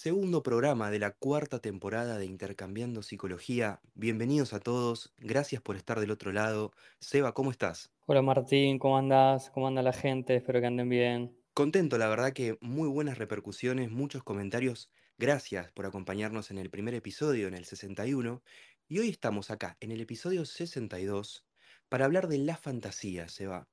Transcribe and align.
Segundo 0.00 0.44
programa 0.44 0.92
de 0.92 1.00
la 1.00 1.10
cuarta 1.10 1.58
temporada 1.58 2.18
de 2.18 2.24
Intercambiando 2.24 3.02
Psicología. 3.02 3.80
Bienvenidos 3.96 4.52
a 4.52 4.60
todos, 4.60 5.12
gracias 5.18 5.60
por 5.60 5.74
estar 5.74 5.98
del 5.98 6.12
otro 6.12 6.30
lado. 6.30 6.70
Seba, 7.00 7.34
¿cómo 7.34 7.50
estás? 7.50 7.90
Hola 8.06 8.22
Martín, 8.22 8.78
¿cómo 8.78 8.96
andás? 8.96 9.50
¿Cómo 9.50 9.66
anda 9.66 9.82
la 9.82 9.92
gente? 9.92 10.36
Espero 10.36 10.60
que 10.60 10.66
anden 10.68 10.88
bien. 10.88 11.36
Contento, 11.52 11.98
la 11.98 12.06
verdad 12.06 12.32
que 12.32 12.58
muy 12.60 12.86
buenas 12.88 13.18
repercusiones, 13.18 13.90
muchos 13.90 14.22
comentarios. 14.22 14.88
Gracias 15.18 15.72
por 15.72 15.84
acompañarnos 15.84 16.52
en 16.52 16.58
el 16.58 16.70
primer 16.70 16.94
episodio, 16.94 17.48
en 17.48 17.54
el 17.54 17.64
61. 17.64 18.40
Y 18.86 19.00
hoy 19.00 19.08
estamos 19.08 19.50
acá, 19.50 19.78
en 19.80 19.90
el 19.90 20.00
episodio 20.00 20.44
62, 20.44 21.44
para 21.88 22.04
hablar 22.04 22.28
de 22.28 22.38
la 22.38 22.56
fantasía, 22.56 23.28
Seba. 23.28 23.66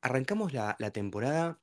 Arrancamos 0.00 0.52
la, 0.52 0.74
la 0.80 0.90
temporada 0.90 1.60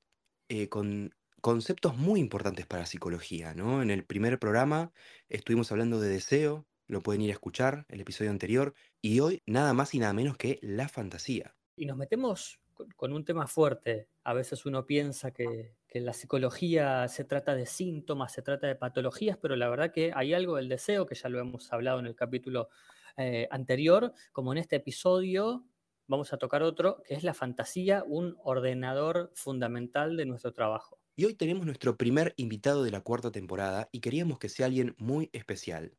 eh, 0.47 0.70
con 0.70 1.13
conceptos 1.46 1.96
muy 1.96 2.20
importantes 2.20 2.66
para 2.66 2.88
psicología, 2.88 3.54
¿no? 3.54 3.84
En 3.84 3.91
el 3.91 4.04
primer 4.04 4.39
programa 4.39 4.91
estuvimos 5.30 5.71
hablando 5.71 5.99
de 5.99 6.09
deseo, 6.09 6.66
lo 6.88 7.02
pueden 7.02 7.21
ir 7.21 7.30
a 7.30 7.34
escuchar, 7.34 7.85
el 7.90 8.02
episodio 8.02 8.31
anterior, 8.31 8.73
y 8.99 9.20
hoy 9.20 9.44
nada 9.45 9.71
más 9.76 9.94
y 9.94 9.99
nada 9.99 10.12
menos 10.12 10.38
que 10.38 10.58
la 10.63 10.90
fantasía. 10.90 11.55
Y 11.76 11.85
nos 11.85 11.98
metemos 11.98 12.59
con, 12.95 13.13
un 13.13 13.23
tema 13.23 13.45
fuerte. 13.45 14.09
A 14.23 14.34
veces 14.34 14.66
uno 14.66 14.88
piensa 14.88 15.30
que, 15.30 15.76
que 15.88 16.02
la 16.02 16.13
psicología 16.13 17.08
se 17.09 17.26
trata 17.26 17.54
de 17.54 17.68
síntomas, 17.68 18.34
se 18.34 18.41
trata 18.41 18.66
de 18.66 18.76
patologías, 18.76 19.38
pero 19.40 19.55
la 19.55 19.70
verdad 19.70 19.91
que 19.93 20.13
hay 20.16 20.34
algo 20.34 20.55
del 20.55 20.68
deseo, 20.68 21.05
que 21.05 21.13
ya 21.13 21.30
lo 21.30 21.40
hemos 21.40 21.71
hablado 21.71 21.99
en 21.99 22.07
el 22.07 22.16
capítulo 22.16 22.70
eh, 23.18 23.48
anterior, 23.52 24.13
como 24.32 24.52
en 24.52 24.57
este 24.57 24.77
episodio 24.77 25.63
vamos 26.07 26.34
a 26.34 26.38
tocar 26.38 26.63
otro, 26.63 27.04
que 27.04 27.13
es 27.13 27.23
la 27.23 27.35
fantasía, 27.35 28.04
un 28.04 28.35
ordenador 28.43 29.32
fundamental 29.35 30.18
de 30.18 30.26
nuestro 30.26 30.52
trabajo. 30.52 31.05
Y 31.18 31.24
hoy 31.24 31.34
tenemos 31.34 31.66
nuestro 31.66 31.96
primer 31.96 32.34
invitado 32.36 32.84
de 32.84 32.92
la 32.92 33.00
cuarta 33.00 33.32
temporada 33.32 33.88
y 33.94 34.02
queríamos 34.02 34.38
que 34.38 34.50
sea 34.50 34.66
alguien 34.66 34.96
muy 34.98 35.30
especial. 35.32 35.94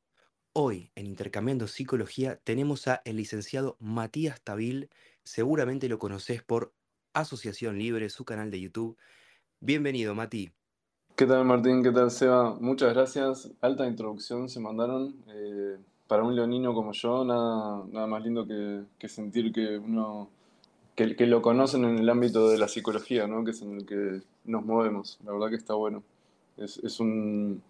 Hoy, 0.52 0.90
en 0.94 1.06
Intercambiando 1.06 1.68
Psicología, 1.68 2.38
tenemos 2.44 2.86
a 2.86 3.00
el 3.06 3.16
licenciado 3.16 3.78
Matías 3.80 4.42
Tabil. 4.42 4.90
Seguramente 5.24 5.88
lo 5.88 5.98
conoces 5.98 6.42
por 6.42 6.74
Asociación 7.14 7.78
Libre, 7.78 8.10
su 8.10 8.26
canal 8.26 8.50
de 8.50 8.60
YouTube. 8.60 8.98
Bienvenido, 9.58 10.14
Mati. 10.14 10.50
¿Qué 11.16 11.24
tal, 11.24 11.46
Martín? 11.46 11.82
¿Qué 11.82 11.92
tal, 11.92 12.10
Seba? 12.10 12.54
Muchas 12.60 12.92
gracias. 12.92 13.50
Alta 13.62 13.86
introducción 13.86 14.50
se 14.50 14.60
mandaron. 14.60 15.16
Eh, 15.28 15.78
para 16.06 16.24
un 16.24 16.36
leonino 16.36 16.74
como 16.74 16.92
yo, 16.92 17.24
nada, 17.24 17.86
nada 17.90 18.06
más 18.06 18.22
lindo 18.22 18.46
que, 18.46 18.82
que 18.98 19.08
sentir 19.08 19.50
que 19.50 19.78
uno 19.78 20.28
que, 20.96 21.26
lo 21.26 21.42
conocen 21.42 21.84
en 21.84 21.98
el 21.98 22.08
ámbito 22.08 22.48
de 22.48 22.58
la 22.58 22.68
psicología, 22.68 23.26
¿no? 23.26 23.44
que 23.44 23.50
es 23.50 23.60
en 23.60 23.76
el 23.76 23.86
que 23.86 24.22
nos 24.44 24.64
movemos. 24.64 25.18
La 25.24 25.32
verdad 25.32 25.50
que 25.50 25.56
está 25.56 25.74
bueno. 25.74 26.02
Es, 26.56 27.00
un, 27.00 27.62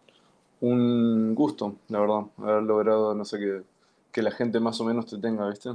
un, 0.60 1.34
gusto, 1.34 1.76
la 1.88 1.98
verdad, 1.98 2.26
haber 2.36 2.62
logrado, 2.62 3.14
no 3.16 3.24
sé, 3.24 3.38
que, 3.38 3.62
que, 4.12 4.22
la 4.22 4.30
gente 4.30 4.60
más 4.60 4.80
o 4.80 4.84
menos 4.84 5.06
te 5.06 5.18
tenga, 5.18 5.48
¿viste? 5.48 5.70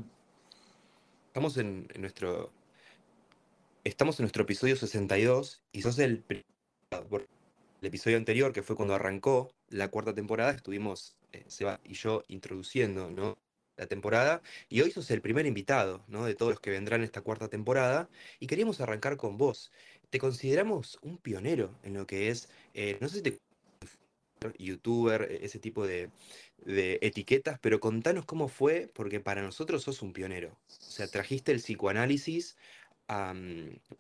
Estamos 1.27 1.57
en, 1.57 1.87
en 1.93 2.01
nuestro... 2.01 2.51
Estamos 3.83 4.17
en 4.19 4.23
nuestro 4.23 4.43
episodio 4.43 4.77
62 4.77 5.61
y 5.73 5.81
sos 5.81 5.99
el, 5.99 6.23
el 6.29 7.25
episodio 7.81 8.15
anterior, 8.15 8.53
que 8.53 8.63
fue 8.63 8.77
cuando 8.77 8.95
arrancó 8.95 9.51
la 9.69 9.89
cuarta 9.89 10.13
temporada, 10.13 10.51
estuvimos, 10.51 11.17
eh, 11.33 11.43
Seba 11.47 11.81
y 11.83 11.95
yo, 11.95 12.23
introduciendo, 12.29 13.09
¿no? 13.09 13.37
La 13.77 13.87
temporada 13.87 14.41
y 14.69 14.81
hoy 14.81 14.91
sos 14.91 15.09
el 15.11 15.21
primer 15.21 15.45
invitado 15.45 16.03
¿no? 16.07 16.25
de 16.25 16.35
todos 16.35 16.51
los 16.51 16.59
que 16.59 16.71
vendrán 16.71 17.03
esta 17.03 17.21
cuarta 17.21 17.47
temporada 17.47 18.09
y 18.39 18.47
queríamos 18.47 18.81
arrancar 18.81 19.17
con 19.17 19.37
vos. 19.37 19.71
Te 20.09 20.19
consideramos 20.19 20.99
un 21.01 21.17
pionero 21.17 21.71
en 21.83 21.93
lo 21.93 22.05
que 22.05 22.29
es, 22.29 22.49
eh, 22.73 22.97
no 23.01 23.07
sé 23.07 23.17
si 23.17 23.21
te 23.23 23.39
youtuber, 24.57 25.23
e, 25.29 25.45
ese 25.45 25.59
tipo 25.59 25.85
de, 25.85 26.09
etiquetas, 26.65 27.59
pero 27.59 27.79
contanos 27.79 28.25
cómo 28.25 28.47
fue, 28.47 28.89
porque 28.93 29.19
para 29.19 29.41
nosotros 29.41 29.81
sos 29.83 30.01
un 30.03 30.13
pionero. 30.13 30.49
O 30.49 30.91
sea, 30.91 31.07
trajiste 31.07 31.51
el 31.51 31.57
psicoanálisis 31.57 32.55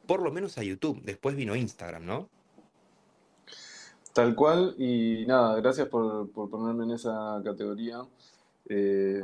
por 0.05 0.21
lo 0.21 0.31
menos 0.31 0.57
a 0.57 0.63
YouTube, 0.63 1.01
después 1.03 1.35
vino 1.35 1.55
Instagram, 1.55 2.05
¿no? 2.05 2.29
Tal 4.13 4.35
cual, 4.35 4.75
y 4.77 5.25
nada, 5.25 5.55
gracias 5.57 5.87
por, 5.87 6.29
por 6.31 6.49
ponerme 6.49 6.83
en 6.83 6.91
esa 6.91 7.41
categoría. 7.43 8.01
Eh, 8.67 9.23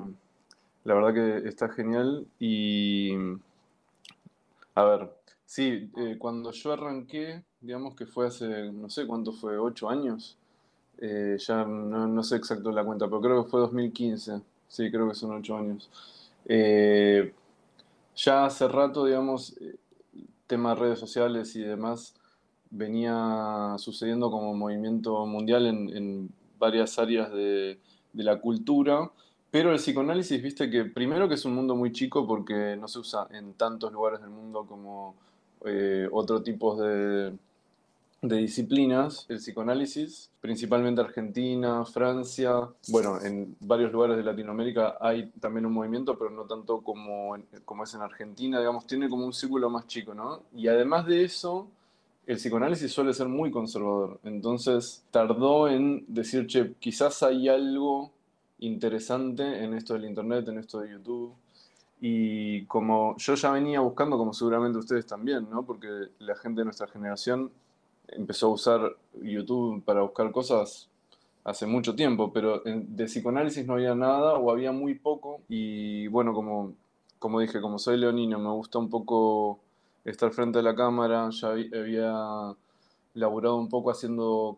la 0.87 0.93
verdad 0.93 1.13
que 1.13 1.49
está 1.49 1.67
genial 1.67 2.25
y... 2.39 3.11
A 4.73 4.85
ver, 4.85 5.11
sí, 5.45 5.91
eh, 5.97 6.15
cuando 6.17 6.51
yo 6.51 6.71
arranqué, 6.71 7.43
digamos 7.59 7.93
que 7.93 8.05
fue 8.05 8.27
hace, 8.27 8.71
no 8.71 8.89
sé 8.89 9.05
cuánto 9.05 9.33
fue, 9.33 9.57
ocho 9.57 9.89
años, 9.89 10.37
eh, 10.99 11.35
ya 11.39 11.65
no, 11.65 12.07
no, 12.07 12.23
sé 12.23 12.37
exacto 12.37 12.71
la 12.71 12.85
cuenta, 12.85 13.07
pero 13.07 13.19
creo 13.19 13.43
que 13.43 13.49
fue 13.49 13.59
2015, 13.59 14.41
sí, 14.69 14.89
creo 14.89 15.09
que 15.09 15.15
son 15.15 15.35
ocho 15.35 15.57
años. 15.57 15.89
Eh, 16.45 17.33
ya 18.15 18.45
hace 18.45 18.69
rato, 18.69 19.03
digamos, 19.03 19.59
tema 20.45 20.69
de 20.69 20.79
redes 20.79 20.99
sociales 20.99 21.53
y 21.57 21.63
demás 21.63 22.15
venía 22.69 23.75
sucediendo 23.77 24.31
como 24.31 24.53
movimiento 24.53 25.25
mundial 25.25 25.65
en, 25.65 25.89
en 25.97 26.29
varias 26.57 26.97
áreas 26.97 27.29
de, 27.33 27.77
de 28.13 28.23
la 28.23 28.39
cultura 28.39 29.11
pero 29.57 29.72
el 29.72 29.79
psicoanálisis, 29.79 30.40
viste 30.40 30.69
que 30.69 30.85
primero 30.85 31.28
que 31.28 31.34
es 31.34 31.44
un 31.44 31.56
mundo 31.56 31.75
muy 31.75 31.91
chico 31.91 32.28
porque 32.28 32.78
no 32.79 32.88
se 32.88 33.00
usa 33.00 33.28
en 33.31 33.56
tantos 33.56 33.91
lugares 33.91 34.22
del 34.22 34.29
mundo 34.29 34.68
como 34.68 35.16
eh, 35.66 36.07
otro 36.12 36.44
tipo 36.44 36.75
de, 36.79 37.34
de, 38.22 38.38
disciplinas. 38.38 39.25
El 39.28 39.38
psicoanálisis, 39.38 40.29
principalmente 40.41 41.01
Argentina, 41.01 41.84
Francia, 41.85 42.69
bueno, 42.90 43.19
en 43.19 43.56
varios 43.59 43.91
lugares 43.91 44.18
de 44.18 44.23
Latinoamérica 44.23 44.97
hay 45.01 45.31
también 45.40 45.66
un 45.66 45.74
movimiento, 45.74 46.19
pero 46.19 46.29
no 46.29 46.44
tanto 46.44 46.81
como, 46.81 47.35
como 47.66 47.84
es 47.84 47.95
en 47.95 48.01
Argentina, 48.03 48.59
digamos, 48.59 48.85
tiene 48.85 49.09
como 49.09 49.25
un 49.25 49.34
círculo 49.34 49.72
más 49.72 49.88
chico, 49.88 50.13
¿no? 50.13 50.44
Y 50.56 50.68
además 50.68 51.07
de 51.07 51.24
eso, 51.24 51.68
el 52.28 52.38
psicoanálisis 52.38 52.91
suele 52.91 53.12
ser 53.12 53.28
muy 53.28 53.50
conservador. 53.50 54.19
Entonces 54.24 55.03
tardó 55.09 55.68
en 55.68 56.06
decir, 56.07 56.45
che, 56.45 56.75
quizás 56.79 57.24
hay 57.24 57.50
algo 57.50 58.12
interesante 58.59 59.63
en 59.63 59.73
esto 59.73 59.94
del 59.94 60.06
internet, 60.06 60.47
en 60.47 60.59
esto 60.59 60.79
de 60.79 60.91
YouTube. 60.91 61.34
Y 62.00 62.66
como 62.66 63.16
yo 63.18 63.35
ya 63.35 63.51
venía 63.51 63.79
buscando, 63.79 64.18
como 64.18 64.34
seguramente 64.34 64.78
ustedes 64.78 65.06
también, 65.06 65.50
¿no? 65.50 65.63
Porque 65.63 65.88
la 66.19 66.35
gente 66.35 66.62
de 66.62 66.66
nuestra 66.66 66.88
generación 66.88 67.51
empezó 68.07 68.47
a 68.47 68.51
usar 68.51 68.95
YouTube 69.22 69.84
para 69.84 70.01
buscar 70.01 70.31
cosas 70.31 70.90
hace 71.44 71.66
mucho 71.66 71.95
tiempo, 71.95 72.31
pero 72.34 72.62
de 72.66 73.06
psicoanálisis 73.06 73.66
no 73.66 73.73
había 73.73 73.95
nada 73.95 74.34
o 74.34 74.51
había 74.51 74.72
muy 74.72 74.95
poco. 74.95 75.41
Y 75.47 76.07
bueno, 76.07 76.34
como, 76.34 76.74
como 77.19 77.39
dije, 77.39 77.62
como 77.62 77.79
soy 77.79 77.97
leonino, 77.97 78.38
me 78.38 78.50
gusta 78.51 78.79
un 78.79 78.89
poco 78.89 79.59
estar 80.06 80.31
frente 80.31 80.59
a 80.59 80.62
la 80.62 80.75
cámara, 80.75 81.29
ya 81.31 81.50
había 81.50 82.53
laburado 83.13 83.57
un 83.57 83.69
poco 83.69 83.91
haciendo 83.91 84.57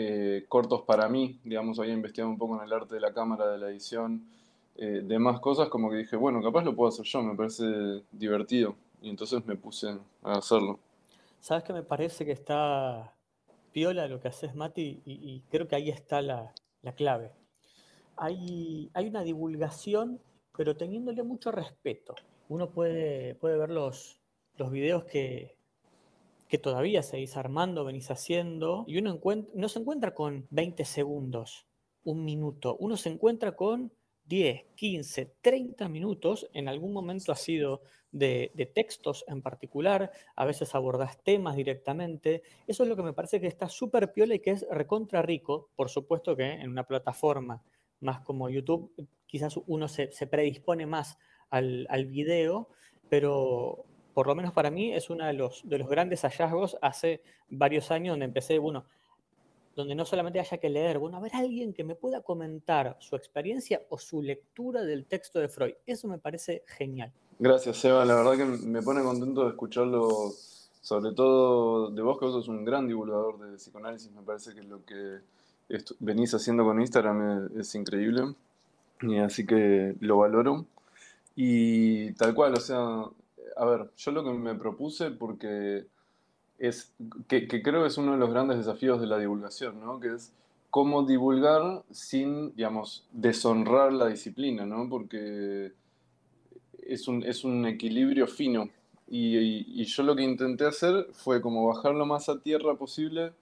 eh, 0.00 0.44
cortos 0.48 0.82
para 0.82 1.08
mí, 1.08 1.40
digamos, 1.42 1.80
había 1.80 1.92
investigado 1.92 2.30
un 2.30 2.38
poco 2.38 2.56
en 2.56 2.62
el 2.62 2.72
arte 2.72 2.94
de 2.94 3.00
la 3.00 3.12
cámara, 3.12 3.48
de 3.48 3.58
la 3.58 3.68
edición, 3.68 4.28
eh, 4.76 5.02
demás 5.02 5.40
cosas, 5.40 5.68
como 5.68 5.90
que 5.90 5.96
dije, 5.96 6.14
bueno, 6.14 6.40
capaz 6.40 6.62
lo 6.62 6.76
puedo 6.76 6.88
hacer 6.88 7.04
yo, 7.04 7.20
me 7.20 7.34
parece 7.34 7.64
divertido. 8.12 8.76
Y 9.02 9.10
entonces 9.10 9.44
me 9.44 9.56
puse 9.56 9.88
a 10.22 10.32
hacerlo. 10.34 10.78
¿Sabes 11.40 11.64
que 11.64 11.72
me 11.72 11.82
parece 11.82 12.24
que 12.24 12.30
está 12.30 13.12
piola 13.72 14.06
lo 14.06 14.20
que 14.20 14.28
haces, 14.28 14.54
Mati? 14.54 15.02
Y, 15.04 15.14
y 15.14 15.42
creo 15.50 15.66
que 15.66 15.74
ahí 15.74 15.90
está 15.90 16.22
la, 16.22 16.54
la 16.82 16.92
clave. 16.92 17.32
Hay, 18.16 18.90
hay, 18.94 19.08
una 19.08 19.24
divulgación, 19.24 20.20
pero 20.56 20.76
teniéndole 20.76 21.24
mucho 21.24 21.50
respeto. 21.50 22.14
Uno 22.48 22.70
puede, 22.70 23.34
puede 23.34 23.58
ver 23.58 23.70
los, 23.70 24.20
los 24.58 24.70
videos 24.70 25.02
que, 25.06 25.57
que 26.48 26.58
todavía 26.58 27.02
seguís 27.02 27.36
armando, 27.36 27.84
venís 27.84 28.10
haciendo, 28.10 28.84
y 28.86 28.98
uno 28.98 29.20
no 29.54 29.68
se 29.68 29.78
encuentra 29.78 30.14
con 30.14 30.46
20 30.50 30.84
segundos, 30.84 31.66
un 32.04 32.24
minuto, 32.24 32.76
uno 32.80 32.96
se 32.96 33.10
encuentra 33.10 33.54
con 33.54 33.92
10, 34.24 34.64
15, 34.74 35.36
30 35.40 35.88
minutos, 35.88 36.48
en 36.52 36.68
algún 36.68 36.92
momento 36.92 37.32
ha 37.32 37.36
sido 37.36 37.82
de, 38.12 38.50
de, 38.54 38.66
textos 38.66 39.24
en 39.28 39.42
particular, 39.42 40.10
a 40.34 40.44
veces 40.46 40.74
abordás 40.74 41.22
temas 41.22 41.56
directamente, 41.56 42.42
eso 42.66 42.82
es 42.82 42.88
lo 42.88 42.96
que 42.96 43.02
me 43.02 43.12
parece 43.12 43.40
que 43.40 43.46
está 43.46 43.68
súper 43.68 44.12
piola 44.12 44.34
y 44.34 44.40
que 44.40 44.52
es 44.52 44.66
recontra 44.70 45.22
rico, 45.22 45.70
por 45.76 45.90
supuesto 45.90 46.34
que 46.34 46.50
en 46.50 46.70
una 46.70 46.84
plataforma 46.84 47.62
más 48.00 48.20
como 48.20 48.48
YouTube, 48.48 48.92
quizás 49.26 49.58
uno 49.66 49.88
se, 49.88 50.12
se 50.12 50.26
predispone 50.26 50.86
más 50.86 51.18
al, 51.50 51.86
al 51.90 52.06
video, 52.06 52.68
pero 53.08 53.84
por 54.18 54.26
lo 54.26 54.34
menos 54.34 54.52
para 54.52 54.68
mí, 54.68 54.92
es 54.92 55.10
uno 55.10 55.24
de 55.26 55.32
los, 55.32 55.60
de 55.62 55.78
los 55.78 55.88
grandes 55.88 56.22
hallazgos 56.22 56.76
hace 56.82 57.22
varios 57.50 57.92
años 57.92 58.14
donde 58.14 58.24
empecé, 58.24 58.58
bueno, 58.58 58.84
donde 59.76 59.94
no 59.94 60.04
solamente 60.04 60.40
haya 60.40 60.58
que 60.58 60.68
leer, 60.68 60.98
bueno, 60.98 61.18
a 61.18 61.20
ver 61.20 61.30
alguien 61.36 61.72
que 61.72 61.84
me 61.84 61.94
pueda 61.94 62.20
comentar 62.20 62.96
su 62.98 63.14
experiencia 63.14 63.80
o 63.90 63.96
su 63.96 64.20
lectura 64.20 64.82
del 64.82 65.06
texto 65.06 65.38
de 65.38 65.48
Freud. 65.48 65.74
Eso 65.86 66.08
me 66.08 66.18
parece 66.18 66.64
genial. 66.66 67.12
Gracias, 67.38 67.76
Seba. 67.76 68.04
La 68.04 68.16
verdad 68.16 68.36
que 68.36 68.44
me 68.44 68.82
pone 68.82 69.04
contento 69.04 69.44
de 69.44 69.50
escucharlo, 69.50 70.32
sobre 70.80 71.12
todo 71.12 71.88
de 71.92 72.02
vos, 72.02 72.18
que 72.18 72.24
vos 72.24 72.34
sos 72.34 72.48
un 72.48 72.64
gran 72.64 72.88
divulgador 72.88 73.38
de 73.38 73.56
psicoanálisis. 73.56 74.10
Me 74.10 74.22
parece 74.22 74.52
que 74.52 74.64
lo 74.64 74.84
que 74.84 75.20
venís 76.00 76.34
haciendo 76.34 76.64
con 76.64 76.80
Instagram 76.80 77.50
es, 77.56 77.72
increíble. 77.76 78.34
Y 79.00 79.18
así 79.18 79.46
que 79.46 79.94
lo 80.00 80.18
valoro. 80.18 80.66
Y 81.36 82.14
tal 82.14 82.34
cual, 82.34 82.54
o 82.54 82.60
sea, 82.60 83.04
a 83.58 83.64
ver, 83.64 83.90
yo 83.96 84.12
lo 84.12 84.24
que 84.24 84.30
me 84.30 84.54
propuse 84.54 85.10
porque 85.10 85.86
es, 86.58 86.92
que, 87.26 87.48
creo 87.48 87.82
que 87.82 87.88
es 87.88 87.98
uno 87.98 88.12
de 88.12 88.18
los 88.18 88.30
grandes 88.30 88.58
desafíos 88.58 89.00
de 89.00 89.06
la 89.06 89.18
divulgación, 89.18 89.80
¿no? 89.80 90.00
Que 90.00 90.14
es 90.14 90.32
cómo 90.70 91.04
divulgar 91.04 91.82
sin, 91.90 92.54
digamos, 92.54 93.06
deshonrar 93.12 93.92
la 93.92 94.06
disciplina, 94.06 94.64
¿no? 94.64 94.88
Porque 94.88 95.72
es 96.82 97.08
un, 97.08 97.24
es 97.24 97.44
un 97.44 97.66
equilibrio 97.66 98.26
fino. 98.26 98.70
Y, 99.10 99.84
yo 99.84 100.02
lo 100.02 100.14
que 100.14 100.22
intenté 100.22 100.66
hacer 100.66 101.08
fue 101.12 101.40
como 101.40 101.66
bajar 101.66 101.94
lo 101.94 102.06
más 102.06 102.28
a 102.28 102.40
tierra 102.40 102.74
posible 102.76 103.32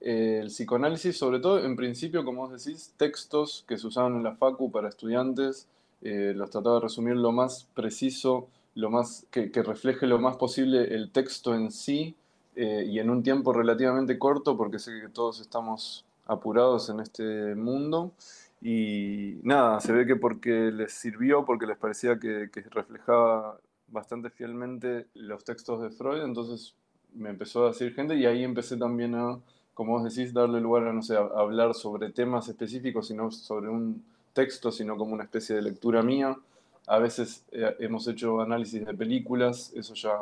eh, 0.00 0.40
el 0.42 0.48
psicoanálisis, 0.48 1.16
sobre 1.16 1.40
todo 1.40 1.64
en 1.64 1.74
principio, 1.74 2.24
como 2.24 2.46
vos 2.46 2.64
decís, 2.64 2.94
textos 2.96 3.64
que 3.66 3.78
se 3.78 3.86
usaban 3.86 4.16
en 4.16 4.22
la 4.22 4.36
facu 4.36 4.70
para 4.70 4.88
estudiantes, 4.88 5.66
eh, 6.02 6.34
los 6.36 6.50
trataba 6.50 6.76
de 6.76 6.82
resumir 6.82 7.16
lo 7.16 7.32
más 7.32 7.66
preciso, 7.74 8.48
lo 8.78 8.90
más, 8.90 9.26
que, 9.32 9.50
refleje 9.54 10.06
lo 10.06 10.20
más 10.20 10.36
posible 10.36 10.94
el 10.94 11.10
texto 11.10 11.52
en 11.52 11.72
sí 11.72 12.14
eh, 12.54 12.84
y 12.86 13.00
en 13.00 13.10
un 13.10 13.24
tiempo 13.24 13.52
relativamente 13.52 14.20
corto, 14.20 14.56
porque 14.56 14.78
sé 14.78 15.00
que 15.00 15.08
todos 15.08 15.40
estamos 15.40 16.04
apurados 16.26 16.88
en 16.88 17.00
este 17.00 17.56
mundo. 17.56 18.12
Y 18.62 19.40
nada, 19.42 19.80
se 19.80 19.92
ve 19.92 20.06
que 20.06 20.14
porque 20.14 20.70
les 20.70 20.92
sirvió, 20.92 21.44
porque 21.44 21.66
les 21.66 21.76
parecía 21.76 22.20
que, 22.20 22.48
reflejaba 22.70 23.58
bastante 23.88 24.30
fielmente 24.30 25.06
los 25.14 25.42
textos 25.42 25.82
de 25.82 25.90
Freud, 25.90 26.22
entonces 26.22 26.76
me 27.14 27.30
empezó 27.30 27.64
a 27.64 27.68
decir 27.70 27.94
gente 27.94 28.14
y 28.14 28.26
ahí 28.26 28.44
empecé 28.44 28.76
también 28.76 29.16
a, 29.16 29.40
como 29.74 29.98
vos 29.98 30.04
decís, 30.04 30.32
darle 30.32 30.60
lugar 30.60 30.86
a, 30.86 30.92
no 30.92 31.02
sé, 31.02 31.16
hablar 31.16 31.74
sobre 31.74 32.12
temas 32.12 32.48
específicos, 32.48 33.08
sino 33.08 33.32
sobre 33.32 33.70
un 33.70 34.04
texto, 34.34 34.70
sino 34.70 34.96
como 34.96 35.14
una 35.14 35.24
especie 35.24 35.56
de 35.56 35.62
lectura 35.62 36.00
mía. 36.04 36.38
A 36.88 36.98
veces 36.98 37.44
eh, 37.52 37.76
hemos 37.80 38.08
hecho 38.08 38.40
análisis 38.40 38.84
de 38.84 38.94
películas, 38.94 39.72
eso 39.76 39.94
ya 39.94 40.12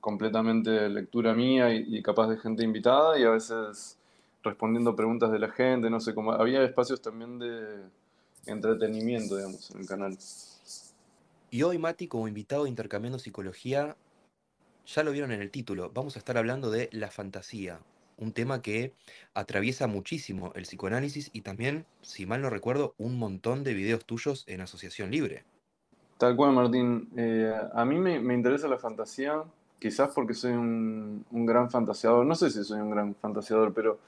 completamente 0.00 0.88
lectura 0.88 1.34
mía 1.34 1.74
y 1.74 2.00
capaz 2.02 2.28
de 2.28 2.38
gente 2.38 2.62
invitada, 2.62 3.18
y 3.18 3.24
a 3.24 3.30
veces 3.30 3.98
respondiendo 4.42 4.94
preguntas 4.94 5.30
de 5.30 5.38
la 5.38 5.50
gente, 5.50 5.90
no 5.90 6.00
sé, 6.00 6.14
cómo 6.14 6.32
había 6.32 6.62
espacios 6.62 7.00
también 7.00 7.38
de 7.38 7.80
entretenimiento, 8.46 9.36
digamos, 9.36 9.70
en 9.70 9.80
el 9.80 9.86
canal. 9.86 10.16
Y 11.50 11.62
hoy, 11.62 11.78
Mati, 11.78 12.08
como 12.08 12.28
invitado 12.28 12.66
Intercambiando 12.66 13.18
Psicología, 13.18 13.96
ya 14.86 15.02
lo 15.02 15.12
vieron 15.12 15.32
en 15.32 15.42
el 15.42 15.50
título, 15.50 15.90
vamos 15.92 16.16
a 16.16 16.18
estar 16.18 16.38
hablando 16.38 16.70
de 16.70 16.88
la 16.92 17.10
fantasía, 17.10 17.80
un 18.16 18.32
tema 18.32 18.62
que 18.62 18.94
atraviesa 19.34 19.86
muchísimo 19.86 20.52
el 20.54 20.62
psicoanálisis 20.62 21.30
y 21.32 21.42
también, 21.42 21.86
si 22.02 22.26
mal 22.26 22.42
no 22.42 22.50
recuerdo, 22.50 22.94
un 22.98 23.18
montón 23.18 23.64
de 23.64 23.74
videos 23.74 24.04
tuyos 24.04 24.44
en 24.46 24.60
Asociación 24.60 25.10
Libre. 25.10 25.44
Tal 26.18 26.34
cual, 26.36 26.52
Martín. 26.52 27.08
Eh, 27.16 27.54
a 27.72 27.84
mí 27.84 27.96
me, 27.98 28.18
me, 28.18 28.34
interesa 28.34 28.66
la 28.68 28.78
fantasía, 28.78 29.42
quizás 29.78 30.10
porque 30.14 30.34
soy 30.34 30.52
un, 30.52 31.24
un, 31.30 31.46
gran 31.46 31.70
fantaseador, 31.70 32.26
no 32.26 32.34
sé 32.34 32.50
si 32.50 32.64
soy 32.64 32.80
un 32.80 32.90
gran 32.90 33.14
fantaseador, 33.14 33.72
pero 33.72 33.98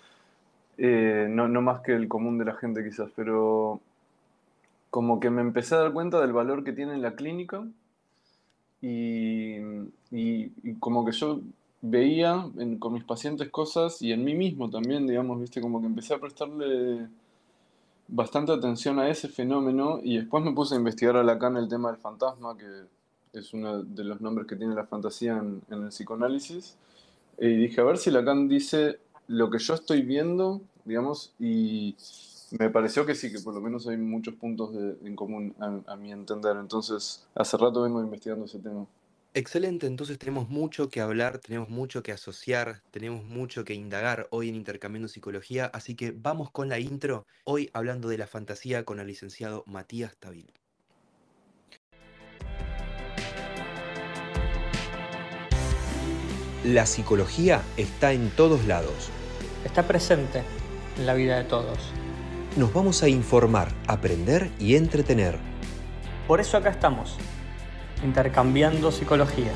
eh, 0.77 1.29
no, 1.31 1.47
no, 1.49 1.63
más 1.63 1.81
que 1.83 1.93
el 1.93 2.09
común 2.09 2.39
de 2.39 2.47
la 2.47 2.55
gente 2.57 2.83
quizás, 2.85 3.11
pero 3.15 3.81
como 4.91 5.21
que 5.21 5.31
me 5.31 5.41
empecé 5.43 5.77
a 5.77 5.79
dar 5.79 5.93
cuenta 5.93 6.21
del 6.21 6.33
valor 6.33 6.65
que 6.65 6.73
tiene 6.73 6.99
la 6.99 7.15
clínica 7.15 7.65
y, 8.83 9.57
y, 10.11 10.75
como 10.81 11.05
que 11.05 11.13
yo 11.13 11.41
veía 11.83 12.47
con 12.81 12.93
mis 12.95 13.05
pacientes 13.05 13.51
cosas 13.51 14.03
y 14.03 14.13
en 14.13 14.25
mí 14.25 14.35
mismo 14.35 14.69
también, 14.71 15.07
digamos, 15.07 15.41
viste, 15.41 15.61
como 15.61 15.81
que 15.81 15.87
empecé 15.87 16.15
a 16.15 16.19
prestarle 16.19 17.09
bastante 18.11 18.53
atención 18.53 18.99
a 18.99 19.09
ese 19.09 19.29
fenómeno 19.29 20.01
y 20.03 20.19
después 20.19 20.45
me 20.45 20.53
puse 20.53 20.75
a 20.75 20.79
investigar 20.79 21.17
a 21.17 21.23
Lacan 21.23 21.57
el 21.57 21.69
tema 21.69 21.91
del 21.91 22.01
fantasma, 22.01 22.57
que 22.57 22.67
es 23.39 23.55
uno 23.55 23.83
de 23.83 24.05
los 24.05 24.21
nombres 24.21 24.47
que 24.47 24.57
tiene 24.57 24.75
la 24.75 24.87
fantasía 24.87 25.39
en, 25.39 25.63
el 25.71 25.89
psicoanálisis, 25.89 26.77
y 27.39 27.57
dije, 27.57 27.81
a 27.81 27.85
ver 27.85 27.99
si 27.99 28.11
Lacan 28.11 28.49
dice 28.49 28.99
lo 29.29 29.49
que 29.51 29.59
yo 29.59 29.75
estoy 29.75 30.03
viendo 30.03 30.61
digamos, 30.85 31.33
y 31.39 31.95
me 32.59 32.71
pareció 32.71 33.07
que 33.07 33.15
sí, 33.15 33.33
que 33.33 33.41
por 33.41 33.55
lo 33.55 33.61
menos 33.61 33.87
hay 33.87 33.97
muchos 33.97 34.35
puntos 34.35 34.75
en 34.75 35.15
común 35.15 35.55
a, 35.87 35.97
mi 35.97 36.13
entender. 36.13 36.57
Entonces, 36.57 37.25
hace 37.35 37.57
rato 37.57 37.83
vengo 37.83 38.01
investigando 38.01 38.47
ese 38.47 38.59
tema. 38.59 38.87
Excelente, 39.33 39.87
entonces 39.87 40.19
tenemos 40.19 40.49
mucho 40.49 40.89
que 40.89 41.01
hablar, 41.01 41.39
tenemos 41.39 41.69
mucho 41.69 42.03
que 42.03 42.11
asociar, 42.11 42.83
tenemos 42.91 43.25
mucho 43.25 43.65
que 43.65 43.75
indagar 43.75 44.27
hoy 44.31 44.49
en 44.49 44.57
Intercambiando 44.57 45.07
Psicología, 45.07 45.67
así 45.67 45.95
que 45.95 46.11
vamos 46.11 46.51
con 46.51 46.69
la 46.69 46.81
intro, 46.81 47.29
hoy 47.45 47.71
hablando 47.73 48.09
de 48.09 48.19
la 48.19 48.27
fantasía 48.27 48.85
con 48.85 48.99
el 48.99 49.07
licenciado 49.07 49.63
Matías 49.69 50.17
Tavil. 50.17 50.53
La 56.65 56.85
psicología 56.85 57.63
está 57.77 58.13
en 58.13 58.31
todos 58.31 58.67
lados. 58.67 59.11
Está 59.65 59.87
presente 59.87 60.43
en 60.99 61.07
la 61.07 61.15
vida 61.15 61.37
de 61.37 61.45
todos. 61.45 61.79
Nos 62.57 62.75
vamos 62.75 63.05
a 63.05 63.09
informar, 63.09 63.69
aprender 63.87 64.51
y 64.59 64.75
entretener. 64.75 65.39
Por 66.27 66.41
eso 66.41 66.57
acá 66.57 66.71
estamos, 66.71 67.17
intercambiando 68.03 68.91
psicología. 68.91 69.53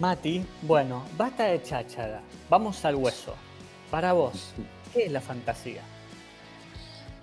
Mati, 0.00 0.44
bueno, 0.62 1.02
basta 1.16 1.46
de 1.46 1.60
cháchara. 1.60 2.22
Vamos 2.48 2.84
al 2.84 2.94
hueso. 2.94 3.34
Para 3.90 4.12
vos, 4.12 4.54
¿qué 4.92 5.06
es 5.06 5.10
la 5.10 5.20
fantasía? 5.20 5.82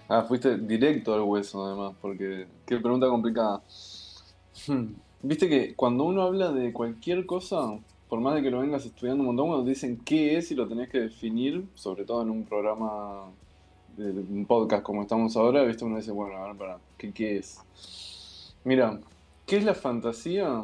Ah, 0.09 0.23
fuiste 0.23 0.57
directo 0.57 1.13
al 1.13 1.21
hueso 1.21 1.65
además, 1.65 1.93
porque 2.01 2.47
qué 2.65 2.77
pregunta 2.77 3.07
complicada. 3.07 3.61
Hmm, 4.67 4.87
viste 5.21 5.47
que 5.47 5.73
cuando 5.73 6.03
uno 6.03 6.23
habla 6.23 6.51
de 6.51 6.73
cualquier 6.73 7.25
cosa, 7.25 7.79
por 8.09 8.19
más 8.19 8.35
de 8.35 8.41
que 8.41 8.51
lo 8.51 8.59
vengas 8.59 8.85
estudiando 8.85 9.21
un 9.21 9.27
montón, 9.27 9.47
cuando 9.47 9.69
dicen 9.69 9.97
qué 10.03 10.35
es 10.35 10.51
y 10.51 10.55
lo 10.55 10.67
tenés 10.67 10.89
que 10.89 10.99
definir, 10.99 11.65
sobre 11.75 12.03
todo 12.03 12.23
en 12.23 12.29
un 12.29 12.43
programa, 12.43 13.23
de 13.95 14.09
un 14.09 14.45
podcast 14.45 14.83
como 14.83 15.03
estamos 15.03 15.37
ahora, 15.37 15.63
viste, 15.63 15.85
uno 15.85 15.95
dice, 15.95 16.11
bueno, 16.11 16.35
a 16.43 16.47
ver, 16.47 16.57
para, 16.57 16.77
¿qué, 16.97 17.13
qué 17.13 17.37
es? 17.37 17.57
Mira, 18.65 18.99
¿qué 19.45 19.55
es 19.55 19.63
la 19.63 19.75
fantasía? 19.75 20.61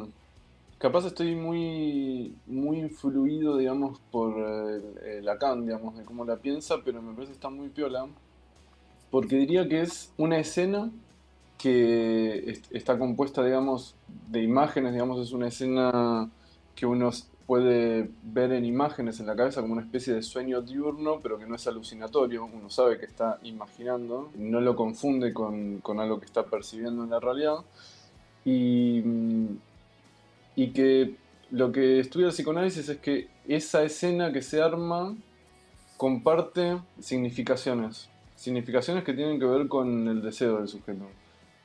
Capaz 0.82 1.06
estoy 1.06 1.36
muy, 1.36 2.34
muy 2.44 2.80
influido, 2.80 3.56
digamos, 3.56 4.00
por 4.10 4.34
eh, 4.36 5.20
Lacan, 5.22 5.64
digamos, 5.64 5.96
de 5.96 6.04
cómo 6.04 6.24
la 6.24 6.38
piensa, 6.38 6.78
pero 6.84 7.00
me 7.00 7.12
parece 7.12 7.30
que 7.30 7.36
está 7.36 7.50
muy 7.50 7.68
piola, 7.68 8.08
porque 9.08 9.36
diría 9.36 9.68
que 9.68 9.80
es 9.80 10.12
una 10.16 10.38
escena 10.40 10.90
que 11.56 12.60
está 12.72 12.98
compuesta, 12.98 13.44
digamos, 13.44 13.94
de 14.28 14.42
imágenes, 14.42 14.92
digamos, 14.92 15.20
es 15.20 15.30
una 15.30 15.46
escena 15.46 16.28
que 16.74 16.84
uno 16.84 17.10
puede 17.46 18.10
ver 18.24 18.50
en 18.50 18.64
imágenes 18.64 19.20
en 19.20 19.26
la 19.26 19.36
cabeza 19.36 19.60
como 19.60 19.74
una 19.74 19.82
especie 19.82 20.12
de 20.14 20.22
sueño 20.22 20.62
diurno, 20.62 21.20
pero 21.22 21.38
que 21.38 21.46
no 21.46 21.54
es 21.54 21.64
alucinatorio, 21.68 22.44
uno 22.44 22.68
sabe 22.70 22.98
que 22.98 23.06
está 23.06 23.38
imaginando, 23.44 24.32
no 24.34 24.60
lo 24.60 24.74
confunde 24.74 25.32
con, 25.32 25.78
con 25.78 26.00
algo 26.00 26.18
que 26.18 26.26
está 26.26 26.44
percibiendo 26.44 27.04
en 27.04 27.10
la 27.10 27.20
realidad. 27.20 27.58
Y 28.44 29.00
mm, 29.04 29.56
y 30.56 30.68
que 30.68 31.14
lo 31.50 31.72
que 31.72 32.00
estudia 32.00 32.26
el 32.26 32.32
psicoanálisis 32.32 32.88
es 32.88 32.98
que 32.98 33.28
esa 33.46 33.82
escena 33.82 34.32
que 34.32 34.42
se 34.42 34.62
arma 34.62 35.14
comparte 35.96 36.78
significaciones, 36.98 38.08
significaciones 38.36 39.04
que 39.04 39.14
tienen 39.14 39.38
que 39.38 39.46
ver 39.46 39.68
con 39.68 40.08
el 40.08 40.22
deseo 40.22 40.58
del 40.58 40.68
sujeto. 40.68 41.06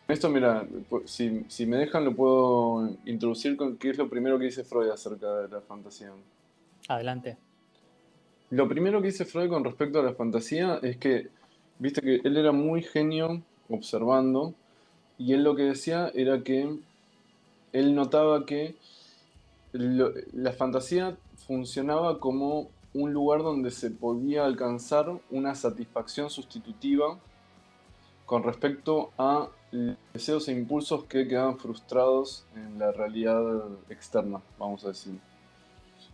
Esto, 0.08 0.30
mira, 0.30 0.66
si, 1.06 1.44
si 1.48 1.66
me 1.66 1.78
dejan 1.78 2.06
lo 2.06 2.16
puedo 2.16 2.98
introducir 3.06 3.58
con 3.58 3.78
qué 3.78 3.90
es 3.90 3.98
lo 3.98 4.10
primero 4.10 4.40
que 4.40 4.46
dice 4.46 4.64
Freud 4.64 4.90
acerca 4.90 5.34
de 5.42 5.50
la 5.50 5.62
fantasía. 5.62 6.12
Adelante. 6.88 7.38
Lo 8.50 8.70
primero 8.70 9.02
que 9.02 9.08
dice 9.08 9.26
Freud 9.26 9.50
con 9.50 9.66
respecto 9.66 10.00
a 10.00 10.04
la 10.04 10.14
fantasía 10.14 10.80
es 10.82 10.98
que, 10.98 11.28
viste 11.80 12.02
que 12.02 12.22
él 12.24 12.38
era 12.38 12.54
muy 12.54 12.82
genio 12.82 13.42
observando 13.70 14.54
y 15.18 15.34
él 15.34 15.44
lo 15.44 15.56
que 15.56 15.64
decía 15.64 16.10
era 16.14 16.42
que 16.44 16.78
él 17.74 17.96
notaba 17.96 18.46
que 18.46 18.76
la 19.74 20.52
fantasía 20.54 21.18
funcionaba 21.48 22.20
como 22.20 22.70
un 22.94 23.14
lugar 23.14 23.44
donde 23.44 23.72
se 23.72 23.92
podía 23.92 24.46
alcanzar 24.46 25.20
una 25.30 25.56
satisfacción 25.56 26.30
sustitutiva 26.30 27.18
con 28.26 28.44
respecto 28.44 29.12
a 29.18 29.50
deseos 30.14 30.48
e 30.48 30.52
impulsos 30.52 31.06
que 31.06 31.28
quedaban 31.28 31.58
frustrados 31.58 32.46
en 32.56 32.80
la 32.80 32.92
realidad 32.92 33.42
externa, 33.90 34.42
vamos 34.58 34.84
a 34.86 34.90
decir. 34.90 35.20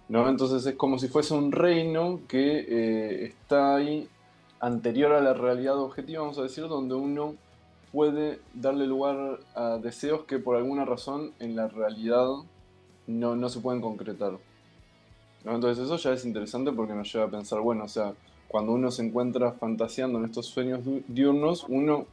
¿No? 0.10 0.28
Entonces 0.28 0.66
es 0.66 0.76
como 0.76 1.00
si 1.00 1.08
fuese 1.08 1.34
un 1.34 1.52
reino 1.52 2.22
que 2.28 2.60
eh, 2.60 3.26
está 3.26 3.76
ahí 3.76 4.08
anterior 4.60 5.14
a 5.14 5.22
la 5.22 5.34
realidad 5.34 5.78
objetiva, 5.78 6.22
vamos 6.22 6.38
a 6.40 6.44
decir, 6.44 6.68
donde 6.68 6.96
uno 6.96 7.36
puede 7.94 8.42
darle 8.56 8.88
lugar 8.88 9.40
a 9.56 9.78
deseos 9.78 10.24
que 10.24 10.40
por 10.40 10.58
alguna 10.58 10.84
razón 10.84 11.32
en 11.40 11.56
la 11.56 11.68
realidad 11.68 12.28
no, 13.06 13.36
no 13.36 13.50
se 13.50 13.60
pueden 13.60 13.82
concretar. 13.82 14.40
Entonces 15.46 15.86
eso 15.86 15.96
ya 15.98 16.12
es 16.12 16.26
interesante 16.26 16.72
porque 16.72 16.94
nos 16.94 17.14
lleva 17.14 17.26
a 17.26 17.30
pensar, 17.30 17.60
bueno, 17.60 17.84
o 17.84 17.88
sea, 17.88 18.16
cuando 18.48 18.72
uno 18.72 18.90
se 18.90 19.06
encuentra 19.06 19.52
fantaseando 19.54 20.18
en 20.18 20.26
estos 20.26 20.48
sueños 20.48 20.82
diurnos, 21.08 21.66
uno 21.70 22.08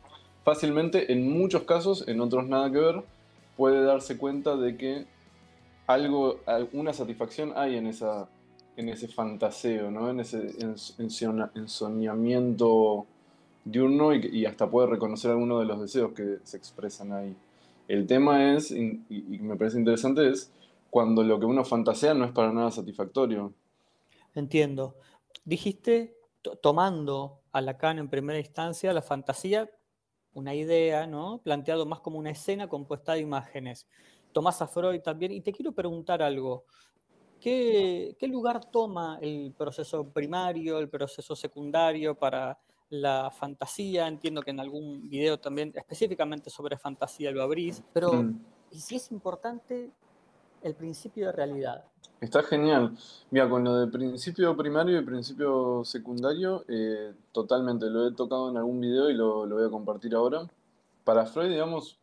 fácilmente, 0.44 1.12
en 1.12 1.30
muchos 1.30 1.62
casos, 1.62 2.06
en 2.06 2.20
otros 2.20 2.46
nada 2.46 2.70
que 2.70 2.78
ver, 2.78 3.02
puede 3.56 3.82
darse 3.82 4.18
cuenta 4.18 4.56
de 4.56 4.76
que 4.76 5.06
algo, 5.87 6.40
alguna 6.44 6.92
satisfacción 6.92 7.52
hay 7.56 7.76
en, 7.76 7.87
esa, 7.87 8.28
en 8.76 8.90
ese 8.90 9.08
fantaseo, 9.08 9.90
¿no? 9.90 10.10
en 10.10 10.20
ese 10.20 10.54
ensoñamiento 11.54 13.06
diurno 13.64 14.14
y, 14.14 14.47
hasta 14.47 14.71
puede 14.71 14.88
reconocer 14.88 15.31
algunos 15.31 15.61
de 15.61 15.67
los 15.67 15.81
deseos 15.81 16.12
que 16.12 16.38
se 16.45 16.57
expresan 16.57 17.12
ahí. 17.12 17.37
El 17.88 18.07
tema 18.07 18.55
es, 18.55 18.71
y, 18.71 19.05
y 19.09 19.38
me 19.40 19.57
parece 19.57 19.79
interesante, 19.79 20.29
es 20.29 20.52
cuando 20.90 21.23
lo 21.23 21.38
que 21.38 21.47
uno 21.47 21.64
fantasea 21.64 22.14
no 22.14 22.25
es 22.25 22.33
para 22.33 22.52
nada 22.52 22.71
satisfactorio. 22.71 23.52
Entiendo. 24.35 24.97
Dijiste, 25.45 26.17
tomando 26.61 27.40
a 27.52 27.61
Lacan 27.61 27.99
en 27.99 28.09
primera 28.09 28.38
instancia, 28.38 28.93
la 28.93 29.02
fantasía, 29.02 29.71
una 30.35 30.55
idea, 30.55 31.07
¿no? 31.07 31.40
Planteado 31.43 31.87
más 31.87 32.00
como 32.00 32.19
una 32.19 32.31
escena 32.31 32.69
compuesta 32.69 33.14
de 33.14 33.21
imágenes. 33.21 33.87
Tomás 34.33 34.62
a 34.62 34.69
Freud 34.69 35.00
también, 35.00 35.33
y 35.33 35.40
te 35.40 35.52
quiero 35.52 35.73
preguntar 35.73 36.23
algo. 36.23 36.64
¿Qué, 37.40 38.17
¿Qué, 38.19 38.29
lugar 38.29 38.71
toma 38.71 39.19
el 39.23 39.55
proceso 39.57 40.09
primario, 40.12 40.79
el 40.79 40.90
proceso 40.90 41.35
secundario 41.35 42.14
para 42.14 42.59
la 42.90 43.30
fantasía? 43.30 44.06
Entiendo 44.06 44.42
que 44.42 44.50
en 44.50 44.61
algún 44.61 45.09
video 45.09 45.40
también 45.40 45.73
específicamente 45.75 46.50
sobre 46.50 46.76
fantasía 46.76 47.30
lo 47.30 47.42
abrís, 47.42 47.82
pero 47.92 48.12
mm. 48.12 48.44
¿y 48.73 48.78
si 48.78 48.97
es 48.97 49.11
importante 49.11 49.90
el 50.62 50.75
principio 50.75 51.26
de 51.26 51.32
realidad. 51.32 51.85
Está 52.20 52.42
genial. 52.42 52.97
Mira, 53.30 53.49
con 53.49 53.64
lo 53.64 53.75
de 53.76 53.87
principio 53.87 54.56
primario 54.56 54.99
y 54.99 55.04
principio 55.04 55.82
secundario, 55.85 56.64
eh, 56.68 57.14
totalmente 57.32 57.88
lo 57.88 58.06
he 58.06 58.12
tocado 58.12 58.50
en 58.50 58.59
algún 58.59 58.80
video 58.80 59.09
y 59.09 59.14
lo, 59.14 59.47
voy 59.47 59.66
a 59.66 59.70
compartir 59.70 60.14
ahora. 60.14 60.47
Para 61.04 61.25
Freud, 61.25 61.49
digamos, 61.49 61.99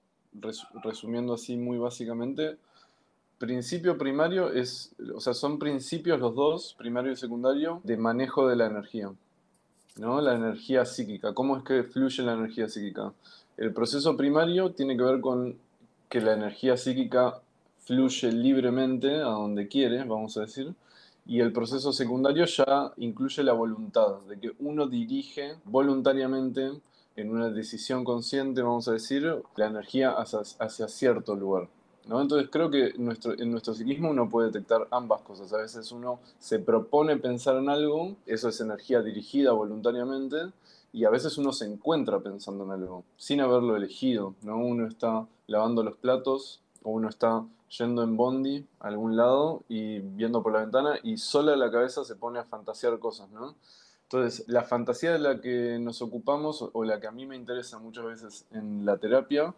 resumiendo 0.84 1.34
así 1.34 1.56
muy 1.56 1.78
básicamente, 1.78 2.58
principio 3.38 3.98
primario 3.98 4.52
es, 4.52 4.96
o 5.14 5.20
sea, 5.20 5.36
son 5.36 5.60
principios 5.60 6.20
los 6.20 6.34
dos, 6.34 6.76
primario 6.78 7.12
y 7.12 7.16
secundario, 7.16 7.82
de 7.84 7.98
manejo 7.98 8.48
de 8.48 8.56
la 8.56 8.66
energía. 8.66 9.12
¿No? 10.00 10.22
La 10.22 10.36
energía 10.36 10.86
psíquica. 10.86 11.34
¿Cómo 11.34 11.58
es 11.58 11.64
que 11.64 11.84
fluye 11.84 12.24
la 12.24 12.34
energía 12.34 12.68
psíquica? 12.68 13.14
El 13.58 13.74
proceso 13.74 14.16
primario 14.16 14.72
tiene 14.72 14.96
que 14.96 15.04
ver 15.04 15.22
con 15.22 15.58
que 16.10 16.22
la 16.22 16.34
energía 16.34 16.78
psíquica 16.78 17.42
fluye 17.80 18.32
libremente 18.32 19.16
a 19.16 19.30
donde 19.30 19.68
quiere, 19.68 20.04
vamos 20.04 20.38
a 20.38 20.42
decir, 20.42 20.74
y 21.26 21.42
el 21.42 21.52
proceso 21.52 21.92
secundario 21.92 22.46
ya 22.46 22.94
incluye 22.98 23.44
la 23.44 23.54
voluntad, 23.54 24.22
de 24.30 24.40
que 24.40 24.52
uno 24.60 24.88
dirige 24.88 25.56
voluntariamente 25.66 26.72
en 27.16 27.32
una 27.32 27.50
decisión 27.50 28.06
consciente, 28.06 28.62
vamos 28.62 28.88
a 28.88 28.94
decir, 28.94 29.42
la 29.56 29.68
energía 29.68 30.12
hacia, 30.12 30.88
cierto 30.88 31.36
lugar. 31.36 31.68
¿No? 32.08 32.22
Entonces 32.22 32.50
creo 32.52 32.70
que 32.70 32.94
nuestro, 32.98 33.34
en 33.38 33.52
nuestro 33.52 33.74
psiquismo 33.74 34.10
uno 34.10 34.30
puede 34.30 34.48
detectar 34.48 34.88
ambas 34.92 35.22
cosas. 35.22 35.52
A 35.54 35.58
veces 35.58 35.92
uno 35.92 36.20
se 36.40 36.60
propone 36.60 37.18
pensar 37.18 37.58
en 37.58 37.70
algo, 37.70 38.16
eso 38.26 38.50
es 38.50 38.60
energía 38.62 39.02
dirigida 39.02 39.52
voluntariamente, 39.52 40.38
y 40.94 41.06
a 41.06 41.10
veces 41.10 41.38
uno 41.38 41.52
se 41.52 41.66
encuentra 41.66 42.20
pensando 42.20 42.64
en 42.64 42.72
algo, 42.72 43.04
sin 43.18 43.42
haberlo 43.42 43.76
elegido. 43.76 44.36
¿no? 44.42 44.58
Uno 44.58 44.88
está 44.88 45.28
lavando 45.48 45.84
los 45.84 45.98
platos 45.98 46.62
o 46.84 46.92
uno 46.92 47.10
está 47.10 47.44
yendo 47.78 48.04
en 48.04 48.16
bondi 48.16 48.66
a 48.80 48.88
algún 48.88 49.18
lado 49.18 49.64
y 49.68 50.00
viendo 50.00 50.42
por 50.42 50.54
la 50.54 50.62
ventana 50.62 51.00
y 51.04 51.18
sola 51.18 51.56
la 51.56 51.70
cabeza 51.70 52.06
se 52.06 52.16
pone 52.16 52.40
a 52.40 52.46
fantasear 52.46 52.98
cosas, 53.00 53.30
¿no? 53.32 53.56
Entonces, 54.04 54.48
la 54.48 54.64
fantasía 54.64 55.12
de 55.12 55.20
la 55.20 55.42
que 55.42 55.80
nos 55.80 56.02
ocupamos 56.02 56.70
o 56.72 56.84
la 56.86 57.02
que 57.02 57.08
a 57.08 57.12
mí 57.12 57.26
me 57.26 57.36
interesa 57.36 57.78
muchas 57.78 58.06
veces 58.06 58.46
en 58.52 58.86
la 58.86 58.98
terapia 58.98 59.54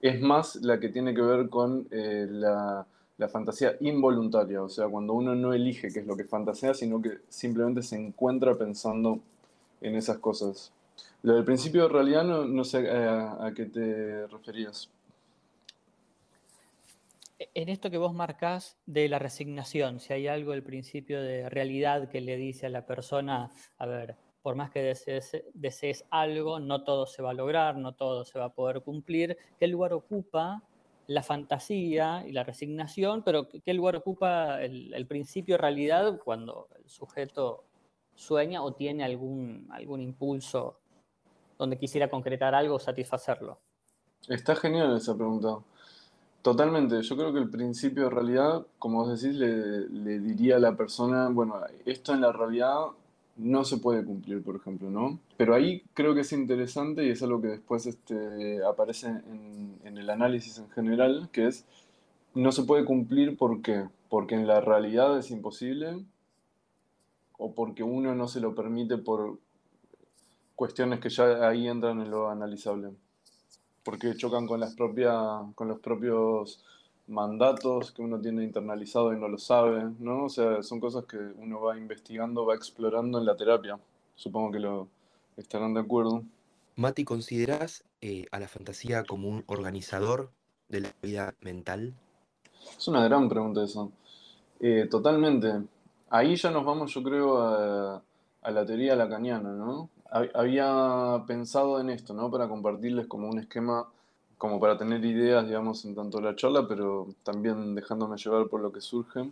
es 0.00 0.20
más 0.20 0.56
la 0.56 0.78
que 0.78 0.88
tiene 0.88 1.14
que 1.14 1.22
ver 1.22 1.48
con 1.48 1.86
eh, 1.90 2.26
la, 2.30 2.86
fantasía 3.28 3.76
involuntaria, 3.80 4.62
o 4.62 4.68
sea, 4.68 4.86
cuando 4.86 5.12
uno 5.12 5.34
no 5.34 5.52
elige 5.52 5.92
qué 5.92 6.00
es 6.00 6.06
lo 6.06 6.16
que 6.16 6.24
fantasea, 6.24 6.72
sino 6.72 7.02
que 7.02 7.18
simplemente 7.28 7.82
se 7.82 7.96
encuentra 7.96 8.54
pensando 8.56 9.18
en 9.80 9.96
esas 9.96 10.18
cosas. 10.18 10.72
Lo 11.22 11.34
del 11.34 11.44
principio 11.44 11.82
de 11.82 11.88
realidad 11.88 12.22
no, 12.22 12.64
sé 12.64 12.88
a, 12.88 13.44
a 13.44 13.52
qué 13.54 13.66
te 13.66 14.26
referías. 14.28 14.88
E-, 17.38 17.50
en 17.54 17.68
esto 17.68 17.90
que 17.90 17.98
vos 17.98 18.14
marcás 18.14 18.76
de 18.86 19.08
la 19.08 19.18
resignación, 19.18 19.98
si 19.98 20.12
hay 20.12 20.28
algo 20.28 20.52
del 20.52 20.62
principio 20.62 21.20
de 21.20 21.48
realidad 21.48 22.08
que 22.08 22.20
le 22.20 22.36
dice 22.36 22.66
a 22.66 22.70
la 22.70 22.86
persona, 22.86 23.50
a 23.78 23.86
ver, 23.86 24.16
por 24.42 24.54
más 24.54 24.70
que 24.70 24.82
desees, 25.54 26.04
algo, 26.10 26.60
no 26.60 26.84
todo 26.84 27.06
se 27.06 27.22
va 27.22 27.30
a 27.30 27.34
lograr, 27.34 27.76
no 27.76 27.94
todo 27.94 28.24
se 28.24 28.38
va 28.38 28.46
a 28.46 28.54
poder 28.54 28.82
cumplir, 28.82 29.36
¿qué 29.58 29.66
lugar 29.66 29.92
ocupa 29.92 30.62
la 31.06 31.22
fantasía 31.22 32.24
y 32.26 32.32
la 32.32 32.44
resignación, 32.44 33.22
pero 33.22 33.48
qué 33.48 33.74
lugar 33.74 33.96
ocupa 33.96 34.62
el, 34.62 34.92
el 34.92 35.06
principio 35.06 35.54
de 35.54 35.62
realidad 35.62 36.20
cuando 36.22 36.68
el 36.76 36.88
sujeto 36.88 37.64
sueña 38.14 38.62
o 38.62 38.72
tiene 38.72 39.04
algún, 39.04 39.68
algún 39.70 40.00
impulso 40.00 40.80
donde 41.56 41.78
quisiera 41.78 42.10
concretar 42.10 42.54
algo 42.54 42.74
o 42.74 42.78
satisfacerlo? 42.78 43.58
Está 44.28 44.54
genial 44.56 44.96
esa 44.96 45.14
pregunta. 45.14 45.58
Totalmente, 46.42 47.02
yo 47.02 47.16
creo 47.16 47.32
que 47.32 47.40
el 47.40 47.50
principio 47.50 48.04
de 48.04 48.10
realidad, 48.10 48.66
como 48.78 49.04
vos 49.04 49.20
decís, 49.20 49.36
le, 49.36 50.20
diría 50.20 50.56
a 50.56 50.60
la 50.60 50.76
persona, 50.76 51.28
bueno, 51.28 51.60
esto 51.84 52.14
en 52.14 52.20
la 52.20 52.32
realidad 52.32 52.86
no 53.38 53.64
se 53.64 53.78
puede 53.78 54.04
cumplir, 54.04 54.42
por 54.42 54.56
ejemplo, 54.56 54.90
¿no? 54.90 55.18
Pero 55.36 55.54
ahí 55.54 55.82
creo 55.94 56.14
que 56.14 56.20
es 56.20 56.32
interesante 56.32 57.04
y 57.04 57.10
es 57.10 57.22
algo 57.22 57.40
que 57.40 57.48
después 57.48 57.86
este, 57.86 58.64
aparece 58.64 59.08
en, 59.08 59.78
el 59.96 60.10
análisis 60.10 60.58
en 60.58 60.68
general, 60.70 61.28
que 61.32 61.46
es, 61.46 61.64
no 62.34 62.52
se 62.52 62.64
puede 62.64 62.84
cumplir 62.84 63.36
¿por 63.36 63.62
qué? 63.62 63.88
Porque 64.08 64.34
en 64.34 64.46
la 64.46 64.60
realidad 64.60 65.18
es 65.18 65.30
imposible 65.30 66.04
o 67.38 67.52
porque 67.52 67.82
uno 67.82 68.14
no 68.14 68.28
se 68.28 68.40
lo 68.40 68.54
permite 68.54 68.98
por 68.98 69.38
cuestiones 70.56 71.00
que 71.00 71.08
ya 71.08 71.48
ahí 71.48 71.68
entran 71.68 72.00
en 72.00 72.10
lo 72.10 72.28
analizable 72.28 72.90
porque 73.88 74.14
chocan 74.16 74.46
con, 74.46 74.60
las 74.60 74.74
propias, 74.74 75.16
con 75.54 75.66
los 75.66 75.80
propios 75.80 76.62
mandatos 77.08 77.92
que 77.92 78.02
uno 78.02 78.20
tiene 78.20 78.44
internalizado 78.44 79.12
y 79.12 79.18
no 79.18 79.28
lo 79.28 79.38
sabe, 79.38 79.90
¿no? 79.98 80.24
O 80.24 80.28
sea, 80.28 80.62
son 80.62 80.80
cosas 80.80 81.04
que 81.06 81.16
uno 81.16 81.60
va 81.60 81.76
investigando, 81.76 82.46
va 82.46 82.54
explorando 82.54 83.18
en 83.18 83.26
la 83.26 83.36
terapia. 83.36 83.78
Supongo 84.14 84.52
que 84.52 84.60
lo 84.60 84.88
estarán 85.36 85.74
de 85.74 85.80
acuerdo. 85.80 86.22
Mati, 86.76 87.04
¿consideras 87.04 87.84
eh, 88.00 88.26
a 88.30 88.38
la 88.38 88.48
fantasía 88.48 89.04
como 89.04 89.28
un 89.28 89.44
organizador 89.46 90.30
de 90.68 90.80
la 90.80 90.92
vida 91.02 91.34
mental? 91.40 91.94
Es 92.76 92.86
una 92.88 93.02
gran 93.04 93.28
pregunta 93.28 93.64
eso. 93.64 93.90
Eh, 94.60 94.86
totalmente. 94.90 95.52
Ahí 96.10 96.36
ya 96.36 96.50
nos 96.50 96.64
vamos, 96.64 96.92
yo 96.92 97.02
creo, 97.02 97.38
a, 97.38 98.02
a 98.42 98.50
la 98.50 98.66
teoría 98.66 98.94
lacaniana, 98.94 99.52
¿no? 99.52 99.90
había 100.10 101.22
pensado 101.26 101.80
en 101.80 101.90
esto, 101.90 102.14
¿no? 102.14 102.30
Para 102.30 102.48
compartirles 102.48 103.06
como 103.06 103.28
un 103.28 103.38
esquema, 103.38 103.88
como 104.38 104.58
para 104.60 104.78
tener 104.78 105.04
ideas, 105.04 105.46
digamos, 105.46 105.84
en 105.84 105.94
tanto 105.94 106.20
la 106.20 106.34
charla, 106.36 106.66
pero 106.66 107.08
también 107.22 107.74
dejándome 107.74 108.16
llevar 108.16 108.48
por 108.48 108.60
lo 108.60 108.72
que 108.72 108.80
surge 108.80 109.30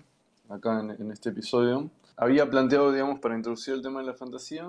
acá 0.49 0.81
en, 0.81 1.11
este 1.11 1.31
episodio. 1.31 1.91
Había 2.17 2.51
planteado, 2.51 2.93
digamos, 2.93 3.21
para 3.21 3.37
introducir 3.37 3.75
el 3.75 3.83
tema 3.83 4.01
de 4.01 4.07
la 4.07 4.15
fantasía, 4.15 4.69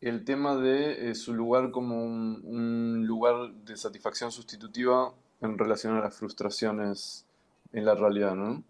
el 0.00 0.24
tema 0.24 0.56
de 0.56 1.10
eh, 1.10 1.14
su 1.14 1.34
lugar 1.34 1.70
como 1.70 2.04
un, 2.04 3.06
lugar 3.06 3.52
de 3.64 3.76
satisfacción 3.76 4.32
sustitutiva 4.32 5.12
en 5.40 5.58
relación 5.58 5.96
a 5.96 6.00
las 6.00 6.16
frustraciones 6.16 7.24
en 7.72 7.84
la 7.84 7.94
realidad, 7.94 8.34
¿no? 8.34 8.62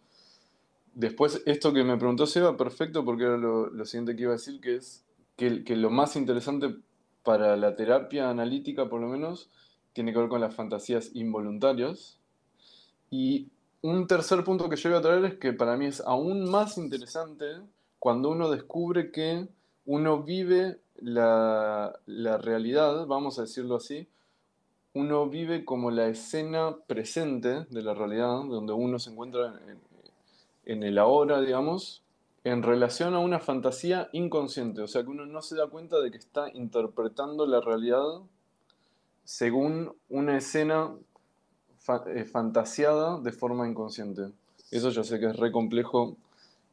Después, 0.95 1.43
esto 1.47 1.73
que 1.73 1.85
me 1.85 1.97
preguntó 1.97 2.27
Seba, 2.27 2.57
perfecto, 2.57 3.05
porque 3.05 3.25
era 3.25 3.37
lo 3.37 3.85
siguiente 3.85 4.17
que 4.17 4.23
iba 4.23 4.33
a 4.33 4.37
decir, 4.37 4.61
que 4.61 4.77
es 4.77 5.05
que, 5.39 5.77
lo 5.77 5.89
más 5.89 6.17
interesante 6.17 6.75
para 7.23 7.57
la 7.57 7.77
terapia 7.77 8.29
analítica, 8.29 8.89
por 8.89 9.01
lo 9.01 9.07
menos, 9.07 9.49
tiene 9.93 10.13
que 10.13 10.19
ver 10.19 10.29
con 10.29 10.41
las 10.41 10.55
fantasías 10.55 11.11
involuntarias. 11.15 12.19
Y 13.11 13.49
un 13.83 14.07
tercer 14.07 14.45
punto 14.45 14.69
que 14.69 14.77
yo 14.77 14.91
voy 14.91 14.99
a 14.99 15.03
traer 15.03 15.25
es 15.25 15.35
que 15.35 15.53
para 15.53 15.77
mí 15.77 15.87
es 15.87 16.01
aún 16.01 16.51
más 16.51 16.79
interesante 16.79 17.47
cuando 17.99 18.31
uno 18.31 18.51
descubre 18.51 19.11
que 19.11 19.49
uno 19.87 20.23
vive 20.23 20.81
la, 20.97 21.99
la 22.07 22.39
realidad, 22.39 23.07
vamos 23.07 23.39
a 23.39 23.43
decirlo 23.43 23.77
así, 23.77 24.09
uno 24.95 25.29
vive 25.29 25.65
como 25.65 25.91
la 25.91 26.09
escena 26.09 26.77
presente 26.87 27.67
de 27.71 27.83
la 27.83 27.95
realidad, 27.95 28.45
donde 28.45 28.73
uno 28.73 28.99
se 28.99 29.11
encuentra 29.11 29.61
en, 29.69 29.79
en 30.65 30.83
el 30.83 30.99
ahora, 30.99 31.41
digamos, 31.41 32.03
en 32.45 32.63
relación 32.63 33.15
a 33.15 33.19
una 33.19 33.41
fantasía 33.41 34.09
inconsciente, 34.13 34.81
o 34.83 34.87
sea 34.87 35.03
que 35.03 35.11
uno 35.11 35.27
no 35.27 35.43
se 35.43 35.57
da 35.57 35.67
cuenta 35.67 36.01
de 36.01 36.11
que 36.11 36.19
está 36.19 36.51
interpretando 36.53 37.47
la 37.47 37.61
realidad 37.61 38.23
según 39.29 39.95
una 40.09 40.39
escena 40.39 40.91
eh, 42.07 42.25
fantasiada 42.25 43.21
de 43.21 43.31
forma 43.31 43.69
inconsciente. 43.69 44.23
Eso 44.71 44.89
yo 44.89 45.05
sé 45.05 45.21
que 45.21 45.27
es 45.27 45.37
re 45.37 45.53
complejo 45.53 46.17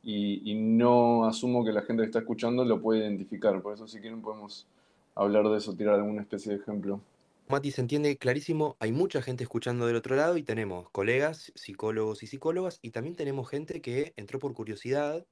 y, 0.02 0.50
y, 0.50 0.56
no 0.56 1.26
asumo 1.26 1.66
que 1.66 1.74
la 1.74 1.82
gente 1.82 2.04
que 2.04 2.08
está 2.08 2.20
escuchando 2.20 2.64
lo 2.64 2.82
puede 2.82 3.02
identificar, 3.02 3.62
por 3.62 3.74
eso 3.74 3.90
si 3.90 4.00
quieren 4.00 4.22
podemos 4.22 4.68
hablar 5.16 5.50
de 5.50 5.58
eso, 5.58 5.76
tirar 5.76 5.96
alguna 5.96 6.22
especie 6.22 6.54
de 6.54 6.60
ejemplo. 6.60 7.02
Mati, 7.50 7.72
se 7.72 7.82
entiende 7.82 8.16
clarísimo, 8.16 8.78
hay 8.80 8.94
mucha 8.94 9.22
gente 9.22 9.44
escuchando 9.44 9.86
del 9.86 9.98
otro 9.98 10.16
lado 10.16 10.38
y 10.38 10.44
tenemos 10.44 10.90
colegas, 10.92 11.52
psicólogos 11.56 12.24
y 12.24 12.28
psicólogas, 12.28 12.80
y 12.82 12.92
también 12.92 13.18
tenemos 13.18 13.50
gente 13.50 13.82
que 13.82 14.14
entró 14.16 14.40
por 14.40 14.54
curiosidad 14.54 15.26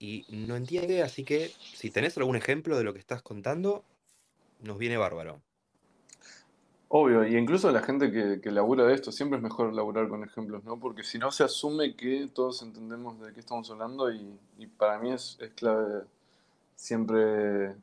y 0.00 0.26
no 0.28 0.56
entiende, 0.56 1.04
así 1.04 1.22
que 1.22 1.52
si 1.72 1.90
tenés 1.90 2.18
algún 2.18 2.34
ejemplo 2.34 2.76
de 2.76 2.82
lo 2.82 2.92
que 2.92 2.98
estás 2.98 3.22
contando, 3.22 3.84
nos 4.60 4.76
viene 4.76 4.96
bárbaro. 4.96 5.40
Obvio, 6.96 7.26
y 7.26 7.36
incluso 7.36 7.72
la 7.72 7.82
gente 7.82 8.12
que, 8.12 8.40
que 8.40 8.52
labura 8.52 8.84
de 8.84 8.94
esto, 8.94 9.10
siempre 9.10 9.38
es 9.38 9.42
mejor 9.42 9.74
laburar 9.74 10.06
con 10.06 10.22
ejemplos, 10.22 10.62
¿no? 10.62 10.78
Porque 10.78 11.02
si 11.02 11.18
no 11.18 11.32
se 11.32 11.42
asume 11.42 11.96
que 11.96 12.30
todos 12.32 12.62
entendemos 12.62 13.18
de 13.18 13.32
qué 13.32 13.40
estamos 13.40 13.68
hablando 13.68 14.12
y, 14.12 14.38
y 14.60 14.68
para 14.68 15.00
mí 15.00 15.10
es, 15.10 15.36
es 15.40 15.50
clave 15.54 16.04
siempre 16.76 17.74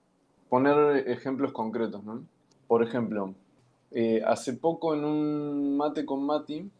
poner 0.48 1.10
ejemplos 1.10 1.52
concretos, 1.52 2.02
¿no? 2.06 2.24
Por 2.70 2.84
ejemplo, 2.84 3.34
eh, 3.92 4.24
hace 4.26 4.54
poco 4.54 4.94
en 4.94 5.04
un 5.04 5.76
Mate 5.76 6.06
con 6.06 6.26
Mati, 6.26 6.72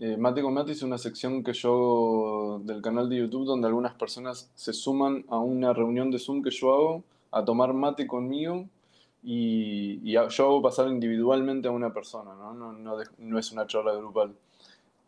eh, 0.00 0.18
Mate 0.18 0.42
con 0.42 0.52
Mati 0.52 0.72
es 0.72 0.82
una 0.82 0.98
sección 0.98 1.42
que 1.42 1.54
yo 1.54 2.60
del 2.64 2.82
canal 2.82 3.08
de 3.08 3.16
YouTube 3.16 3.46
donde 3.46 3.66
algunas 3.66 3.94
personas 3.94 4.50
se 4.54 4.74
suman 4.74 5.24
a 5.30 5.38
una 5.38 5.72
reunión 5.72 6.10
de 6.10 6.18
Zoom 6.18 6.42
que 6.42 6.50
yo 6.50 6.74
hago 6.74 7.04
a 7.30 7.42
tomar 7.42 7.72
mate 7.72 8.06
conmigo 8.06 8.66
y, 9.24 10.00
y 10.04 10.12
yo 10.12 10.20
hago 10.20 10.62
pasar 10.62 10.88
individualmente 10.88 11.68
a 11.68 11.70
una 11.70 11.92
persona, 11.92 12.34
no, 12.34 12.52
no, 12.52 12.72
no, 12.72 12.98
no 13.18 13.38
es 13.38 13.52
una 13.52 13.66
charla 13.66 13.94
grupal. 13.94 14.34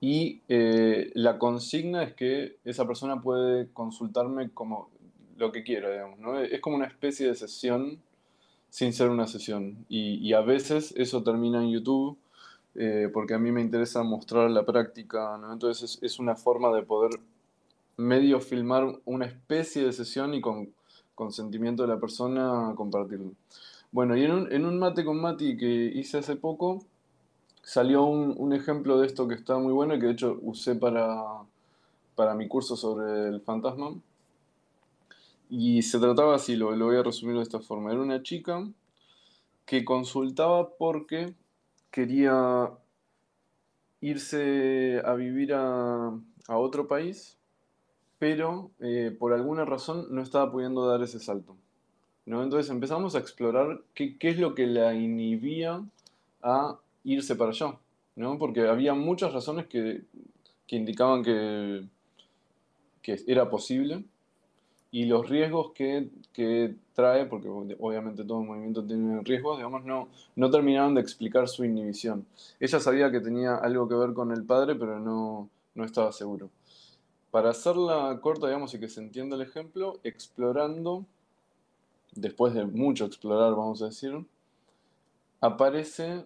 Y 0.00 0.40
eh, 0.48 1.10
la 1.14 1.38
consigna 1.38 2.02
es 2.02 2.14
que 2.14 2.56
esa 2.64 2.86
persona 2.86 3.20
puede 3.20 3.68
consultarme 3.72 4.50
como 4.50 4.90
lo 5.36 5.52
que 5.52 5.62
quiera, 5.64 5.90
digamos, 5.90 6.18
¿no? 6.18 6.38
Es 6.38 6.60
como 6.60 6.76
una 6.76 6.86
especie 6.86 7.26
de 7.26 7.34
sesión 7.34 8.00
sin 8.70 8.92
ser 8.92 9.10
una 9.10 9.26
sesión. 9.26 9.84
Y, 9.88 10.16
y, 10.26 10.32
a 10.32 10.40
veces 10.40 10.94
eso 10.96 11.22
termina 11.22 11.62
en 11.62 11.70
YouTube, 11.70 12.18
eh, 12.74 13.10
porque 13.12 13.34
a 13.34 13.38
mí 13.38 13.52
me 13.52 13.60
interesa 13.60 14.02
mostrar 14.02 14.50
la 14.50 14.64
práctica, 14.64 15.38
¿no? 15.38 15.52
Entonces 15.52 15.96
es, 15.96 16.02
es, 16.02 16.18
una 16.18 16.36
forma 16.36 16.74
de 16.74 16.82
poder 16.82 17.10
medio 17.96 18.40
filmar 18.40 18.98
una 19.06 19.26
especie 19.26 19.84
de 19.84 19.92
sesión 19.92 20.34
y 20.34 20.40
con 20.40 20.70
consentimiento 21.14 21.82
de 21.82 21.88
la 21.88 22.00
persona 22.00 22.74
compartirlo. 22.76 23.32
Bueno, 23.96 24.14
y 24.14 24.24
en 24.24 24.30
un, 24.32 24.52
en 24.52 24.66
un 24.66 24.78
mate 24.78 25.06
con 25.06 25.18
Mati 25.22 25.56
que 25.56 25.66
hice 25.66 26.18
hace 26.18 26.36
poco, 26.36 26.84
salió 27.62 28.04
un, 28.04 28.34
un, 28.36 28.52
ejemplo 28.52 28.98
de 29.00 29.06
esto 29.06 29.26
que 29.26 29.34
está 29.34 29.56
muy 29.56 29.72
bueno 29.72 29.94
y 29.94 29.98
que 29.98 30.04
de 30.04 30.12
hecho 30.12 30.38
usé 30.42 30.74
para, 30.74 31.16
para 32.14 32.34
mi 32.34 32.46
curso 32.46 32.76
sobre 32.76 33.28
el 33.28 33.40
fantasma 33.40 33.94
y 35.48 35.80
se 35.80 35.98
trataba 35.98 36.34
así, 36.34 36.56
lo, 36.56 36.76
lo, 36.76 36.84
voy 36.84 36.96
a 36.96 37.02
resumir 37.02 37.36
de 37.36 37.42
esta 37.42 37.60
forma. 37.60 37.90
Era 37.90 38.02
una 38.02 38.22
chica 38.22 38.68
que 39.64 39.82
consultaba 39.82 40.68
porque 40.76 41.32
quería 41.90 42.70
irse 44.02 45.00
a 45.06 45.14
vivir 45.14 45.54
a, 45.54 46.08
a 46.48 46.58
otro 46.58 46.86
país, 46.86 47.38
pero 48.18 48.72
eh, 48.78 49.16
por 49.18 49.32
alguna 49.32 49.64
razón 49.64 50.08
no 50.10 50.20
estaba 50.20 50.52
pudiendo 50.52 50.86
dar 50.86 51.02
ese 51.02 51.18
salto. 51.18 51.56
¿No? 52.26 52.42
Entonces 52.42 52.70
empezamos 52.70 53.14
a 53.14 53.18
explorar 53.18 53.80
qué, 53.94 54.16
es 54.20 54.38
lo 54.38 54.54
que 54.54 54.66
la 54.66 54.94
inhibía 54.94 55.82
a 56.42 56.78
irse 57.04 57.36
para 57.36 57.50
allá. 57.50 57.76
¿no? 58.16 58.38
Porque 58.38 58.66
había 58.66 58.94
muchas 58.94 59.32
razones 59.32 59.66
que, 59.66 60.02
que 60.66 60.76
indicaban 60.76 61.22
que, 61.22 61.84
que 63.02 63.22
era 63.26 63.48
posible 63.48 64.04
y 64.90 65.04
los 65.04 65.28
riesgos 65.28 65.72
que, 65.72 66.08
que, 66.32 66.74
trae, 66.94 67.26
porque 67.26 67.48
obviamente 67.48 68.24
todo 68.24 68.42
movimiento 68.42 68.82
tiene 68.82 69.20
riesgos, 69.22 69.58
digamos, 69.58 69.84
no, 69.84 70.08
no 70.34 70.50
terminaron 70.50 70.94
de 70.94 71.02
explicar 71.02 71.46
su 71.46 71.62
inhibición. 71.62 72.24
Ella 72.58 72.80
sabía 72.80 73.10
que 73.10 73.20
tenía 73.20 73.56
algo 73.56 73.86
que 73.86 73.94
ver 73.94 74.14
con 74.14 74.32
el 74.32 74.44
padre, 74.44 74.74
pero 74.76 74.98
no, 74.98 75.50
no 75.74 75.84
estaba 75.84 76.10
seguro. 76.12 76.48
Para 77.30 77.50
hacerla 77.50 78.18
corta, 78.22 78.46
digamos, 78.46 78.72
y 78.72 78.80
que 78.80 78.88
se 78.88 79.02
entienda 79.02 79.36
el 79.36 79.42
ejemplo, 79.42 80.00
explorando, 80.04 81.04
después 82.16 82.54
de 82.54 82.64
mucho 82.64 83.04
explorar, 83.04 83.52
vamos 83.52 83.82
a 83.82 83.86
decir, 83.86 84.26
aparece 85.40 86.24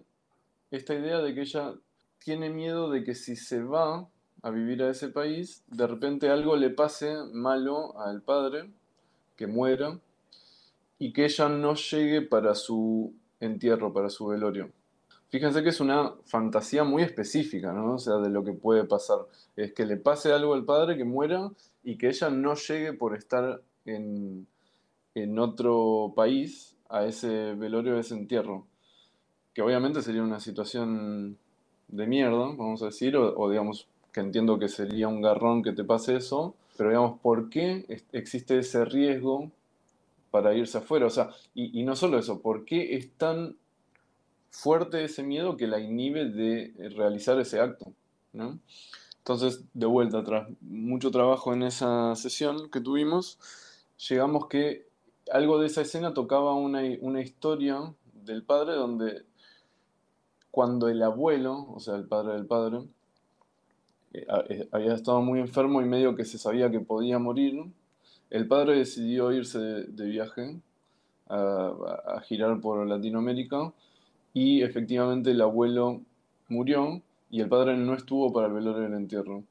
esta 0.71 0.93
idea 0.93 1.19
de 1.19 1.35
que 1.35 1.41
ella 1.41 1.75
tiene 2.19 2.49
miedo 2.49 2.89
de 2.89 3.03
que 3.03 3.15
si 3.15 3.35
se 3.35 3.61
va 3.61 4.07
a 4.41 4.49
vivir 4.49 4.81
a 4.81 4.89
ese 4.89 5.09
país, 5.09 5.63
de 5.67 5.85
repente 5.85 6.29
algo 6.29 6.55
le 6.55 6.69
pase 6.69 7.15
malo 7.33 7.99
al 7.99 8.21
padre, 8.21 8.71
que 9.35 9.47
muera, 9.47 9.99
y 10.97 11.13
que 11.13 11.25
ella 11.25 11.49
no 11.49 11.75
llegue 11.75 12.21
para 12.21 12.55
su 12.55 13.13
entierro, 13.39 13.91
para 13.91 14.09
su 14.09 14.27
velorio. 14.27 14.71
Fíjense 15.29 15.63
que 15.63 15.69
es 15.69 15.79
una 15.79 16.13
fantasía 16.25 16.83
muy 16.83 17.03
específica, 17.03 17.71
¿no? 17.71 17.95
O 17.95 17.97
sea, 17.97 18.17
de 18.17 18.29
lo 18.29 18.43
que 18.43 18.53
puede 18.53 18.83
pasar. 18.83 19.19
Es 19.55 19.73
que 19.73 19.85
le 19.85 19.97
pase 19.97 20.31
algo 20.31 20.53
al 20.53 20.65
padre, 20.65 20.97
que 20.97 21.05
muera, 21.05 21.49
y 21.83 21.97
que 21.97 22.09
ella 22.09 22.29
no 22.29 22.53
llegue 22.55 22.93
por 22.93 23.15
estar 23.15 23.61
en, 23.85 24.45
en 25.15 25.39
otro 25.39 26.13
país 26.15 26.75
a 26.89 27.05
ese 27.05 27.53
velorio, 27.53 27.97
a 27.97 27.99
ese 27.99 28.15
entierro. 28.15 28.65
Que 29.53 29.61
obviamente 29.61 30.01
sería 30.01 30.23
una 30.23 30.39
situación 30.39 31.37
de 31.87 32.07
mierda, 32.07 32.37
vamos 32.37 32.81
a 32.81 32.85
decir, 32.85 33.17
o, 33.17 33.49
digamos 33.49 33.87
que 34.13 34.21
entiendo 34.21 34.59
que 34.59 34.67
sería 34.67 35.07
un 35.07 35.21
garrón 35.21 35.63
que 35.63 35.73
te 35.73 35.83
pase 35.83 36.15
eso, 36.15 36.55
pero 36.77 36.89
digamos, 36.89 37.19
¿por 37.19 37.49
qué 37.49 37.85
existe 38.11 38.59
ese 38.59 38.85
riesgo 38.85 39.51
para 40.31 40.53
irse 40.53 40.77
afuera? 40.77 41.05
O 41.05 41.09
sea, 41.09 41.29
y, 41.53 41.79
y 41.79 41.83
no 41.83 41.95
solo 41.95 42.17
eso, 42.17 42.41
¿por 42.41 42.65
qué 42.65 42.95
es 42.95 43.11
tan 43.17 43.57
fuerte 44.49 45.03
ese 45.03 45.23
miedo 45.23 45.57
que 45.57 45.67
la 45.67 45.79
inhibe 45.79 46.25
de 46.25 46.73
realizar 46.95 47.39
ese 47.39 47.59
acto? 47.59 47.93
¿no? 48.33 48.59
Entonces, 49.19 49.63
de 49.73 49.85
vuelta, 49.85 50.23
tras 50.23 50.49
mucho 50.61 51.11
trabajo 51.11 51.53
en 51.53 51.63
esa 51.63 52.15
sesión 52.15 52.69
que 52.71 52.81
tuvimos, 52.81 53.37
llegamos 54.09 54.47
que 54.47 54.87
algo 55.31 55.59
de 55.59 55.67
esa 55.67 55.81
escena 55.81 56.13
tocaba 56.13 56.53
una, 56.53 56.81
una 57.01 57.21
historia 57.21 57.93
del 58.13 58.43
padre 58.43 58.73
donde 58.73 59.23
cuando 60.51 60.89
el 60.89 61.01
abuelo, 61.01 61.67
o 61.73 61.79
sea, 61.79 61.95
el 61.95 62.05
padre 62.05 62.33
del 62.33 62.45
padre, 62.45 62.79
eh, 64.13 64.25
eh, 64.49 64.67
había 64.71 64.93
estado 64.93 65.21
muy 65.21 65.39
enfermo 65.39 65.81
y 65.81 65.85
medio 65.85 66.15
que 66.15 66.25
se 66.25 66.37
sabía 66.37 66.69
que 66.69 66.81
podía 66.81 67.19
morir, 67.19 67.63
el 68.29 68.47
padre 68.47 68.77
decidió 68.77 69.31
irse 69.31 69.59
de, 69.59 70.05
viaje 70.05 70.59
a, 71.27 71.73
a, 72.05 72.21
girar 72.21 72.59
por 72.59 72.85
Latinoamérica 72.85 73.73
y 74.33 74.61
efectivamente 74.61 75.31
el 75.31 75.41
abuelo 75.41 76.01
murió 76.49 77.01
y 77.29 77.39
el 77.39 77.47
padre 77.47 77.77
no 77.77 77.93
estuvo 77.93 78.31
para 78.31 78.47
el 78.47 78.53
velorio 78.53 78.83
del 78.83 78.93
entierro. 78.93 79.43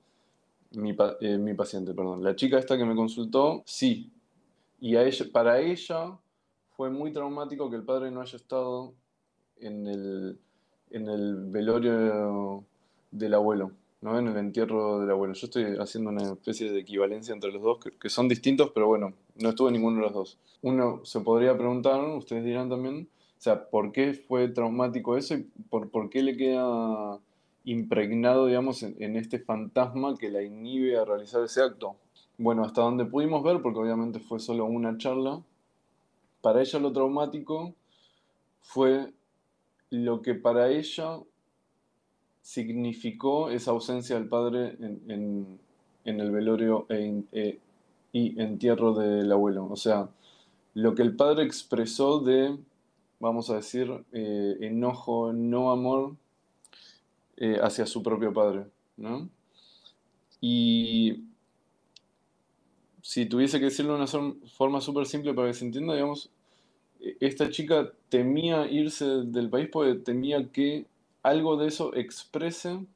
Mi, 0.72 0.94
eh, 1.20 1.38
mi, 1.38 1.54
paciente, 1.54 1.94
perdón. 1.94 2.22
La 2.22 2.36
chica 2.36 2.58
esta 2.58 2.76
que 2.76 2.84
me 2.84 2.94
consultó, 2.94 3.62
sí. 3.64 4.10
Y 4.80 4.96
a 4.96 5.04
ella, 5.04 5.26
para 5.32 5.60
ella 5.60 6.18
fue 6.76 6.90
muy 6.90 7.12
traumático 7.12 7.70
que 7.70 7.76
el 7.76 7.84
padre 7.84 8.10
no 8.10 8.20
haya 8.20 8.36
estado 8.36 8.94
en 9.58 9.86
el, 9.86 10.38
en 10.90 11.08
el 11.08 11.50
velorio 11.50 12.64
del 13.10 13.34
abuelo. 13.34 13.72
¿no? 14.00 14.18
en 14.18 14.28
el 14.28 14.36
entierro 14.36 15.00
del 15.00 15.10
abuelo. 15.10 15.34
Yo 15.34 15.46
estoy 15.46 15.76
haciendo 15.78 16.10
una 16.10 16.32
especie 16.32 16.70
de 16.70 16.80
equivalencia 16.80 17.34
entre 17.34 17.52
los 17.52 17.62
dos, 17.62 17.78
que, 18.00 18.08
son 18.08 18.28
distintos, 18.28 18.70
pero 18.74 18.86
bueno, 18.86 19.12
no 19.36 19.50
estuve 19.50 19.70
ninguno 19.70 19.96
de 19.96 20.02
los 20.02 20.12
dos. 20.12 20.38
Uno 20.62 21.04
se 21.04 21.20
podría 21.20 21.56
preguntar, 21.56 22.02
ustedes 22.02 22.44
dirán 22.44 22.68
también, 22.68 23.08
o 23.38 23.42
sea, 23.42 23.68
¿por 23.68 23.92
qué 23.92 24.14
fue 24.14 24.48
traumático 24.48 25.16
eso 25.16 25.34
y 25.34 25.42
por, 25.68 26.10
qué 26.10 26.22
le 26.22 26.36
queda 26.36 27.18
impregnado, 27.64 28.46
digamos, 28.46 28.82
en, 28.82 29.16
este 29.16 29.38
fantasma 29.38 30.16
que 30.16 30.30
la 30.30 30.42
inhibe 30.42 30.98
a 30.98 31.04
realizar 31.04 31.42
ese 31.44 31.62
acto? 31.62 31.96
Bueno, 32.42 32.64
hasta 32.64 32.81
donde 32.81 33.05
pudimos 33.05 33.42
ver, 33.42 33.61
porque 33.61 33.81
obviamente 33.81 34.18
fue 34.18 34.40
solo 34.40 34.64
una 34.64 34.96
charla, 34.96 35.42
para 36.40 36.62
ella 36.62 36.79
lo 36.79 36.90
traumático 36.90 37.74
fue 38.62 39.12
lo 39.90 40.22
que 40.22 40.35
para 40.35 40.70
ella 40.70 41.18
significó 42.40 43.50
esa 43.50 43.72
ausencia 43.72 44.16
del 44.16 44.26
padre 44.26 44.74
en, 44.81 45.59
el 46.05 46.31
velorio 46.31 46.87
e 46.88 47.24
e, 47.33 47.61
y 48.11 48.40
entierro 48.40 48.94
del 48.94 49.31
abuelo. 49.31 49.68
O 49.70 49.76
sea, 49.76 50.09
lo 50.72 50.94
que 50.94 51.03
el 51.03 51.16
padre 51.16 51.44
expresó 51.44 52.20
de, 52.20 52.57
vamos 53.18 53.50
a 53.50 53.57
decir, 53.57 54.03
eh, 54.12 54.57
enojo, 54.62 55.35
no 55.35 55.72
amor 55.72 56.16
eh, 57.37 57.59
hacia 57.61 57.85
su 57.85 58.03
propio 58.03 58.33
padre. 58.33 58.64
¿no? 58.96 59.29
Y 60.40 61.24
si 63.10 63.26
tuviese 63.26 63.58
que 63.58 63.64
decirlo 63.64 63.96
de 63.96 64.04
una 64.04 64.34
forma 64.56 64.80
súper 64.80 65.04
simple 65.04 65.34
para 65.34 65.48
que 65.48 65.54
se 65.54 65.64
entienda, 65.64 65.94
digamos, 65.94 66.30
e, 67.00 67.16
esta 67.18 67.50
chica 67.50 67.90
temía 68.08 68.70
irse 68.70 69.04
del 69.04 69.50
país 69.50 69.68
porque 69.72 69.96
temía 69.96 70.48
que 70.52 70.86
algo 71.24 71.56
de 71.56 71.66
eso 71.66 71.92
exprese, 71.96 72.74
o 72.74 72.86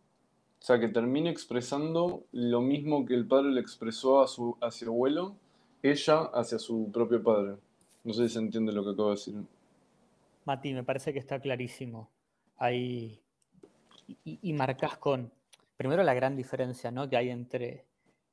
sea, 0.60 0.78
que 0.78 0.86
termine 0.86 1.30
expresando 1.30 2.22
lo 2.30 2.60
mismo 2.60 3.04
que 3.04 3.14
el 3.14 3.26
padre 3.26 3.50
le 3.50 3.60
expresó 3.60 4.22
a 4.22 4.28
su, 4.28 4.56
abuelo, 4.86 5.34
ella 5.82 6.30
hacia 6.32 6.60
su 6.60 6.92
propio 6.92 7.20
padre. 7.20 7.56
No 8.04 8.14
sé 8.14 8.28
si 8.28 8.34
se 8.34 8.38
entiende 8.38 8.70
lo 8.70 8.84
que 8.84 8.90
acabo 8.90 9.08
de 9.08 9.16
decir. 9.16 9.34
Mati, 10.44 10.74
me 10.74 10.84
parece 10.84 11.12
que 11.12 11.18
está 11.18 11.40
clarísimo. 11.40 12.08
Ahí. 12.58 13.18
Y, 14.24 14.38
y 14.40 14.52
marcas 14.52 14.96
con, 14.96 15.32
primero, 15.76 16.04
la 16.04 16.14
gran 16.14 16.36
diferencia 16.36 16.92
¿no? 16.92 17.08
que 17.08 17.16
hay 17.16 17.30
entre, 17.30 17.84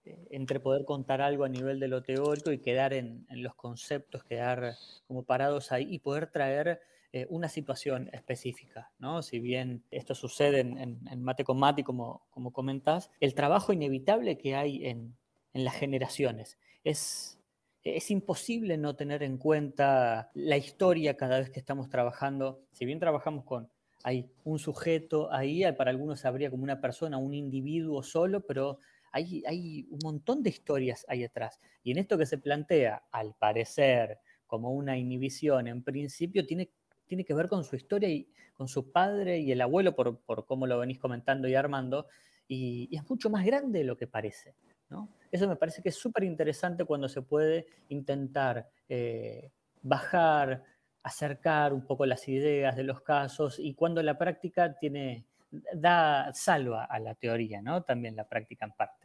entre 0.04 0.60
poder 0.60 0.86
contar 0.86 1.22
algo 1.22 1.44
a 1.44 1.50
nivel 1.50 1.80
de 1.80 1.88
lo 1.88 2.02
teórico 2.02 2.52
y 2.52 2.60
quedar 2.60 2.94
en, 2.94 3.26
en 3.30 3.44
los 3.44 3.56
conceptos, 3.56 4.24
quedar 4.24 4.76
como 5.08 5.24
parados 5.24 5.72
ahí 5.72 5.88
y 5.90 6.00
poder 6.00 6.28
traer 6.28 6.82
eh, 7.14 7.28
una 7.30 7.50
situación 7.50 8.10
específica, 8.14 8.90
¿no? 8.98 9.22
Si 9.22 9.42
bien 9.42 9.84
esto 9.92 10.16
sucede 10.16 10.62
en, 10.62 11.22
mate 11.22 11.44
con 11.44 11.60
mate, 11.60 11.84
como, 11.84 12.26
como 12.30 12.54
comentás, 12.54 13.12
el 13.20 13.36
trabajo 13.36 13.74
inevitable 13.74 14.38
que 14.38 14.56
hay 14.56 14.86
en, 14.86 15.18
las 15.54 15.76
generaciones 15.76 16.58
es, 16.86 17.38
es 17.84 18.10
imposible 18.12 18.78
no 18.78 18.96
tener 18.96 19.24
en 19.24 19.38
cuenta 19.38 20.32
la 20.34 20.56
historia 20.56 21.18
cada 21.18 21.40
vez 21.40 21.50
que 21.50 21.60
estamos 21.60 21.90
trabajando. 21.90 22.62
Si 22.72 22.86
bien 22.86 23.00
trabajamos 23.00 23.44
con, 23.44 23.70
hay 24.04 24.32
un 24.46 24.58
sujeto 24.58 25.34
ahí, 25.34 25.70
para 25.74 25.92
algunos 25.92 26.24
habría 26.24 26.50
como 26.50 26.64
una 26.64 26.80
persona, 26.80 27.18
un 27.18 27.34
individuo 27.34 28.04
solo, 28.04 28.46
pero 28.46 28.80
hay, 29.12 29.88
un 29.90 30.00
montón 30.04 30.44
de 30.44 30.50
historias 30.50 31.06
ahí 31.08 31.24
atrás. 31.24 31.60
Y 31.84 31.92
en 31.92 31.98
esto 31.98 32.18
que 32.18 32.26
se 32.26 32.38
plantea, 32.38 33.04
al 33.12 33.36
parecer, 33.36 34.20
como 34.48 34.72
una 34.72 34.98
inhibición, 34.98 35.68
en 35.68 35.84
principio 35.84 36.46
tiene 36.46 36.72
tiene 37.12 37.26
que 37.26 37.34
ver 37.34 37.50
con 37.50 37.66
su 37.66 37.76
historia 37.76 38.08
y 38.08 38.32
con 38.54 38.70
su 38.70 38.90
padre 38.90 39.38
y 39.38 39.52
el 39.52 39.60
abuelo, 39.60 39.94
por, 39.98 40.22
por 40.22 40.46
cómo 40.46 40.66
lo 40.66 40.80
venís 40.80 40.98
comentando 40.98 41.46
y 41.50 41.56
armando, 41.56 42.08
y, 42.48 42.90
es 42.96 43.10
mucho 43.10 43.30
más 43.30 43.46
grande 43.46 43.80
de 43.80 43.86
lo 43.86 43.98
que 43.98 44.08
parece. 44.08 44.56
¿no? 44.90 45.10
Eso 45.30 45.46
me 45.46 45.58
parece 45.58 45.82
que 45.82 45.90
es 45.90 45.96
súper 45.96 46.24
interesante 46.24 46.86
cuando 46.86 47.10
se 47.10 47.22
puede 47.22 47.66
intentar 47.90 48.70
eh, 48.88 49.52
bajar, 49.82 50.64
acercar 51.04 51.74
un 51.74 51.86
poco 51.86 52.06
las 52.06 52.30
ideas 52.30 52.78
de 52.78 52.84
los 52.84 53.02
casos 53.02 53.60
y 53.60 53.74
cuando 53.74 54.02
la 54.02 54.18
práctica 54.18 54.78
tiene, 54.78 55.26
da, 55.74 56.32
salva 56.34 56.86
a 56.86 56.98
la 57.00 57.16
teoría, 57.16 57.62
¿no? 57.62 57.84
También 57.84 58.16
la 58.16 58.30
práctica 58.30 58.66
en 58.66 58.72
parte. 58.72 59.01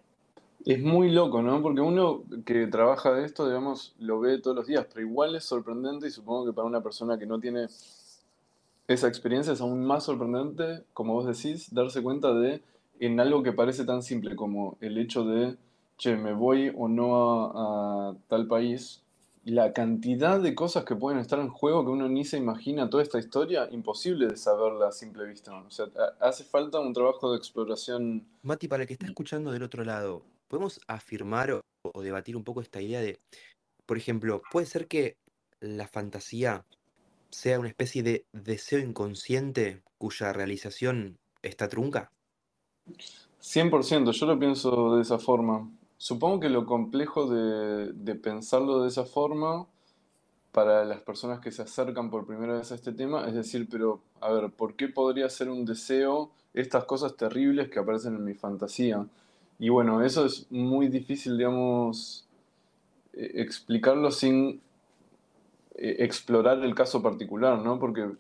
Es 0.66 0.83
muy 0.83 1.12
loco, 1.12 1.42
¿no? 1.42 1.62
Porque 1.62 1.81
uno 1.81 2.24
que 2.44 2.66
trabaja 2.66 3.12
de 3.12 3.24
esto, 3.24 3.46
digamos, 3.46 3.94
lo 4.00 4.18
ve 4.18 4.40
todos 4.40 4.57
los 4.57 4.66
días, 4.66 4.85
pero 4.92 5.07
igual 5.07 5.37
es 5.37 5.44
sorprendente 5.44 6.09
y 6.09 6.11
supongo 6.11 6.44
que 6.44 6.52
para 6.52 6.66
una 6.66 6.83
persona 6.83 7.16
que 7.16 7.24
no 7.24 7.38
tiene 7.38 7.68
esa 8.88 9.07
experiencia 9.07 9.52
es 9.52 9.61
aún 9.61 9.85
más 9.85 10.02
sorprendente, 10.02 10.83
como 10.92 11.14
vos 11.14 11.24
decís, 11.24 11.72
darse 11.72 12.02
cuenta 12.02 12.35
de 12.35 12.64
en 12.98 13.20
algo 13.20 13.44
que 13.44 13.52
parece 13.52 13.85
tan 13.85 14.02
simple 14.02 14.35
como 14.35 14.76
el 14.81 14.98
hecho 14.98 15.24
de, 15.24 15.57
che, 15.98 16.16
me 16.16 16.33
voy 16.33 16.72
o 16.76 16.88
no 16.88 17.52
a, 17.55 18.16
tal 18.26 18.48
país, 18.48 19.05
la 19.44 19.72
cantidad 19.72 20.40
de 20.40 20.57
cosas 20.57 20.85
que 20.85 20.96
pueden 20.96 21.20
estar 21.20 21.38
en 21.38 21.48
juego 21.48 21.85
que 21.85 21.92
uno 21.92 22.09
ni 22.09 22.24
se 22.24 22.38
imagina 22.38 22.90
toda 22.90 23.05
esta 23.05 23.20
historia, 23.20 23.68
imposible 23.70 24.26
de 24.26 24.37
saberla 24.37 24.88
a 24.88 24.92
simple 24.92 25.26
vista. 25.26 25.55
O 25.55 25.70
sea, 25.70 25.87
hace 26.18 26.42
falta 26.42 26.81
un 26.81 26.92
trabajo 26.92 27.31
de 27.31 27.38
exploración. 27.38 28.24
Mati, 28.42 28.66
para 28.66 28.83
el 28.83 28.88
que 28.88 28.94
está 28.94 29.07
escuchando 29.07 29.52
del 29.52 29.62
otro 29.62 29.85
lado, 29.85 30.22
¿podemos 30.48 30.80
afirmar 30.87 31.62
o, 31.82 32.02
debatir 32.02 32.37
un 32.37 32.44
poco 32.44 32.61
esta 32.61 32.80
idea 32.80 33.00
de, 33.00 33.20
por 33.87 33.96
ejemplo, 33.96 34.42
puede 34.50 34.66
ser 34.66 34.88
que 34.88 35.16
la 35.61 35.87
fantasía 35.87 36.64
sea 37.30 37.59
una 37.59 37.68
especie 37.68 38.02
de 38.02 38.24
deseo 38.32 38.78
inconsciente 38.78 39.82
cuya 39.98 40.32
realización 40.32 41.18
está 41.42 41.68
trunca? 41.68 42.11
100%, 43.40 44.12
yo 44.12 44.26
lo 44.26 44.38
pienso 44.38 44.96
de 44.96 45.02
esa 45.02 45.18
forma. 45.18 45.70
Supongo 45.96 46.40
que 46.40 46.48
lo 46.48 46.66
complejo 46.66 47.26
de, 47.26 47.92
de, 47.92 48.14
pensarlo 48.14 48.82
de 48.82 48.88
esa 48.88 49.04
forma 49.04 49.66
para 50.52 50.85
las 50.85 51.00
personas 51.00 51.40
que 51.40 51.52
se 51.52 51.62
acercan 51.62 52.11
por 52.11 52.26
primera 52.26 52.54
vez 52.54 52.72
a 52.72 52.74
este 52.74 52.92
tema 52.92 53.26
es 53.26 53.35
decir, 53.35 53.68
pero 53.70 54.00
a 54.20 54.32
ver, 54.32 54.50
¿por 54.50 54.74
qué 54.74 54.88
podría 54.88 55.28
ser 55.28 55.50
un 55.50 55.64
deseo 55.64 56.30
estas 56.54 56.85
cosas 56.85 57.16
terribles 57.16 57.68
que 57.68 57.78
aparecen 57.78 58.14
en 58.14 58.24
mi 58.24 58.35
fantasía? 58.35 59.06
Y 59.59 59.69
bueno, 59.71 60.03
eso 60.03 60.27
es 60.27 60.47
muy 60.51 60.88
difícil, 60.88 61.38
digamos, 61.38 62.27
e, 63.12 63.42
explicarlo 63.42 64.11
sin 64.11 64.61
e, 65.75 66.05
explorar 66.05 66.62
el 66.62 66.75
caso 66.75 67.03
particular, 67.03 67.59
¿no? 67.62 67.79
Porque 67.79 68.11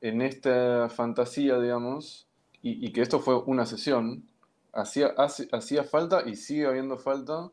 en 0.00 0.22
esta 0.22 0.88
fantasía, 0.90 1.58
digamos, 1.60 2.26
y, 2.62 2.92
que 2.92 3.00
esto 3.00 3.20
fue 3.20 3.36
una 3.44 3.64
sesión, 3.64 4.24
hacía, 4.72 5.14
hacía 5.52 5.84
falta 5.84 6.28
y 6.28 6.34
sigue 6.34 6.66
habiendo 6.66 6.98
falta, 6.98 7.52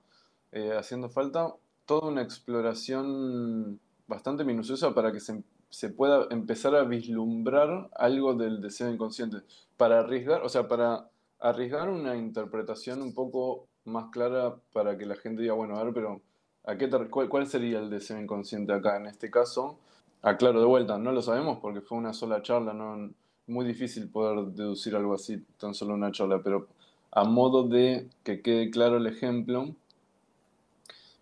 eh, 0.51 0.73
haciendo 0.77 1.09
falta 1.09 1.53
toda 1.85 2.09
una 2.09 2.23
exploración 2.23 3.79
bastante 4.07 4.43
minuciosa 4.43 4.93
para 4.95 5.11
que 5.11 5.19
se, 5.19 5.43
se, 5.69 5.89
pueda 5.89 6.27
empezar 6.31 6.75
a 6.75 6.83
vislumbrar 6.83 7.89
algo 7.95 8.33
del 8.33 8.59
deseo 8.61 8.91
inconsciente, 8.91 9.37
para 9.77 9.99
arriesgar, 9.99 10.41
o 10.43 10.49
sea, 10.49 10.67
para 10.67 11.09
arriesgar 11.43 11.89
una 11.89 12.15
interpretación 12.15 13.01
un 13.01 13.13
poco 13.13 13.67
más 13.83 14.09
clara 14.11 14.55
para 14.71 14.97
que 14.97 15.05
la 15.05 15.15
gente 15.15 15.41
diga, 15.41 15.53
bueno, 15.53 15.77
a 15.77 15.83
ver, 15.83 15.93
pero 15.93 16.21
¿a 16.63 16.77
qué 16.77 16.89
cuál, 17.09 17.47
sería 17.47 17.79
el 17.79 17.89
deseo 17.89 18.19
inconsciente 18.19 18.71
acá 18.71 18.95
en 18.95 19.07
este 19.07 19.29
caso? 19.29 19.77
Aclaro 20.21 20.61
de 20.61 20.65
vuelta, 20.65 20.97
no 20.97 21.11
lo 21.11 21.21
sabemos 21.21 21.59
porque 21.59 21.81
fue 21.81 21.97
una 21.97 22.13
sola 22.13 22.41
charla, 22.41 22.73
no 22.73 23.11
muy 23.45 23.65
difícil 23.65 24.09
poder 24.09 24.53
deducir 24.53 24.95
algo 24.95 25.13
así, 25.13 25.45
tan 25.57 25.73
solo 25.73 25.93
una 25.93 26.13
charla, 26.13 26.41
pero 26.41 26.69
a 27.11 27.25
modo 27.25 27.67
de 27.67 28.07
que 28.23 28.41
quede 28.41 28.71
claro 28.71 28.95
el 28.95 29.05
ejemplo, 29.05 29.75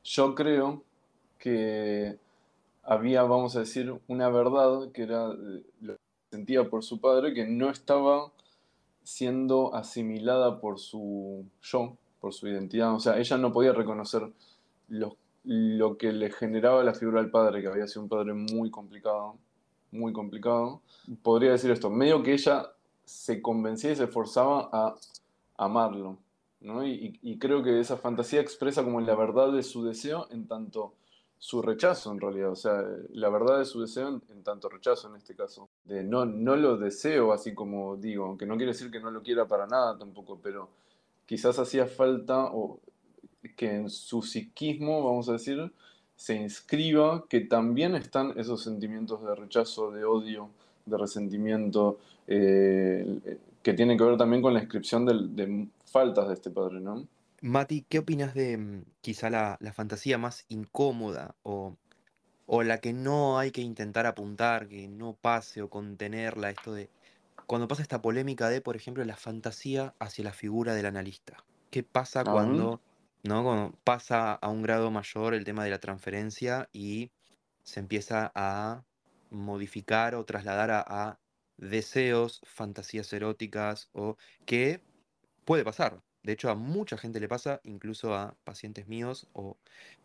yo 0.03 0.35
creo 0.35 0.83
que 1.39 2.15
había, 2.83 3.23
vamos 3.23 3.55
a 3.55 3.61
decir, 3.61 3.91
una 4.07 4.29
verdad 4.29 4.91
que 4.91 5.01
era 5.01 5.31
eh, 5.31 5.63
lo 5.81 5.93
que 5.95 5.99
sentía 6.29 6.69
por 6.69 6.83
su 6.83 7.01
padre, 7.01 7.33
que 7.33 7.47
no 7.47 7.71
estaba 7.71 8.31
siendo 9.03 9.73
asimilada 9.75 10.59
por 10.59 10.79
su 10.79 11.45
yo, 11.61 11.97
por 12.19 12.33
su 12.33 12.47
identidad. 12.47 12.93
O 12.93 12.99
sea, 12.99 13.17
ella 13.17 13.37
no 13.37 13.51
podía 13.51 13.73
reconocer 13.73 14.31
lo, 14.89 15.17
lo 15.43 15.97
que 15.97 16.11
le 16.11 16.31
generaba 16.31 16.83
la 16.83 16.93
figura 16.93 17.21
del 17.21 17.31
padre, 17.31 17.61
que 17.61 17.67
había 17.67 17.87
sido 17.87 18.03
un 18.03 18.09
padre 18.09 18.33
muy 18.33 18.69
complicado, 18.69 19.35
muy 19.91 20.13
complicado. 20.13 20.81
Podría 21.23 21.51
decir 21.51 21.71
esto, 21.71 21.89
medio 21.89 22.23
que 22.23 22.33
ella 22.33 22.71
se 23.05 23.41
convencía 23.41 23.91
y 23.91 23.95
se 23.95 24.05
esforzaba 24.05 24.69
a 24.71 24.95
amarlo. 25.57 26.17
¿no? 26.61 26.85
Y, 26.85 27.19
y, 27.23 27.39
creo 27.39 27.63
que 27.63 27.79
esa 27.79 27.97
fantasía 27.97 28.39
expresa 28.39 28.83
como 28.83 29.01
la 29.01 29.15
verdad 29.15 29.51
de 29.51 29.63
su 29.63 29.83
deseo 29.83 30.27
en 30.29 30.47
tanto 30.47 30.93
su 31.41 31.59
rechazo 31.63 32.11
en 32.11 32.21
realidad, 32.21 32.51
o 32.51 32.55
sea, 32.55 32.85
la 33.13 33.27
verdad 33.29 33.57
de 33.57 33.65
su 33.65 33.81
deseo 33.81 34.21
en, 34.29 34.43
tanto 34.43 34.69
rechazo 34.69 35.09
en 35.09 35.15
este 35.15 35.35
caso. 35.35 35.69
De 35.85 36.03
no, 36.03 36.23
no 36.23 36.55
lo 36.55 36.77
deseo 36.77 37.33
así 37.33 37.55
como 37.55 37.97
digo, 37.97 38.25
aunque 38.25 38.45
no 38.45 38.57
quiere 38.57 38.73
decir 38.73 38.91
que 38.91 38.99
no 38.99 39.09
lo 39.09 39.23
quiera 39.23 39.47
para 39.47 39.65
nada 39.65 39.97
tampoco, 39.97 40.39
pero 40.39 40.69
quizás 41.25 41.57
hacía 41.57 41.87
falta 41.87 42.45
o 42.45 42.79
que 43.55 43.73
en 43.75 43.89
su 43.89 44.21
psiquismo, 44.21 45.03
vamos 45.03 45.29
a 45.29 45.33
decir, 45.33 45.73
se 46.15 46.35
inscriba 46.35 47.25
que 47.27 47.41
también 47.41 47.95
están 47.95 48.37
esos 48.37 48.61
sentimientos 48.61 49.23
de 49.23 49.33
rechazo, 49.33 49.89
de 49.89 50.05
odio, 50.05 50.51
de 50.85 50.95
resentimiento, 50.95 51.97
eh, 52.27 53.19
que 53.63 53.73
tienen 53.73 53.97
que 53.97 54.03
ver 54.03 54.15
también 54.15 54.43
con 54.43 54.53
la 54.53 54.59
inscripción 54.59 55.07
de, 55.07 55.15
de 55.43 55.67
faltas 55.85 56.27
de 56.27 56.35
este 56.35 56.51
padre, 56.51 56.79
¿no? 56.81 57.07
Mati, 57.41 57.85
¿qué 57.89 57.99
opinas 57.99 58.33
de 58.35 58.57
mm, 58.57 58.85
quizá 59.01 59.29
la, 59.29 59.57
fantasía 59.73 60.17
más 60.17 60.45
incómoda 60.47 61.35
o, 61.43 61.75
o 62.45 62.63
la 62.63 62.79
que 62.79 62.93
no 62.93 63.39
hay 63.39 63.51
que 63.51 63.61
intentar 63.61 64.05
apuntar, 64.05 64.67
que 64.67 64.87
no 64.87 65.13
pase 65.13 65.61
o 65.61 65.69
contenerla? 65.69 66.51
Esto 66.51 66.73
de 66.73 66.89
cuando 67.47 67.67
pasa 67.67 67.81
esta 67.81 68.01
polémica 68.01 68.47
de, 68.47 68.61
por 68.61 68.75
ejemplo, 68.75 69.03
la 69.03 69.17
fantasía 69.17 69.93
hacia 69.99 70.23
la 70.23 70.33
figura 70.33 70.73
del 70.73 70.85
analista. 70.85 71.43
¿Qué 71.69 71.83
pasa 71.83 72.23
cuando, 72.23 72.79
¿no? 73.23 73.43
cuando 73.43 73.77
pasa 73.83 74.33
a 74.33 74.49
un 74.49 74.61
grado 74.61 74.91
mayor 74.91 75.33
el 75.33 75.43
tema 75.43 75.63
de 75.63 75.71
la 75.71 75.79
transferencia 75.79 76.69
y 76.71 77.11
se 77.63 77.79
empieza 77.79 78.31
a 78.35 78.83
modificar 79.31 80.15
o 80.15 80.23
trasladar 80.25 80.71
a, 80.71 81.19
deseos, 81.57 82.41
fantasías 82.45 83.11
eróticas 83.13 83.89
o 83.93 84.17
que 84.45 84.81
puede 85.43 85.63
pasar. 85.63 86.01
De 86.23 86.33
hecho, 86.33 86.49
a 86.49 86.55
mucha 86.55 86.97
gente 86.97 87.19
le 87.19 87.27
pasa, 87.27 87.61
incluso 87.63 88.15
a 88.15 88.35
pacientes 88.43 88.87
míos, 88.87 89.27
o 89.33 89.57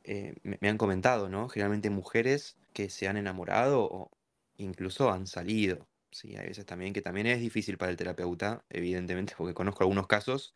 eh, 0.04 0.34
me, 0.42 0.58
me 0.60 0.68
han 0.68 0.78
comentado, 0.78 1.28
¿no? 1.28 1.48
Generalmente 1.48 1.90
mujeres 1.90 2.56
que 2.72 2.90
se 2.90 3.08
han 3.08 3.16
enamorado 3.16 3.82
o 3.84 4.10
incluso 4.56 5.10
han 5.10 5.26
salido. 5.26 5.88
Sí, 6.10 6.36
hay 6.36 6.46
veces 6.48 6.64
también 6.66 6.92
que 6.94 7.02
también 7.02 7.26
es 7.26 7.40
difícil 7.40 7.76
para 7.78 7.90
el 7.90 7.96
terapeuta, 7.96 8.64
evidentemente, 8.70 9.34
porque 9.36 9.54
conozco 9.54 9.82
algunos 9.84 10.06
casos. 10.06 10.54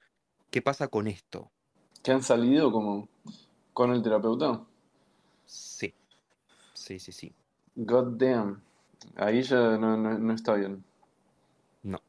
¿Qué 0.51 0.63
pasa 0.63 0.89
con 0.89 1.07
esto? 1.09 1.53
¿Que 2.03 2.13
han 2.13 2.23
salido 2.23 2.71
como 2.71 3.09
con 3.75 3.93
el 3.93 4.03
terapeuta? 4.03 4.63
Sí, 5.45 5.95
sí, 6.75 6.99
sí, 7.01 7.13
sí. 7.13 7.37
God 7.85 8.17
damn. 8.19 8.63
Ahí 9.17 9.43
ya 9.43 9.77
no, 9.77 9.97
no- 9.97 10.19
no 10.19 10.33
está 10.35 10.55
bien. 10.55 10.85
No. 11.83 12.01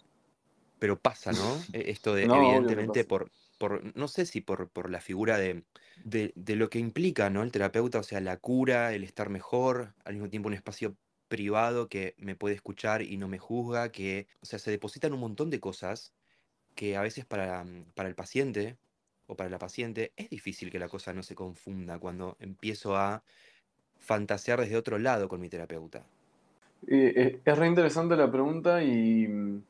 Pero 0.82 1.00
pasa, 1.02 1.34
¿no? 1.34 1.68
E- 1.74 1.92
Esto 1.92 2.16
de, 2.16 2.30
No, 2.30 2.34
evidentemente, 2.34 3.06
por, 3.06 3.32
por, 3.60 3.96
no 3.96 4.08
sé 4.08 4.26
si 4.26 4.42
por, 4.42 4.72
por 4.72 4.90
la 4.90 5.02
figura 5.02 5.38
de, 5.38 5.66
de, 6.04 6.34
de 6.36 6.56
lo 6.56 6.70
que 6.70 6.80
implica, 6.80 7.30
¿no? 7.30 7.44
El 7.44 7.52
terapeuta, 7.52 8.00
o 8.00 8.04
sea, 8.04 8.20
la 8.22 8.38
cura, 8.38 8.94
el 8.94 9.04
estar 9.04 9.30
mejor, 9.30 9.96
al 10.06 10.14
mismo 10.16 10.30
tiempo 10.30 10.48
un 10.50 10.56
espacio 10.56 10.98
privado 11.28 11.88
que 11.90 12.16
me 12.18 12.36
puede 12.36 12.56
escuchar 12.56 13.02
y 13.04 13.18
no 13.18 13.28
me 13.28 13.38
juzga, 13.40 13.92
que, 13.92 14.28
o 14.42 14.46
sea, 14.46 14.60
se 14.60 14.72
depositan 14.72 15.14
un 15.14 15.20
montón 15.22 15.50
de 15.52 15.60
cosas 15.62 16.14
que 16.76 16.98
a 16.98 17.02
veces 17.02 17.26
para, 17.26 17.64
mm, 17.64 17.94
para 17.96 18.10
el 18.10 18.16
paciente 18.16 18.80
o 19.28 19.36
para 19.38 19.50
la 19.50 19.60
paciente 19.60 20.14
es 20.18 20.30
difícil 20.30 20.72
que 20.72 20.80
la 20.80 20.90
cosa 20.90 21.14
no 21.14 21.24
se 21.24 21.36
confunda 21.36 22.00
cuando 22.00 22.38
empiezo 22.40 22.98
a 22.98 23.24
fantasear 24.00 24.60
desde 24.62 24.78
otro 24.78 25.00
lado 25.00 25.30
con 25.30 25.42
mi 25.42 25.50
terapeuta. 25.50 26.12
Eh, 26.88 27.14
eh, 27.16 27.42
es 27.46 27.58
re 27.58 27.68
interesante 27.68 28.16
la 28.16 28.32
pregunta 28.32 28.84
y 28.84 29.28
mm, 29.28 29.64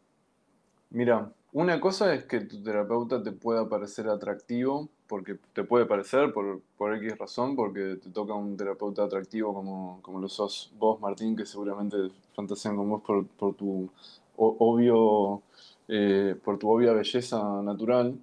mira, 0.92 1.32
una 1.54 1.82
cosa 1.82 2.14
es 2.14 2.24
que 2.26 2.42
tu 2.42 2.64
terapeuta 2.64 3.22
te 3.22 3.32
pueda 3.32 3.68
parecer 3.68 4.08
atractivo, 4.08 4.88
porque 5.08 5.38
te 5.54 5.66
puede 5.66 5.86
parecer 5.86 6.32
por, 6.32 6.62
por 6.78 6.96
X 6.96 7.18
razón, 7.18 7.56
porque 7.56 7.98
te 8.02 8.10
toca 8.10 8.34
un 8.34 8.56
terapeuta 8.56 9.04
atractivo 9.04 9.54
como, 9.54 10.00
como 10.02 10.20
lo 10.20 10.30
sos 10.30 10.72
vos, 10.80 11.02
Martín, 11.02 11.36
que 11.36 11.46
seguramente 11.46 11.98
fantasean 12.34 12.78
con 12.78 12.90
vos 12.90 13.02
por, 13.02 13.26
por 13.28 13.56
tu 13.56 13.90
obvio, 14.38 15.42
eh, 15.88 16.36
por 16.44 16.58
tu 16.58 16.70
obvia 16.70 16.94
belleza 16.94 17.62
natural. 17.62 18.18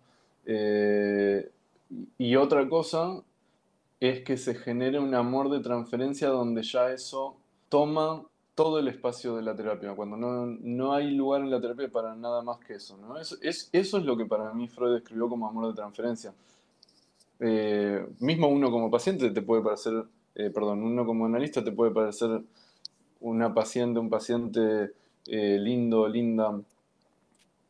Eh, 0.47 1.51
y 2.17 2.37
otra 2.37 2.67
cosa 2.69 3.23
es 4.01 4.23
que 4.25 4.37
se 4.37 4.55
genere 4.55 4.99
un 4.99 5.15
amor 5.15 5.51
de 5.51 5.61
transferencia 5.61 6.29
donde 6.29 6.63
ya 6.63 6.91
eso 6.93 7.37
toma 7.69 8.25
todo 8.59 8.81
el 8.81 8.89
espacio 8.89 9.37
de 9.37 9.43
la 9.43 9.55
terapia, 9.55 9.95
cuando 9.95 10.17
no, 10.17 10.45
no 10.45 10.93
hay 10.93 11.13
lugar 11.13 11.43
en 11.43 11.51
la 11.53 11.61
terapia 11.61 11.89
para 11.89 12.17
nada 12.17 12.43
más 12.43 12.59
que 12.59 12.75
eso, 12.75 12.97
¿no? 12.97 13.17
Eso 13.17 13.37
es, 13.41 13.71
eso 13.73 13.99
es 13.99 14.05
lo 14.05 14.17
que 14.17 14.27
para 14.27 14.53
mí 14.53 14.67
Freud 14.67 14.95
describió 14.95 15.29
como 15.29 15.47
amor 15.47 15.69
de 15.69 15.75
transferencia. 15.75 16.35
Eh, 17.39 18.05
mismo 18.19 18.49
uno 18.49 18.73
como 18.73 18.91
paciente 18.91 19.31
te 19.31 19.43
puede 19.43 19.63
parecer, 19.63 20.03
eh, 20.35 20.51
perdón, 20.51 20.83
uno 20.83 21.07
como 21.07 21.27
analista 21.27 21.63
te 21.63 21.71
puede 21.71 21.93
parecer 21.93 22.43
una 23.21 23.55
paciente, 23.55 24.01
un 24.01 24.11
paciente 24.11 24.91
eh, 25.27 25.59
lindo, 25.61 26.09
linda. 26.09 26.61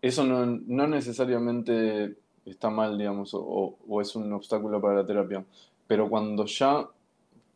Eso 0.00 0.24
no, 0.24 0.46
no 0.46 0.86
necesariamente 0.86 2.16
está 2.46 2.70
mal, 2.70 2.96
digamos, 2.96 3.34
o, 3.34 3.76
o 3.86 4.00
es 4.00 4.16
un 4.16 4.32
obstáculo 4.32 4.80
para 4.80 4.94
la 4.94 5.06
terapia. 5.06 5.44
Pero 5.86 6.08
cuando 6.08 6.46
ya 6.46 6.88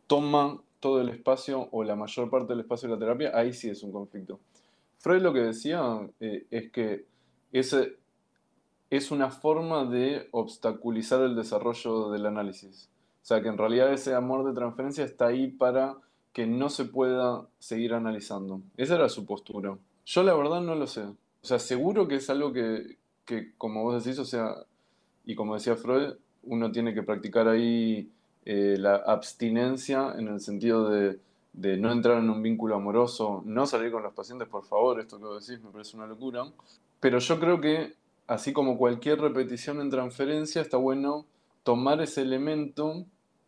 toma 0.07 0.61
todo 0.83 1.01
el 1.01 1.11
espacio 1.11 1.69
o 1.71 1.85
la 1.85 1.95
mayor 1.95 2.29
parte 2.29 2.53
del 2.53 2.61
espacio 2.61 2.89
de 2.89 2.97
la 2.97 2.99
terapia, 2.99 3.31
ahí 3.33 3.53
sí 3.53 3.71
es 3.71 3.85
un 3.85 3.93
conflicto. 3.93 4.41
Freud 4.99 5.23
lo 5.23 5.33
que 5.33 5.39
decía 5.39 5.81
eh, 6.19 6.45
es 6.51 6.73
que 6.73 7.07
ese 7.53 7.97
es 8.91 9.13
una 9.13 9.31
forma 9.31 9.85
de 9.85 10.29
obstaculizar 10.33 11.23
el 11.23 11.37
desarrollo 11.37 12.11
del 12.11 12.27
análisis. 12.27 12.91
O 13.23 13.25
sea, 13.25 13.41
que 13.41 13.49
en 13.49 13.59
realidad 13.59 13.93
ese 13.93 14.13
amor 14.15 14.45
de 14.45 14.55
transferencia 14.55 15.05
está 15.05 15.29
ahí 15.29 15.47
para 15.47 15.97
que 16.33 16.47
no 16.47 16.69
se 16.69 16.85
pueda 16.85 17.47
seguir 17.61 17.95
analizando. 17.95 18.61
Esa 18.77 18.97
era 18.97 19.09
su 19.09 19.25
postura. 19.25 19.79
Yo 20.05 20.23
la 20.25 20.35
verdad 20.35 20.61
no 20.61 20.75
lo 20.75 20.89
sé. 20.89 21.03
O 21.03 21.17
sea, 21.47 21.61
seguro 21.61 22.09
que 22.09 22.17
es 22.17 22.29
algo 22.29 22.53
que, 22.53 22.99
que 23.25 23.55
como 23.57 23.85
vos 23.85 24.05
decís, 24.05 24.19
o 24.19 24.25
sea, 24.25 24.57
y 25.25 25.37
como 25.37 25.55
decía 25.55 25.77
Freud, 25.77 26.15
uno 26.43 26.73
tiene 26.73 26.93
que 26.93 27.05
practicar 27.05 27.47
ahí 27.47 28.11
eh, 28.45 28.77
la 28.79 28.97
abstinencia 28.97 30.15
en 30.19 30.29
el 30.29 30.41
sentido 30.41 30.91
de, 30.91 31.19
no 31.53 31.93
entrar 31.93 32.19
en 32.19 32.31
un 32.31 32.43
vínculo 32.43 32.77
amoroso, 32.77 33.43
no 33.45 33.67
salir 33.67 33.93
con 33.93 34.03
los 34.03 34.15
pacientes, 34.15 34.49
por 34.49 34.65
favor, 34.65 35.01
esto 35.01 35.19
que 35.19 35.25
vos 35.25 35.47
decís 35.47 35.63
me 35.63 35.71
parece 35.71 35.97
una 35.97 36.07
locura. 36.07 36.45
Pero 37.01 37.19
yo 37.19 37.39
creo 37.39 37.61
que, 37.61 37.95
así 38.27 38.53
como 38.53 38.79
cualquier 38.79 39.21
repetición 39.21 39.81
en 39.81 39.91
transferencia, 39.91 40.63
está 40.63 40.77
bueno 40.77 41.27
tomar 41.63 42.01
ese 42.01 42.23
elemento 42.23 43.05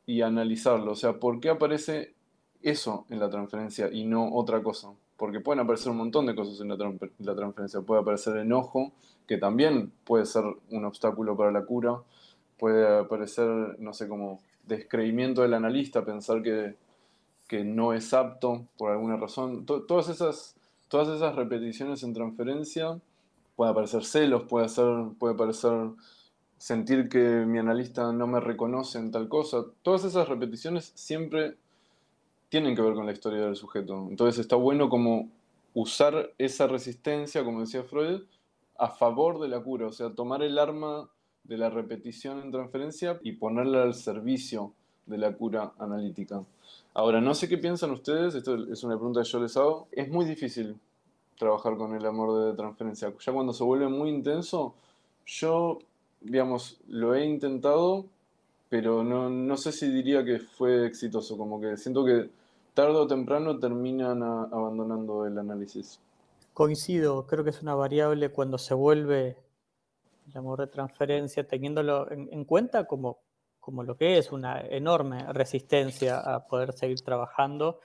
y 0.06 0.22
analizarlo. 0.22 0.92
O 0.92 0.96
sea, 0.96 1.14
¿por 1.14 1.40
qué 1.40 1.50
aparece 1.50 2.14
eso 2.62 3.06
en 3.10 3.20
la 3.20 3.30
transferencia 3.30 3.90
y 3.90 4.04
no 4.04 4.34
otra 4.34 4.62
cosa? 4.62 4.90
Porque 5.16 5.40
pueden 5.40 5.60
aparecer 5.60 5.90
un 5.92 5.98
montón 5.98 6.26
de 6.26 6.34
cosas 6.34 6.60
en 6.60 6.68
la, 6.68 6.76
tran- 6.76 7.10
la 7.18 7.34
transferencia. 7.34 7.80
Puede 7.80 8.02
aparecer 8.02 8.36
enojo, 8.36 8.92
que 9.26 9.38
también 9.38 9.92
puede 10.04 10.26
ser 10.26 10.44
un 10.70 10.84
obstáculo 10.84 11.36
para 11.36 11.52
la 11.52 11.64
cura. 11.64 12.02
Puede 12.58 12.98
aparecer, 12.98 13.46
no 13.78 13.94
sé, 13.94 14.08
como 14.08 14.40
descreimiento 14.66 15.42
del 15.42 15.54
analista, 15.54 16.04
pensar 16.04 16.42
que, 16.42 16.76
que 17.48 17.64
no 17.64 17.92
es 17.92 18.12
apto 18.14 18.66
por 18.78 18.90
alguna 18.92 19.16
razón. 19.16 19.66
To- 19.66 19.82
todas, 19.82 20.08
esas, 20.08 20.56
todas 20.88 21.08
esas 21.08 21.34
repeticiones 21.36 22.02
en 22.02 22.14
transferencia, 22.14 23.00
puede 23.56 23.70
aparecer 23.70 24.04
celos, 24.04 24.44
puede, 24.44 24.68
ser, 24.68 24.86
puede 25.18 25.34
aparecer 25.34 25.72
sentir 26.58 27.08
que 27.08 27.18
mi 27.46 27.58
analista 27.58 28.12
no 28.12 28.26
me 28.26 28.40
reconoce 28.40 28.98
en 28.98 29.10
tal 29.10 29.28
cosa. 29.28 29.64
Todas 29.82 30.04
esas 30.04 30.28
repeticiones 30.28 30.92
siempre 30.94 31.56
tienen 32.48 32.74
que 32.74 32.82
ver 32.82 32.94
con 32.94 33.06
la 33.06 33.12
historia 33.12 33.42
del 33.42 33.56
sujeto. 33.56 34.06
Entonces 34.08 34.40
está 34.40 34.56
bueno 34.56 34.88
como 34.88 35.28
usar 35.74 36.32
esa 36.38 36.66
resistencia, 36.66 37.44
como 37.44 37.60
decía 37.60 37.82
Freud, 37.82 38.22
a 38.78 38.88
favor 38.88 39.40
de 39.40 39.48
la 39.48 39.60
cura, 39.60 39.86
o 39.88 39.92
sea, 39.92 40.10
tomar 40.14 40.42
el 40.42 40.58
arma 40.58 41.08
de 41.44 41.58
la 41.58 41.70
repetición 41.70 42.40
en 42.40 42.50
transferencia 42.50 43.18
y 43.22 43.32
ponerla 43.32 43.82
al 43.82 43.94
servicio 43.94 44.72
de 45.06 45.18
la 45.18 45.32
cura 45.34 45.72
analítica. 45.78 46.42
Ahora, 46.94 47.20
no 47.20 47.34
sé 47.34 47.48
qué 47.48 47.58
piensan 47.58 47.90
ustedes, 47.90 48.34
esto 48.34 48.54
es 48.72 48.82
una 48.84 48.96
pregunta 48.96 49.22
que 49.22 49.28
yo 49.28 49.40
les 49.40 49.56
hago, 49.56 49.88
es 49.92 50.08
muy 50.10 50.24
difícil 50.24 50.76
trabajar 51.38 51.76
con 51.76 51.94
el 51.94 52.06
amor 52.06 52.46
de 52.46 52.56
transferencia. 52.56 53.12
Ya 53.18 53.32
cuando 53.32 53.52
se 53.52 53.64
vuelve 53.64 53.88
muy 53.88 54.10
intenso, 54.10 54.74
yo, 55.26 55.78
digamos, 56.20 56.78
lo 56.88 57.14
he 57.14 57.26
intentado, 57.26 58.06
pero 58.68 59.04
no, 59.04 59.28
no 59.28 59.56
sé 59.56 59.72
si 59.72 59.88
diría 59.88 60.24
que 60.24 60.38
fue 60.38 60.86
exitoso, 60.86 61.36
como 61.36 61.60
que 61.60 61.76
siento 61.76 62.04
que 62.04 62.30
tarde 62.74 62.96
o 62.96 63.06
temprano 63.06 63.58
terminan 63.58 64.22
abandonando 64.22 65.26
el 65.26 65.38
análisis. 65.38 66.00
Coincido, 66.54 67.26
creo 67.26 67.44
que 67.44 67.50
es 67.50 67.62
una 67.62 67.74
variable 67.74 68.30
cuando 68.30 68.58
se 68.58 68.74
vuelve 68.74 69.36
el 70.26 70.36
amor 70.36 70.60
de 70.60 70.66
transferencia, 70.68 71.46
teniéndolo 71.46 72.10
en, 72.10 72.28
en 72.32 72.44
cuenta 72.44 72.86
como, 72.86 73.20
como 73.60 73.82
lo 73.82 73.96
que 73.96 74.18
es 74.18 74.32
una 74.32 74.60
enorme 74.60 75.32
resistencia 75.32 76.18
a 76.18 76.46
poder 76.46 76.72
seguir 76.72 77.00
trabajando, 77.02 77.80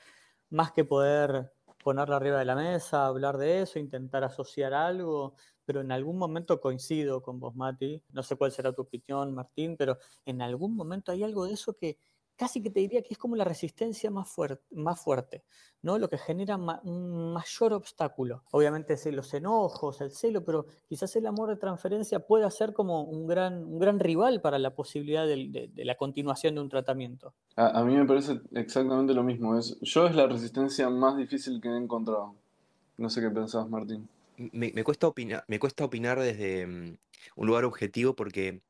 más 0.49 0.71
que 0.71 0.85
poder 0.85 1.51
ponerlo 1.83 2.15
arriba 2.15 2.39
de 2.39 2.45
la 2.45 2.55
mesa, 2.55 3.05
hablar 3.05 3.37
de 3.37 3.61
eso, 3.61 3.79
intentar 3.79 4.23
asociar 4.23 4.73
algo, 4.73 5.35
pero 5.65 5.81
en 5.81 5.91
algún 5.91 6.17
momento 6.17 6.59
coincido 6.59 7.21
con 7.21 7.39
vos, 7.39 7.55
Mati, 7.55 8.01
no 8.11 8.23
sé 8.23 8.35
cuál 8.35 8.51
será 8.51 8.73
tu 8.73 8.81
opinión, 8.81 9.33
Martín, 9.33 9.77
pero 9.77 9.97
en 10.25 10.41
algún 10.41 10.75
momento 10.75 11.11
hay 11.11 11.23
algo 11.23 11.45
de 11.45 11.53
eso 11.53 11.77
que 11.77 11.97
casi 12.39 12.63
que 12.63 12.69
te 12.71 12.79
diría 12.79 13.01
que 13.03 13.13
es 13.13 13.17
como 13.19 13.35
la 13.35 13.43
resistencia 13.43 14.09
más, 14.11 14.29
fuerte, 14.31 14.63
más 14.71 15.01
fuerte, 15.03 15.43
¿no? 15.81 15.97
Lo 15.99 16.09
que 16.09 16.17
genera 16.17 16.57
ma- 16.57 16.81
un 16.83 17.33
mayor 17.33 17.73
obstáculo. 17.73 18.43
Obviamente 18.51 18.95
los 19.11 19.33
enojos, 19.33 20.01
el 20.01 20.11
celo, 20.11 20.43
pero 20.45 20.65
quizás 20.87 21.15
el 21.17 21.25
amor 21.27 21.49
de 21.49 21.57
transferencia 21.57 22.25
pueda 22.25 22.49
ser 22.51 22.73
como 22.73 23.03
un 23.03 23.27
gran, 23.27 23.63
un 23.65 23.79
gran 23.79 23.99
rival 23.99 24.41
para 24.41 24.57
la 24.59 24.73
posibilidad 24.75 25.27
de, 25.27 25.69
de 25.73 25.85
la 25.85 25.95
continuación 25.95 26.55
de 26.55 26.61
un 26.61 26.69
tratamiento. 26.69 27.35
A, 27.55 27.79
a 27.79 27.85
mí 27.85 27.95
me 27.95 28.05
parece 28.07 28.41
exactamente 28.53 29.13
lo 29.13 29.21
mismo. 29.21 29.55
Es, 29.59 29.79
yo 29.81 30.07
es 30.07 30.15
la 30.15 30.25
resistencia 30.25 30.89
más 30.89 31.15
difícil 31.15 31.61
que 31.61 31.69
he 31.69 31.77
encontrado. 31.77 32.33
No 32.97 33.09
sé 33.09 33.21
qué 33.21 33.29
pensás, 33.29 33.69
Martín. 33.69 34.09
Me, 34.37 34.71
me 34.73 34.83
cuesta 34.85 35.07
opinar, 35.07 35.43
me 35.47 35.59
cuesta 35.59 35.83
opinar 35.83 36.19
desde 36.19 36.65
mm, 36.65 36.97
un 37.35 37.47
lugar 37.47 37.65
objetivo 37.65 38.15
porque 38.15 38.63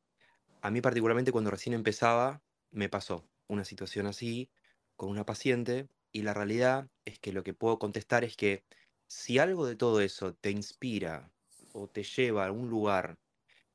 a 0.62 0.70
mí 0.72 0.80
particularmente 0.82 1.32
cuando 1.32 1.50
recién 1.52 1.74
empezaba 1.74 2.42
me 2.72 2.88
pasó 2.90 3.29
una 3.50 3.64
situación 3.64 4.06
así 4.06 4.48
con 4.96 5.10
una 5.10 5.26
paciente 5.26 5.88
y 6.12 6.22
la 6.22 6.34
realidad 6.34 6.88
es 7.04 7.18
que 7.18 7.32
lo 7.32 7.42
que 7.42 7.52
puedo 7.52 7.78
contestar 7.78 8.24
es 8.24 8.36
que 8.36 8.64
si 9.08 9.38
algo 9.38 9.66
de 9.66 9.76
todo 9.76 10.00
eso 10.00 10.34
te 10.34 10.50
inspira 10.50 11.32
o 11.72 11.88
te 11.88 12.04
lleva 12.04 12.46
a 12.46 12.52
un 12.52 12.70
lugar 12.70 13.18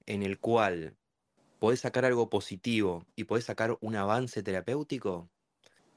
en 0.06 0.24
el 0.24 0.40
cual 0.40 0.96
podés 1.60 1.82
sacar 1.82 2.06
algo 2.06 2.30
positivo 2.30 3.06
y 3.16 3.26
podés 3.26 3.46
sacar 3.46 3.78
un 3.82 3.96
avance 3.96 4.44
terapéutico, 4.44 5.30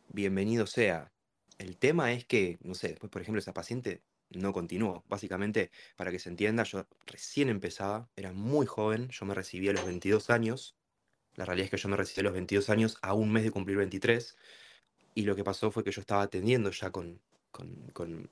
bienvenido 0.08 0.66
sea. 0.66 1.12
El 1.58 1.76
tema 1.76 2.12
es 2.12 2.24
que, 2.24 2.58
no 2.62 2.74
sé, 2.74 2.94
por 2.94 3.22
ejemplo 3.22 3.38
esa 3.40 3.54
paciente 3.54 4.02
no 4.30 4.52
continuó. 4.52 5.04
Básicamente, 5.08 5.70
para 5.96 6.10
que 6.10 6.18
se 6.18 6.30
entienda, 6.30 6.64
yo 6.64 6.86
recién 7.06 7.48
empezaba, 7.48 8.08
era 8.16 8.32
muy 8.32 8.66
joven, 8.66 9.08
yo 9.10 9.24
me 9.26 9.34
recibí 9.34 9.68
a 9.68 9.72
los 9.72 9.86
22 9.86 10.30
años. 10.30 10.77
La 11.38 11.44
realidad 11.44 11.66
es 11.66 11.70
que 11.70 11.76
yo 11.76 11.88
me 11.88 11.96
recibí 11.96 12.20
a 12.20 12.24
los 12.24 12.32
22 12.32 12.68
años 12.68 12.98
a 13.00 13.14
un 13.14 13.32
mes 13.32 13.44
de 13.44 13.52
cumplir 13.52 13.76
23. 13.76 14.36
Y 15.14 15.22
lo 15.22 15.36
que 15.36 15.44
pasó 15.44 15.70
fue 15.70 15.84
que 15.84 15.92
yo 15.92 16.00
estaba 16.00 16.22
atendiendo 16.22 16.72
ya 16.72 16.90
con, 16.90 17.20
con, 17.52 17.68
con, 17.92 18.28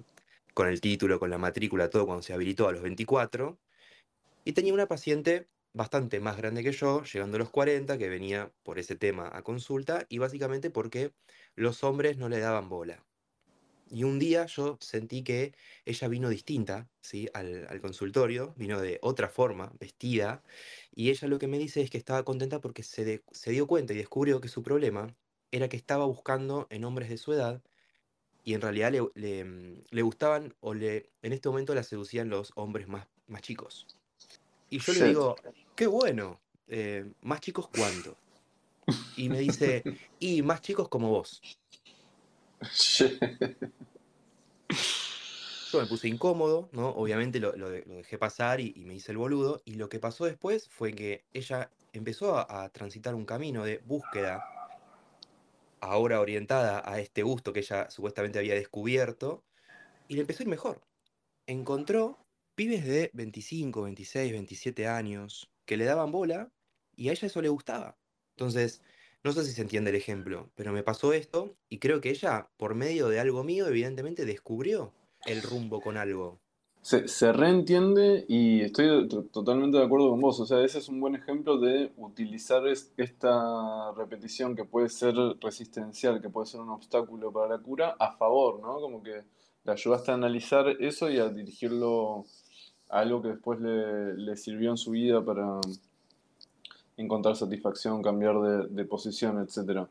con 0.55 0.67
el 0.67 0.81
título, 0.81 1.21
con 1.21 1.31
la 1.31 1.39
matrícula, 1.39 1.89
todo 1.89 2.05
cuando 2.05 2.25
se 2.25 2.33
habilitó 2.33 2.67
a 2.67 2.73
los 2.73 2.83
24. 2.83 3.57
Y 4.45 4.53
tenía 4.55 4.75
una 4.75 4.89
paciente 4.89 5.47
bastante 5.73 6.19
más 6.19 6.37
grande 6.37 6.65
que 6.65 6.73
yo, 6.73 7.05
llegando 7.05 7.37
a 7.37 7.39
los 7.39 7.51
40, 7.51 7.97
que 7.97 8.09
venía 8.09 8.51
por 8.65 8.81
ese 8.81 8.97
tema 8.97 9.31
a 9.33 9.43
consulta 9.43 10.05
y 10.09 10.19
básicamente 10.19 10.71
porque 10.71 11.13
los 11.55 11.85
hombres 11.85 12.17
no 12.19 12.29
le 12.29 12.41
daban 12.41 12.69
bola. 12.69 13.05
Y 13.89 14.03
un 14.05 14.19
día 14.19 14.47
yo 14.47 14.79
sentí 14.81 15.23
que 15.23 15.55
ella 15.85 16.09
vino 16.09 16.29
distinta, 16.29 16.91
¿sí? 17.01 17.29
Al, 17.35 17.67
al 17.69 17.81
consultorio, 17.81 18.55
vino 18.57 18.81
de 18.81 18.99
otra 19.03 19.29
forma, 19.29 19.73
vestida, 19.79 20.43
y 20.91 21.11
ella 21.11 21.29
lo 21.29 21.39
que 21.39 21.47
me 21.49 21.59
dice 21.59 21.83
es 21.83 21.91
que 21.91 21.99
estaba 21.99 22.25
contenta 22.25 22.61
porque 22.61 22.83
se, 22.83 23.05
de- 23.05 23.25
se 23.33 23.51
dio 23.53 23.67
cuenta 23.69 23.93
y 23.95 23.97
descubrió 23.97 24.41
que 24.41 24.49
su 24.49 24.63
problema 24.63 25.17
era 25.53 25.69
que 25.69 25.77
estaba 25.77 26.05
buscando 26.07 26.67
en 26.71 26.85
hombres 26.85 27.09
de 27.09 27.17
su 27.19 27.33
edad 27.33 27.63
y 28.43 28.55
en 28.55 28.61
realidad 28.63 28.93
le, 28.93 29.03
le, 29.15 29.45
mm, 29.45 29.85
le 29.91 30.03
gustaban 30.03 30.57
o 30.61 30.75
le, 30.75 31.13
en 31.23 31.33
este 31.33 31.49
momento 31.49 31.75
la 31.75 31.83
seducían 31.85 32.29
los 32.31 32.53
hombres 32.57 32.89
más, 32.89 33.09
más 33.27 33.43
chicos. 33.43 33.91
Y 34.71 34.81
yo 34.81 34.93
le 34.95 35.03
digo, 35.03 35.45
qué 35.77 35.87
bueno, 35.87 36.43
eh, 36.69 37.13
¿más 37.21 37.41
chicos 37.41 37.69
cuánto? 37.71 38.23
Y 39.15 39.31
me 39.31 39.39
dice, 39.41 39.87
y 40.19 40.43
más 40.43 40.61
chicos 40.63 40.89
como 40.89 41.11
vos. 41.11 41.47
Yo 45.73 45.81
me 45.81 45.87
puse 45.87 46.09
incómodo, 46.09 46.69
¿no? 46.73 46.91
Obviamente 46.91 47.41
lo, 47.41 47.55
lo 47.57 47.71
de- 47.71 47.85
lo 47.87 47.95
dejé 47.97 48.19
pasar 48.19 48.61
y, 48.61 48.73
y 48.77 48.85
me 48.85 48.95
hice 48.95 49.13
el 49.13 49.19
boludo. 49.19 49.63
Y 49.65 49.75
lo 49.75 49.89
que 49.89 49.99
pasó 49.99 50.25
después 50.25 50.69
fue 50.69 50.93
que 50.93 51.25
ella 51.33 51.71
empezó 51.93 52.37
a, 52.39 52.65
a 52.65 52.69
transitar 52.71 53.15
un 53.15 53.25
camino 53.27 53.65
de 53.65 53.79
búsqueda, 53.79 54.45
ahora 55.81 56.21
orientada 56.21 56.83
a 56.85 57.01
este 57.01 57.23
gusto 57.23 57.53
que 57.53 57.61
ella 57.61 57.91
supuestamente 57.91 58.39
había 58.39 58.55
descubierto, 58.55 59.45
y 60.09 60.15
le 60.17 60.23
empezó 60.23 60.43
a 60.43 60.45
ir 60.45 60.49
mejor. 60.51 60.83
Encontró 61.47 62.19
pibes 62.57 62.85
de 62.87 63.11
25, 63.15 63.83
26, 63.83 64.33
27 64.33 64.89
años 64.89 65.51
que 65.67 65.77
le 65.77 65.85
daban 65.85 66.13
bola 66.13 66.51
y 66.97 67.09
a 67.09 67.13
ella 67.13 67.27
eso 67.27 67.43
le 67.43 67.49
gustaba. 67.49 67.99
Entonces, 68.37 68.83
no 69.27 69.33
sé 69.33 69.45
si 69.45 69.53
se 69.53 69.63
entiende 69.63 69.91
el 69.91 69.97
ejemplo, 69.97 70.49
pero 70.55 70.73
me 70.73 70.83
pasó 70.83 71.13
esto 71.13 71.55
y 71.69 71.79
creo 71.79 72.01
que 72.01 72.11
ella, 72.11 72.49
por 72.57 72.75
medio 72.75 73.09
de 73.09 73.21
algo 73.21 73.45
mío, 73.45 73.67
evidentemente 73.69 74.25
descubrió 74.25 74.93
el 75.27 75.43
rumbo 75.43 75.81
con 75.81 75.97
algo. 75.97 76.39
Se, 76.83 77.09
se 77.09 77.33
reentiende 77.33 78.25
y 78.29 78.61
estoy 78.61 79.09
to- 79.09 79.25
totalmente 79.25 79.77
de 79.77 79.85
acuerdo 79.85 80.11
con 80.11 80.21
vos. 80.21 80.39
O 80.39 80.47
sea, 80.47 80.63
ese 80.65 80.79
es 80.79 80.89
un 80.89 81.01
buen 81.01 81.17
ejemplo 81.17 81.59
de 81.59 81.91
utilizar 81.97 82.65
es- 82.69 82.93
esta 82.97 83.93
repetición 83.97 84.55
que 84.55 84.65
puede 84.65 84.89
ser 84.89 85.15
resistencial, 85.41 86.23
que 86.23 86.31
puede 86.31 86.47
ser 86.47 86.61
un 86.61 86.69
obstáculo 86.71 87.33
para 87.33 87.57
la 87.57 87.59
cura, 87.59 87.97
a 87.99 88.13
favor, 88.17 88.61
¿no? 88.61 88.81
Como 88.81 89.03
que 89.03 89.25
le 89.65 89.73
ayudaste 89.73 90.13
a 90.13 90.15
analizar 90.15 90.69
eso 90.81 91.11
y 91.11 91.19
a 91.19 91.29
dirigirlo 91.29 92.25
a 92.89 93.01
algo 93.01 93.21
que 93.21 93.29
después 93.31 93.59
le 93.61 94.37
sirvió 94.37 94.71
en 94.71 94.77
su 94.77 94.93
vida 94.93 95.25
para 95.25 95.61
encontrar 96.97 97.37
satisfacción, 97.37 98.03
cambiar 98.03 98.41
de, 98.41 98.67
de 98.69 98.85
posición, 98.85 99.41
etc. 99.43 99.89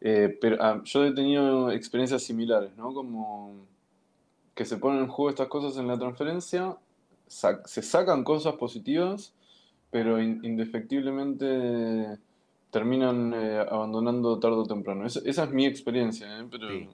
Eh, 0.00 0.36
pero 0.40 0.56
ah, 0.60 0.80
yo 0.84 1.04
he 1.04 1.12
tenido 1.14 1.70
experiencias 1.70 2.22
similares, 2.22 2.76
¿no? 2.76 2.92
Como 2.94 3.66
que 4.54 4.64
se 4.64 4.76
ponen 4.78 5.00
en 5.02 5.08
juego 5.08 5.30
estas 5.30 5.48
cosas 5.48 5.76
en 5.78 5.88
la 5.88 5.98
transferencia, 5.98 6.76
se 7.26 7.82
sacan 7.82 8.22
cosas 8.24 8.54
positivas, 8.54 9.34
pero 9.90 10.20
in- 10.20 10.40
indefectiblemente 10.44 12.18
terminan 12.70 13.32
eh, 13.34 13.58
abandonando 13.58 14.38
tarde 14.38 14.56
o 14.56 14.64
temprano. 14.66 15.06
Esa, 15.06 15.20
esa 15.24 15.44
es 15.44 15.50
mi 15.50 15.66
experiencia, 15.66 16.40
¿eh? 16.40 16.46
Pero 16.50 16.68
Sí. 16.68 16.88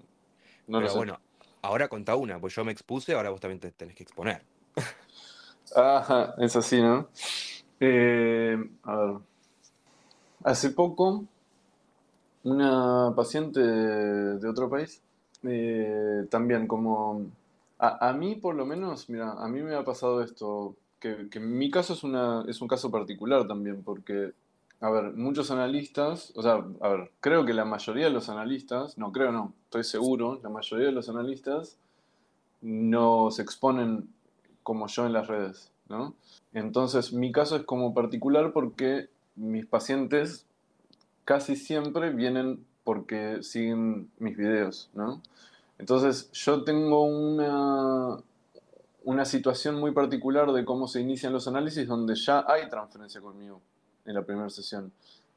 no 0.68 0.80
lo 0.80 0.82
Pero 0.82 0.88
sé. 0.88 0.98
bueno, 0.98 1.20
ahora 1.62 1.88
contá 1.88 2.16
una, 2.16 2.40
pues 2.40 2.54
yo 2.54 2.64
me 2.64 2.72
expuse, 2.72 3.12
ahora 3.14 3.30
vos 3.30 3.40
también 3.40 3.60
te 3.60 3.70
tenés 3.72 3.94
que 3.96 4.02
exponer. 4.04 4.42
Ajá, 5.74 6.34
es 6.38 6.56
así, 6.56 6.80
¿no? 6.80 7.08
Eh, 7.80 8.56
a 8.82 8.96
ver. 8.96 9.29
Hace 10.42 10.70
poco, 10.70 11.24
una 12.44 13.12
paciente 13.14 13.60
de, 13.60 14.48
otro 14.48 14.70
país, 14.70 15.02
eh, 15.42 16.26
también 16.30 16.66
como... 16.66 17.26
A, 17.82 18.12
mí, 18.12 18.34
por 18.34 18.54
lo 18.54 18.66
menos, 18.66 19.08
mira, 19.08 19.32
a 19.32 19.48
mí 19.48 19.62
me 19.62 19.74
ha 19.74 19.82
pasado 19.84 20.22
esto, 20.22 20.74
que, 20.98 21.30
que 21.30 21.40
mi 21.40 21.70
caso 21.70 21.94
es, 21.94 22.04
una, 22.04 22.44
es 22.46 22.60
un 22.60 22.68
caso 22.68 22.90
particular 22.90 23.48
también, 23.48 23.82
porque, 23.82 24.32
a 24.82 24.90
ver, 24.90 25.14
muchos 25.14 25.50
analistas, 25.50 26.30
o 26.36 26.42
sea, 26.42 26.62
a 26.82 26.88
ver, 26.88 27.10
creo 27.20 27.46
que 27.46 27.54
la 27.54 27.64
mayoría 27.64 28.04
de 28.04 28.10
los 28.10 28.28
analistas, 28.28 28.98
no, 28.98 29.12
creo 29.12 29.32
no, 29.32 29.54
estoy 29.64 29.84
seguro, 29.84 30.38
la 30.42 30.50
mayoría 30.50 30.86
de 30.86 30.92
los 30.92 31.08
analistas 31.08 31.78
no 32.60 33.30
se 33.30 33.40
exponen 33.40 34.10
como 34.62 34.86
yo 34.86 35.06
en 35.06 35.14
las 35.14 35.26
redes, 35.26 35.72
¿no? 35.88 36.14
Entonces, 36.52 37.14
mi 37.14 37.32
caso 37.32 37.56
es 37.56 37.64
como 37.64 37.94
particular 37.94 38.52
porque 38.52 39.08
mis 39.40 39.66
pacientes 39.66 40.46
casi 41.24 41.56
siempre 41.56 42.10
vienen 42.10 42.64
porque 42.84 43.42
siguen 43.42 44.10
mis 44.18 44.36
videos, 44.36 44.90
¿no? 44.94 45.22
Entonces, 45.78 46.30
yo 46.32 46.62
tengo 46.62 47.04
una, 47.04 48.18
una 49.04 49.24
situación 49.24 49.80
muy 49.80 49.92
particular 49.92 50.52
de 50.52 50.64
cómo 50.64 50.86
se 50.86 51.00
inician 51.00 51.32
los 51.32 51.48
análisis 51.48 51.86
donde 51.88 52.14
ya 52.16 52.44
hay 52.46 52.68
transferencia 52.68 53.20
conmigo 53.20 53.62
en 54.04 54.14
la 54.14 54.22
primera 54.22 54.50
sesión. 54.50 54.92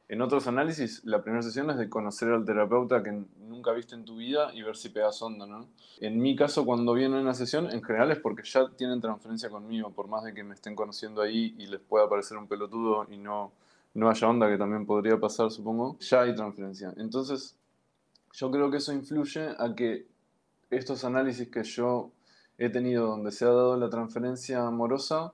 En 0.09 0.21
otros 0.21 0.47
análisis, 0.47 1.01
la 1.05 1.23
primera 1.23 1.41
sesión 1.41 1.69
es 1.69 1.77
de 1.77 1.89
conocer 1.89 2.29
al 2.29 2.43
terapeuta 2.43 3.01
que 3.01 3.23
nunca 3.47 3.71
viste 3.71 3.95
en 3.95 4.03
tu 4.03 4.17
vida 4.17 4.53
y 4.53 4.61
ver 4.61 4.75
si 4.75 4.89
pegas 4.89 5.21
onda, 5.21 5.45
¿no? 5.45 5.67
En 6.01 6.21
mi 6.21 6.35
caso, 6.35 6.65
cuando 6.65 6.93
vienen 6.93 7.19
a 7.19 7.21
una 7.21 7.33
sesión, 7.33 7.71
en 7.71 7.81
general 7.81 8.11
es 8.11 8.19
porque 8.19 8.43
ya 8.43 8.67
tienen 8.75 8.99
transferencia 8.99 9.49
conmigo, 9.49 9.91
por 9.91 10.09
más 10.09 10.25
de 10.25 10.33
que 10.33 10.43
me 10.43 10.55
estén 10.55 10.75
conociendo 10.75 11.21
ahí 11.21 11.55
y 11.57 11.67
les 11.67 11.79
pueda 11.79 12.09
parecer 12.09 12.37
un 12.37 12.47
pelotudo 12.47 13.07
y 13.09 13.17
no, 13.17 13.53
no 13.93 14.09
haya 14.09 14.27
onda, 14.27 14.49
que 14.49 14.57
también 14.57 14.85
podría 14.85 15.19
pasar, 15.19 15.51
supongo, 15.51 15.97
ya 15.99 16.21
hay 16.21 16.35
transferencia. 16.35 16.93
Entonces, 16.97 17.55
yo 18.33 18.49
creo 18.51 18.71
que 18.71 18.77
eso 18.77 18.93
influye 18.93 19.49
a 19.57 19.75
que 19.75 20.07
estos 20.71 21.03
análisis 21.03 21.49
que 21.49 21.63
yo 21.63 22.11
he 22.57 22.69
tenido 22.69 23.07
donde 23.07 23.31
se 23.31 23.45
ha 23.45 23.49
dado 23.49 23.77
la 23.77 23.89
transferencia 23.89 24.65
amorosa, 24.65 25.33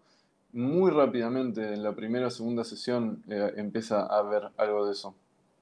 muy 0.52 0.92
rápidamente 0.92 1.74
en 1.74 1.84
la 1.84 1.94
primera 1.94 2.28
o 2.28 2.32
segunda 2.32 2.64
sesión 2.64 3.24
eh, 3.28 3.54
empieza 3.58 4.02
a 4.02 4.20
haber 4.20 4.50
algo 4.58 4.86
de 4.86 4.94
eso. 4.94 5.14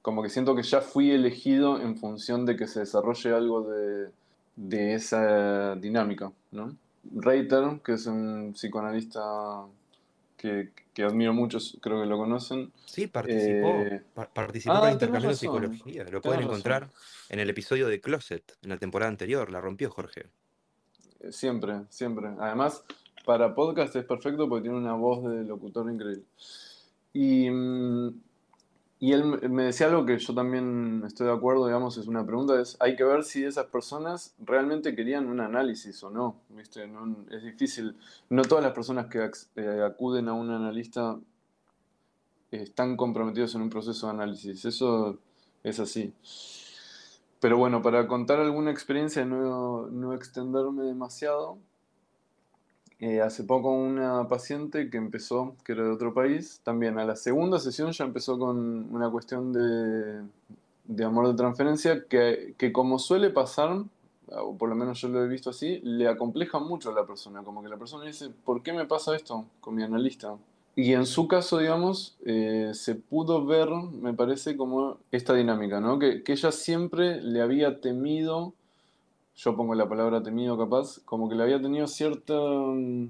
Como 0.01 0.23
que 0.23 0.29
siento 0.29 0.55
que 0.55 0.63
ya 0.63 0.81
fui 0.81 1.11
elegido 1.11 1.81
en 1.81 1.97
función 1.97 2.45
de 2.45 2.55
que 2.55 2.67
se 2.67 2.81
desarrolle 2.81 3.33
algo 3.33 3.69
de, 3.69 4.95
esa 4.95 5.75
dinámica, 5.75 6.31
¿no? 6.51 6.75
Reiter, 7.03 7.79
que 7.83 7.93
es 7.93 8.07
un 8.07 8.53
psicoanalista 8.53 9.65
que, 10.37 10.71
que 10.93 11.03
admiro 11.03 11.33
mucho, 11.33 11.57
creo 11.81 12.01
que 12.01 12.07
lo 12.07 12.17
conocen. 12.17 12.71
Sí, 12.85 13.07
participó. 13.07 13.67
Eh, 13.81 14.03
pa- 14.13 14.29
participó 14.33 14.73
ah, 14.73 14.79
con 14.79 14.83
tenés 14.89 14.93
Intercambio 15.01 15.29
de 15.29 15.35
Psicología. 15.35 16.03
Lo 16.05 16.21
pueden 16.21 16.39
razón. 16.39 16.51
encontrar 16.51 16.89
en 17.29 17.39
el 17.39 17.49
episodio 17.49 17.87
de 17.87 17.99
Closet, 17.99 18.57
en 18.61 18.69
la 18.69 18.77
temporada 18.77 19.09
anterior. 19.09 19.51
La 19.51 19.59
rompió 19.59 19.89
Jorge. 19.89 20.27
Eh, 21.19 21.31
Siempre, 21.31 21.81
siempre. 21.89 22.29
Además, 22.39 22.83
para 23.25 23.53
podcast 23.53 23.95
es 23.95 24.05
perfecto 24.05 24.47
porque 24.47 24.63
tiene 24.63 24.77
una 24.77 24.93
voz 24.93 25.29
de 25.29 25.43
locutor 25.43 25.91
increíble. 25.91 26.23
Y, 27.13 27.49
mm, 27.49 28.21
y 28.99 29.13
él 29.13 29.25
me- 29.49 29.63
decía 29.65 29.87
algo 29.87 30.05
que 30.05 30.17
yo 30.17 30.33
también 30.33 31.03
estoy 31.05 31.27
de 31.27 31.33
acuerdo, 31.33 31.67
digamos, 31.67 31.97
es 31.97 32.07
una 32.07 32.25
pregunta, 32.25 32.59
es, 32.59 32.77
hay 32.79 32.95
que 32.95 33.03
ver 33.03 33.23
si 33.23 33.43
esas 33.43 33.67
personas 33.67 34.33
realmente 34.39 34.95
querían 34.95 35.27
un 35.27 35.39
análisis 35.39 36.03
o 36.03 36.09
no, 36.09 36.35
¿viste? 36.49 36.87
No, 36.87 37.15
es 37.31 37.43
difícil. 37.43 37.95
No 38.29 38.41
todas 38.43 38.63
las 38.63 38.73
personas 38.73 39.07
que 39.07 39.29
eh, 39.55 39.81
acuden 39.85 40.27
a 40.29 40.33
un 40.33 40.49
analista 40.51 41.17
están 42.51 42.95
comprometidos 42.97 43.55
en 43.55 43.61
un 43.61 43.69
proceso 43.69 44.07
de 44.07 44.13
análisis. 44.13 44.65
Eso 44.65 45.17
es 45.63 45.79
así. 45.79 46.13
Pero 47.39 47.57
bueno, 47.57 47.81
para 47.81 48.07
contar 48.07 48.39
alguna 48.39 48.71
experiencia, 48.71 49.23
no, 49.25 49.87
no 49.87 50.13
extenderme 50.13 50.83
demasiado, 50.85 51.59
eh, 52.99 53.21
hace 53.21 53.43
poco 53.43 53.71
una 53.71 54.27
paciente 54.27 54.89
que 54.89 54.97
empezó, 54.97 55.55
que 55.63 55.73
era 55.73 55.83
de 55.83 55.91
otro 55.91 56.13
país, 56.13 56.61
también 56.63 56.97
a 56.97 57.05
la 57.05 57.15
segunda 57.15 57.59
sesión 57.59 57.91
ya 57.91 58.05
empezó 58.05 58.39
con 58.39 58.93
una 58.93 59.09
cuestión 59.09 59.53
de, 59.53 60.23
de 60.85 61.03
amor 61.03 61.27
de 61.27 61.35
transferencia 61.35 62.05
que, 62.09 62.55
que 62.57 62.71
como 62.71 62.97
suele 62.97 63.29
pasar, 63.29 63.83
o 64.29 64.57
por 64.57 64.69
lo 64.69 64.75
menos 64.75 64.99
yo 64.99 65.09
lo 65.09 65.23
he 65.23 65.27
visto 65.27 65.51
así, 65.51 65.79
le 65.83 66.07
acompleja 66.07 66.59
mucho 66.59 66.89
a 66.89 66.93
la 66.93 67.05
persona, 67.05 67.43
como 67.43 67.61
que 67.61 67.69
la 67.69 67.77
persona 67.77 68.05
dice, 68.05 68.29
¿por 68.29 68.63
qué 68.63 68.73
me 68.73 68.85
pasa 68.85 69.15
esto 69.15 69.45
con 69.61 69.75
mi 69.75 69.83
analista? 69.83 70.35
Y 70.75 70.93
en 70.93 71.07
su 71.07 71.27
caso, 71.27 71.57
digamos, 71.57 72.17
eh, 72.23 72.69
se 72.73 72.93
pudo 72.93 73.45
ver, 73.45 73.69
me 73.69 74.13
parece, 74.13 74.55
como 74.55 74.97
esta 75.11 75.33
dinámica, 75.33 75.81
¿no? 75.81 75.97
Que, 75.97 76.21
que 76.21 76.33
ella 76.33 76.51
siempre 76.51 77.19
le 77.21 77.41
había 77.41 77.81
temido 77.81 78.53
yo 79.37 79.55
pongo 79.55 79.75
la 79.75 79.87
palabra 79.87 80.23
temido 80.23 80.57
capaz, 80.57 80.99
como 81.05 81.29
que 81.29 81.35
le 81.35 81.43
había 81.43 81.61
tenido 81.61 81.87
cierta, 81.87 82.33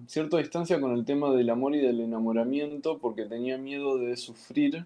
cierta 0.07 0.37
distancia 0.37 0.79
con 0.79 0.91
el 0.91 1.05
tema 1.05 1.31
del 1.31 1.49
amor 1.49 1.73
y 1.73 1.79
del 1.79 2.01
enamoramiento 2.01 2.99
porque 2.99 3.25
tenía 3.25 3.57
miedo 3.57 3.97
de 3.97 4.17
sufrir 4.17 4.85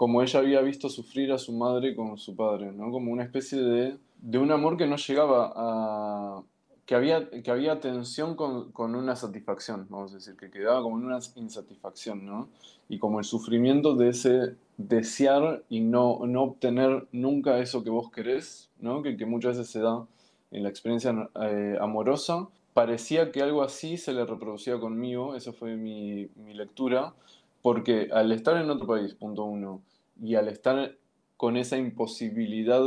como 0.00 0.22
ella 0.22 0.40
había 0.40 0.62
visto 0.62 0.88
sufrir 0.88 1.30
a 1.30 1.36
su 1.36 1.52
madre 1.52 1.94
con 1.94 2.16
su 2.16 2.34
padre, 2.34 2.72
¿no? 2.72 2.90
Como 2.90 3.12
una 3.12 3.22
especie 3.22 3.60
de, 3.60 3.98
de 4.22 4.38
un 4.38 4.50
amor 4.50 4.78
que 4.78 4.86
no 4.86 4.96
llegaba 4.96 5.52
a... 5.54 6.42
que 6.86 6.94
había, 6.94 7.28
que 7.28 7.50
había 7.50 7.80
tensión 7.80 8.34
con, 8.34 8.72
con, 8.72 8.94
una 8.94 9.14
satisfacción, 9.14 9.86
vamos 9.90 10.12
a 10.12 10.14
decir, 10.14 10.36
que 10.36 10.50
quedaba 10.50 10.80
como 10.80 10.96
en 10.98 11.04
una 11.04 11.18
insatisfacción, 11.36 12.24
¿no? 12.24 12.48
Y 12.88 12.98
como 12.98 13.18
el 13.18 13.26
sufrimiento 13.26 13.94
de 13.94 14.08
ese 14.08 14.54
desear 14.78 15.64
y 15.68 15.80
no, 15.80 16.20
no 16.24 16.44
obtener 16.44 17.06
nunca 17.12 17.58
eso 17.58 17.84
que 17.84 17.90
vos 17.90 18.10
querés, 18.10 18.70
¿no? 18.80 19.02
Que, 19.02 19.18
que 19.18 19.26
muchas 19.26 19.58
veces 19.58 19.70
se 19.70 19.80
da 19.80 20.06
en 20.50 20.62
la 20.62 20.68
experiencia 20.68 21.30
eh, 21.42 21.76
amorosa. 21.80 22.48
Parecía 22.74 23.32
que 23.32 23.42
algo 23.42 23.62
así 23.62 23.96
se 23.96 24.12
le 24.12 24.24
reproducía 24.24 24.78
conmigo, 24.78 25.34
esa 25.34 25.52
fue 25.52 25.76
mi, 25.76 26.28
lectura, 26.54 27.14
porque 27.62 28.08
al 28.12 28.32
estar 28.32 28.56
en 28.56 28.70
otro 28.70 28.86
país, 28.86 29.14
punto 29.14 29.44
uno, 29.44 29.82
y 30.22 30.34
al 30.34 30.48
estar 30.48 30.94
con 31.36 31.56
esa 31.56 31.78
imposibilidad 31.78 32.82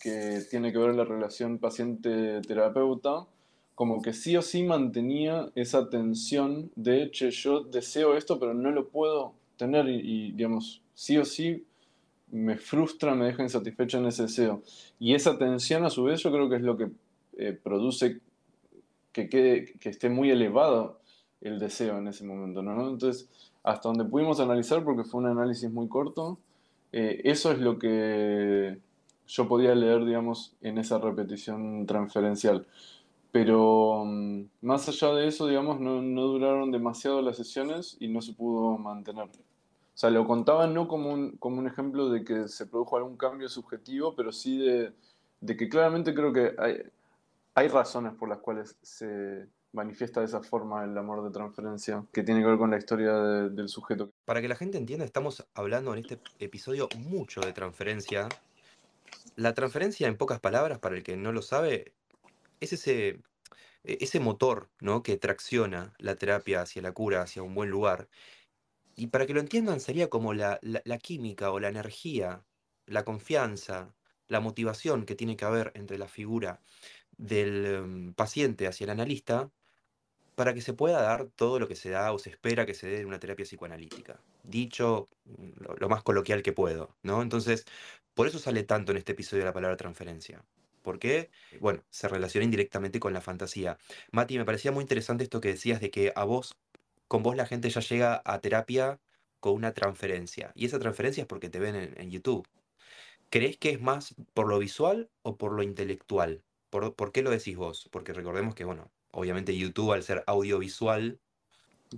que 0.00 0.42
tiene 0.50 0.72
que 0.72 0.78
ver 0.78 0.94
la 0.94 1.04
relación 1.04 1.58
paciente-terapeuta, 1.58 3.26
como 3.74 4.00
que 4.00 4.14
sí 4.14 4.36
o 4.36 4.42
sí 4.42 4.62
mantenía 4.62 5.50
esa 5.54 5.90
tensión 5.90 6.70
de, 6.76 7.10
che, 7.10 7.30
yo 7.30 7.60
deseo 7.60 8.16
esto, 8.16 8.38
pero 8.38 8.54
no 8.54 8.70
lo 8.70 8.88
puedo 8.88 9.34
tener 9.58 9.88
y, 9.88 10.32
digamos, 10.32 10.82
sí 10.94 11.18
o 11.18 11.24
sí 11.24 11.64
me 12.30 12.56
frustra, 12.56 13.14
me 13.14 13.26
deja 13.26 13.42
insatisfecho 13.42 13.98
en 13.98 14.06
ese 14.06 14.22
deseo. 14.22 14.62
Y 14.98 15.14
esa 15.14 15.36
tensión 15.36 15.84
a 15.84 15.90
su 15.90 16.04
vez 16.04 16.22
yo 16.22 16.32
creo 16.32 16.48
que 16.48 16.56
es 16.56 16.62
lo 16.62 16.76
que 16.76 16.88
eh, 17.36 17.52
produce 17.52 18.20
que, 19.12 19.28
quede, 19.28 19.64
que 19.78 19.88
esté 19.88 20.08
muy 20.08 20.30
elevado 20.30 21.00
el 21.40 21.58
deseo 21.58 21.98
en 21.98 22.08
ese 22.08 22.24
momento, 22.24 22.62
¿no? 22.62 22.88
Entonces, 22.88 23.28
hasta 23.62 23.88
donde 23.88 24.04
pudimos 24.04 24.40
analizar, 24.40 24.84
porque 24.84 25.04
fue 25.04 25.20
un 25.20 25.26
análisis 25.26 25.70
muy 25.70 25.88
corto, 25.88 26.38
eh, 26.92 27.20
eso 27.24 27.52
es 27.52 27.58
lo 27.58 27.78
que 27.78 28.78
yo 29.26 29.48
podía 29.48 29.74
leer, 29.74 30.04
digamos, 30.04 30.56
en 30.60 30.78
esa 30.78 30.98
repetición 30.98 31.84
transferencial. 31.86 32.66
Pero 33.32 34.04
mm, 34.06 34.42
más 34.62 34.88
allá 34.88 35.12
de 35.14 35.28
eso, 35.28 35.46
digamos, 35.46 35.80
no, 35.80 36.00
no, 36.00 36.22
duraron 36.22 36.70
demasiado 36.70 37.20
las 37.22 37.36
sesiones 37.36 37.96
y 38.00 38.08
no 38.08 38.22
se 38.22 38.32
pudo 38.32 38.78
mantener. 38.78 39.24
O 39.26 39.98
sea, 39.98 40.10
lo 40.10 40.26
contaba 40.26 40.66
no 40.66 40.88
como 40.88 41.12
un, 41.12 41.32
como 41.38 41.58
un 41.58 41.66
ejemplo 41.66 42.08
de 42.08 42.24
que 42.24 42.48
se 42.48 42.66
produjo 42.66 42.96
algún 42.96 43.16
cambio 43.16 43.48
subjetivo, 43.48 44.14
pero 44.14 44.32
sí 44.32 44.58
de, 44.58 44.92
de 45.40 45.56
que 45.56 45.68
claramente 45.68 46.14
creo 46.14 46.32
que 46.32 46.54
hay, 46.58 46.82
hay 47.56 47.68
razones 47.68 48.12
por 48.14 48.28
las 48.28 48.38
cuales 48.38 48.76
se, 48.82 49.48
manifiesta 49.76 50.20
de 50.20 50.26
esa 50.26 50.42
forma 50.42 50.84
el 50.84 50.96
amor 50.96 51.22
de 51.22 51.30
transferencia, 51.30 52.04
que 52.12 52.22
tiene 52.22 52.40
que 52.40 52.46
ver 52.46 52.58
con 52.58 52.70
la 52.70 52.78
historia 52.78 53.12
del 53.14 53.68
sujeto. 53.68 54.10
Para 54.24 54.40
que 54.40 54.48
la 54.48 54.56
gente 54.56 54.78
entienda, 54.78 55.04
estamos 55.04 55.46
hablando 55.54 55.92
en 55.92 56.00
este 56.00 56.18
episodio 56.38 56.88
mucho 56.96 57.40
de 57.40 57.52
transferencia. 57.52 58.28
La 59.36 59.54
transferencia, 59.54 60.08
en 60.08 60.16
pocas 60.16 60.40
palabras, 60.40 60.78
para 60.78 60.96
el 60.96 61.02
que 61.02 61.16
no 61.16 61.30
lo 61.30 61.42
sabe, 61.42 61.92
es 62.60 62.72
ese, 62.72 64.20
motor 64.20 64.70
¿no? 64.80 65.02
que 65.02 65.16
tracciona 65.16 65.92
la 65.98 66.16
terapia 66.16 66.62
hacia 66.62 66.82
la 66.82 66.92
cura, 66.92 67.22
hacia 67.22 67.42
un 67.42 67.54
buen 67.54 67.70
lugar. 67.70 68.08
Y 68.96 69.08
para 69.08 69.26
que 69.26 69.34
lo 69.34 69.40
entiendan, 69.40 69.80
sería 69.80 70.08
como 70.08 70.32
la, 70.32 70.58
la 70.62 70.98
química 70.98 71.50
o 71.50 71.60
la 71.60 71.68
energía, 71.68 72.42
la 72.86 73.04
confianza, 73.04 73.94
la 74.28 74.40
motivación 74.40 75.04
que 75.04 75.14
tiene 75.14 75.36
que 75.36 75.44
haber 75.44 75.70
entre 75.74 75.98
la 75.98 76.08
figura 76.08 76.60
del 77.18 77.66
em, 77.66 78.14
paciente 78.14 78.66
hacia 78.66 78.84
el 78.84 78.90
analista 78.90 79.50
para 80.36 80.54
que 80.54 80.60
se 80.60 80.74
pueda 80.74 81.00
dar 81.02 81.28
todo 81.34 81.58
lo 81.58 81.66
que 81.66 81.74
se 81.74 81.90
da 81.90 82.12
o 82.12 82.18
se 82.18 82.30
espera 82.30 82.66
que 82.66 82.74
se 82.74 82.86
dé 82.86 83.00
en 83.00 83.06
una 83.06 83.18
terapia 83.18 83.44
psicoanalítica. 83.44 84.20
Dicho 84.44 85.08
mm, 85.24 85.80
lo, 85.80 85.88
más 85.88 86.02
coloquial 86.02 86.42
que 86.42 86.52
puedo, 86.52 86.94
¿no? 87.02 87.22
Entonces, 87.22 87.64
por 88.14 88.28
eso 88.28 88.38
sale 88.38 88.62
tanto 88.62 88.92
en 88.92 88.98
este 88.98 89.12
episodio 89.12 89.44
la 89.44 89.54
palabra 89.54 89.76
transferencia. 89.76 90.44
¿Por 90.82 90.98
qué? 91.00 91.30
Bueno, 91.58 91.82
se 91.90 92.06
relaciona 92.06 92.44
indirectamente 92.44 93.00
con 93.00 93.12
la 93.12 93.20
fantasía. 93.20 93.78
Mati, 94.12 94.38
me 94.38 94.44
parecía 94.44 94.70
muy 94.70 94.82
interesante 94.82 95.24
esto 95.24 95.40
que 95.40 95.48
decías 95.48 95.80
de 95.80 95.90
que 95.90 96.12
a 96.14 96.24
vos, 96.24 96.56
con 97.08 97.22
vos 97.22 97.34
la 97.34 97.46
gente 97.46 97.70
ya 97.70 97.80
llega 97.80 98.22
a 98.24 98.40
terapia 98.40 99.00
con 99.40 99.54
una 99.54 99.72
transferencia. 99.72 100.52
Y 100.54 100.66
esa 100.66 100.78
transferencia 100.78 101.22
es 101.22 101.26
porque 101.26 101.48
te 101.48 101.58
ven 101.58 101.74
en, 101.76 102.00
en 102.00 102.10
YouTube. 102.10 102.46
¿Crees 103.30 103.56
que 103.56 103.70
es 103.70 103.80
más 103.80 104.14
por 104.34 104.46
lo 104.48 104.58
visual 104.58 105.10
o 105.22 105.36
por 105.36 105.52
lo 105.52 105.62
intelectual? 105.62 106.42
¿Por, 106.76 106.92
¿Por 106.92 107.10
qué 107.10 107.22
lo 107.22 107.30
decís 107.30 107.56
vos? 107.56 107.88
Porque 107.90 108.12
recordemos 108.12 108.54
que, 108.54 108.66
bueno, 108.66 108.90
obviamente 109.12 109.56
YouTube 109.56 109.92
al 109.92 110.02
ser 110.02 110.22
audiovisual. 110.26 111.18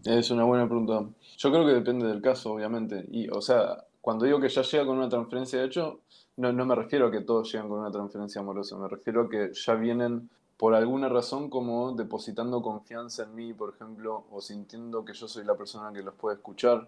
Es 0.05 0.31
una 0.31 0.45
buena 0.45 0.69
pregunta. 0.69 1.05
Yo 1.37 1.51
creo 1.51 1.67
que 1.67 1.73
depende 1.73 2.07
del 2.07 2.23
caso, 2.23 2.53
obviamente. 2.53 3.05
Y, 3.11 3.29
o 3.29 3.41
sea, 3.41 3.87
cuando 4.01 4.25
digo 4.25 4.39
que 4.39 4.49
ya 4.49 4.63
llega 4.63 4.87
con 4.87 4.99
una 4.99 5.09
transferencia 5.09 5.59
de 5.59 5.67
hecho, 5.67 5.99
no, 6.37 6.53
no 6.53 6.65
me 6.65 6.77
refiero 6.77 7.09
a 7.09 7.11
que 7.11 7.23
todos 7.23 7.51
llegan 7.51 7.69
con 7.69 7.81
una 7.81 7.91
transferencia 7.91 8.41
amorosa, 8.41 8.79
me 8.79 8.87
refiero 8.87 9.23
a 9.23 9.29
que 9.29 9.51
ya 9.53 9.75
vienen 9.75 10.31
por 10.57 10.77
alguna 10.77 11.09
razón 11.09 11.51
como 11.51 11.91
depositando 11.97 12.63
confianza 12.63 13.25
en 13.25 13.35
mí, 13.35 13.53
por 13.55 13.75
ejemplo, 13.75 14.27
o 14.31 14.41
sintiendo 14.41 15.05
que 15.05 15.13
yo 15.13 15.27
soy 15.27 15.45
la 15.45 15.57
persona 15.57 15.93
que 15.93 16.05
los 16.05 16.15
puede 16.15 16.37
escuchar, 16.37 16.87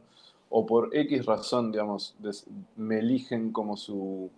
o 0.49 0.65
por 0.65 0.95
X 0.97 1.27
razón, 1.27 1.73
digamos, 1.73 2.15
me 2.77 3.01
eligen 3.01 3.51
como 3.51 3.77
su, 3.77 4.31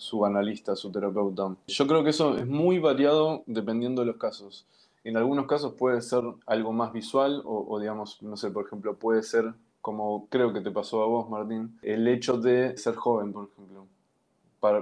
su 0.00 0.24
analista, 0.24 0.74
su 0.76 0.90
terapeuta. 0.90 1.54
Yo 1.66 1.86
creo 1.86 2.02
que 2.02 2.08
eso 2.08 2.38
es 2.38 2.46
muy 2.46 2.78
variado 2.78 3.42
dependiendo 3.44 4.00
de 4.00 4.06
los 4.06 4.16
casos. 4.16 4.66
En 5.04 5.18
algunos 5.18 5.46
casos 5.46 5.74
puede 5.74 6.00
ser 6.00 6.24
algo 6.46 6.72
más 6.72 6.94
visual 6.94 7.42
o, 7.44 7.78
digamos, 7.78 8.22
no 8.22 8.38
sé, 8.38 8.50
por 8.50 8.64
ejemplo, 8.64 8.96
puede 8.96 9.22
ser 9.22 9.52
como 9.82 10.26
creo 10.30 10.54
que 10.54 10.62
te 10.62 10.70
pasó 10.70 11.02
a 11.02 11.06
vos, 11.06 11.28
Martín, 11.28 11.78
el 11.82 12.08
hecho 12.08 12.38
de 12.38 12.78
ser 12.78 12.94
joven, 12.94 13.32
por 13.34 13.50
ejemplo. 13.52 13.86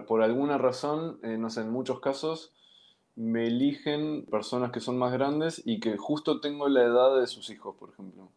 por 0.07 0.23
alguna 0.23 0.57
razón, 0.57 1.19
eh, 1.25 1.37
no 1.37 1.51
sé, 1.51 1.63
en 1.63 1.71
muchos 1.71 1.99
casos 1.99 2.53
me 3.17 3.49
eligen 3.49 4.25
personas 4.27 4.71
que 4.71 4.79
son 4.79 4.99
más 4.99 5.13
grandes 5.13 5.61
y 5.65 5.81
que 5.81 5.97
justo 5.97 6.41
tengo 6.41 6.69
la 6.69 6.85
edad 6.85 7.19
de 7.19 7.27
sus 7.27 7.51
hijos, 7.51 7.75
por 7.77 7.91
ejemplo. 7.91 8.29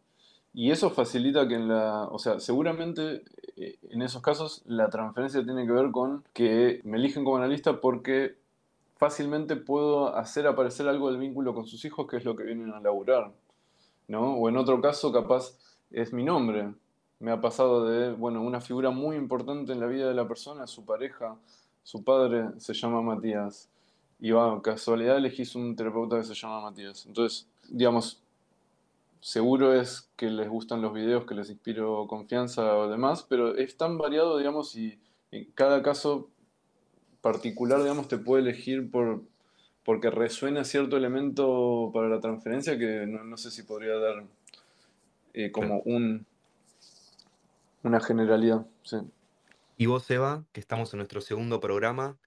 Y 0.54 0.70
eso 0.70 0.90
facilita 0.90 1.48
que 1.48 1.54
en 1.54 1.68
la, 1.68 2.04
o 2.04 2.18
sea, 2.18 2.38
seguramente 2.38 3.22
eh, 3.56 3.78
en 3.90 4.02
esos 4.02 4.20
casos 4.20 4.62
la 4.66 4.90
transferencia 4.90 5.42
tiene 5.44 5.66
que 5.66 5.72
ver 5.72 5.90
con 5.90 6.24
que 6.34 6.80
me 6.84 6.98
eligen 6.98 7.24
como 7.24 7.38
analista 7.38 7.80
porque 7.80 8.36
fácilmente 8.96 9.56
puedo 9.56 10.14
hacer 10.14 10.46
aparecer 10.46 10.86
algo 10.88 11.10
del 11.10 11.18
vínculo 11.18 11.54
con 11.54 11.66
sus 11.66 11.84
hijos, 11.84 12.06
que 12.06 12.18
es 12.18 12.24
lo 12.24 12.36
que 12.36 12.44
vienen 12.44 12.70
a 12.72 12.80
laburar, 12.80 13.32
¿no? 14.08 14.34
O 14.34 14.48
en 14.48 14.56
otro 14.56 14.80
caso, 14.80 15.10
capaz 15.10 15.58
es 15.90 16.12
mi 16.12 16.22
nombre. 16.22 16.72
Me 17.18 17.30
ha 17.30 17.40
pasado 17.40 17.84
de, 17.86 18.12
bueno, 18.12 18.42
una 18.42 18.60
figura 18.60 18.90
muy 18.90 19.16
importante 19.16 19.72
en 19.72 19.80
la 19.80 19.86
vida 19.86 20.06
de 20.06 20.14
la 20.14 20.28
persona, 20.28 20.66
su 20.66 20.84
pareja, 20.84 21.36
su 21.82 22.04
padre 22.04 22.50
se 22.58 22.74
llama 22.74 23.02
Matías. 23.02 23.68
Y 24.20 24.30
va, 24.30 24.60
casualidad 24.62 25.16
elegís 25.16 25.56
un 25.56 25.74
terapeuta 25.74 26.18
que 26.18 26.24
se 26.24 26.34
llama 26.34 26.60
Matías. 26.60 27.06
Entonces, 27.06 27.48
digamos, 27.68 28.22
seguro 29.22 29.72
es 29.72 30.10
que 30.16 30.28
les 30.28 30.48
gustan 30.48 30.82
los 30.82 30.92
videos, 30.92 31.24
que 31.24 31.34
les 31.34 31.48
inspiro 31.48 32.06
confianza 32.08 32.76
o 32.76 32.90
demás, 32.90 33.24
pero 33.26 33.56
es 33.56 33.76
tan 33.76 33.96
variado, 33.96 34.36
digamos, 34.36 34.74
y 34.74 34.98
en 35.30 35.50
cada 35.52 35.80
caso 35.82 36.28
particular, 37.20 37.80
digamos, 37.80 38.08
te 38.08 38.18
puede 38.18 38.42
elegir 38.42 38.90
por, 38.90 39.22
porque 39.84 40.10
resuena 40.10 40.64
cierto 40.64 40.96
elemento 40.96 41.90
para 41.94 42.08
la 42.08 42.20
transferencia 42.20 42.76
que 42.76 43.06
no, 43.06 43.36
sé 43.36 43.52
si 43.52 43.62
podría 43.62 43.94
dar 43.94 44.24
eh, 45.34 45.52
como 45.52 45.78
un, 45.84 46.26
una 47.84 48.00
generalidad. 48.00 48.66
Y 49.76 49.86
vos, 49.86 50.10
Eva, 50.10 50.44
que 50.50 50.58
estamos 50.58 50.92
en 50.92 50.98
nuestro 50.98 51.20
segundo 51.20 51.60
programa, 51.60 52.18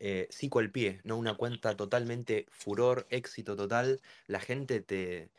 eh, 0.00 0.26
Psico 0.30 0.58
al 0.58 0.70
pie, 0.70 1.00
¿no? 1.04 1.16
Una 1.16 1.36
cuenta 1.36 1.76
totalmente 1.76 2.46
furor, 2.50 3.06
éxito 3.10 3.54
total. 3.54 4.00
La 4.26 4.40
gente 4.40 4.80
te, 4.80 5.30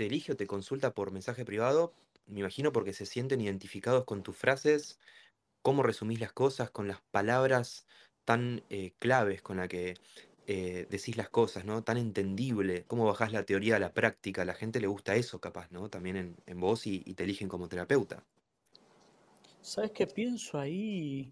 te 0.00 0.06
elige 0.06 0.32
o 0.32 0.36
te 0.36 0.46
consulta 0.46 0.94
por 0.94 1.10
mensaje 1.10 1.44
privado, 1.44 1.92
me 2.26 2.40
imagino 2.40 2.72
porque 2.72 2.94
se 2.94 3.04
sienten 3.04 3.42
identificados 3.42 4.06
con 4.06 4.22
tus 4.22 4.34
frases, 4.34 4.98
cómo 5.60 5.82
resumís 5.82 6.20
las 6.20 6.32
cosas, 6.32 6.70
con 6.70 6.88
las 6.88 7.02
palabras 7.10 7.86
tan 8.24 8.62
eh, 8.70 8.94
claves 8.98 9.42
con 9.42 9.58
la 9.58 9.68
que 9.68 9.98
eh, 10.46 10.86
decís 10.88 11.18
las 11.18 11.28
cosas, 11.28 11.66
¿no? 11.66 11.84
Tan 11.84 11.98
entendible, 11.98 12.84
cómo 12.86 13.04
bajás 13.04 13.34
la 13.34 13.44
teoría 13.44 13.76
a 13.76 13.78
la 13.78 13.92
práctica. 13.92 14.46
La 14.46 14.54
gente 14.54 14.80
le 14.80 14.86
gusta 14.86 15.16
eso, 15.16 15.38
capaz, 15.38 15.70
¿no? 15.70 15.90
También 15.90 16.34
en, 16.46 16.60
vos 16.60 16.86
y, 16.86 17.00
te 17.00 17.24
eligen 17.24 17.50
como 17.50 17.68
terapeuta. 17.68 18.24
¿Sabes 19.60 19.90
qué 19.90 20.06
pienso 20.06 20.58
ahí, 20.58 21.30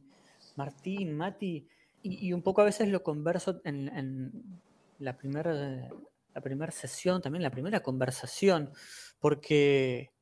Martín, 0.56 1.16
Mati? 1.16 1.66
Y, 2.02 2.34
un 2.34 2.42
poco 2.42 2.60
a 2.60 2.64
veces 2.66 2.88
lo 2.88 3.02
converso 3.02 3.62
en, 3.64 4.60
la 4.98 5.16
primera 5.16 5.88
la 6.34 6.40
primera 6.40 6.72
sesión, 6.72 7.20
también 7.22 7.42
la 7.42 7.50
primera 7.50 7.80
conversación, 7.80 8.72
porque 9.18 10.12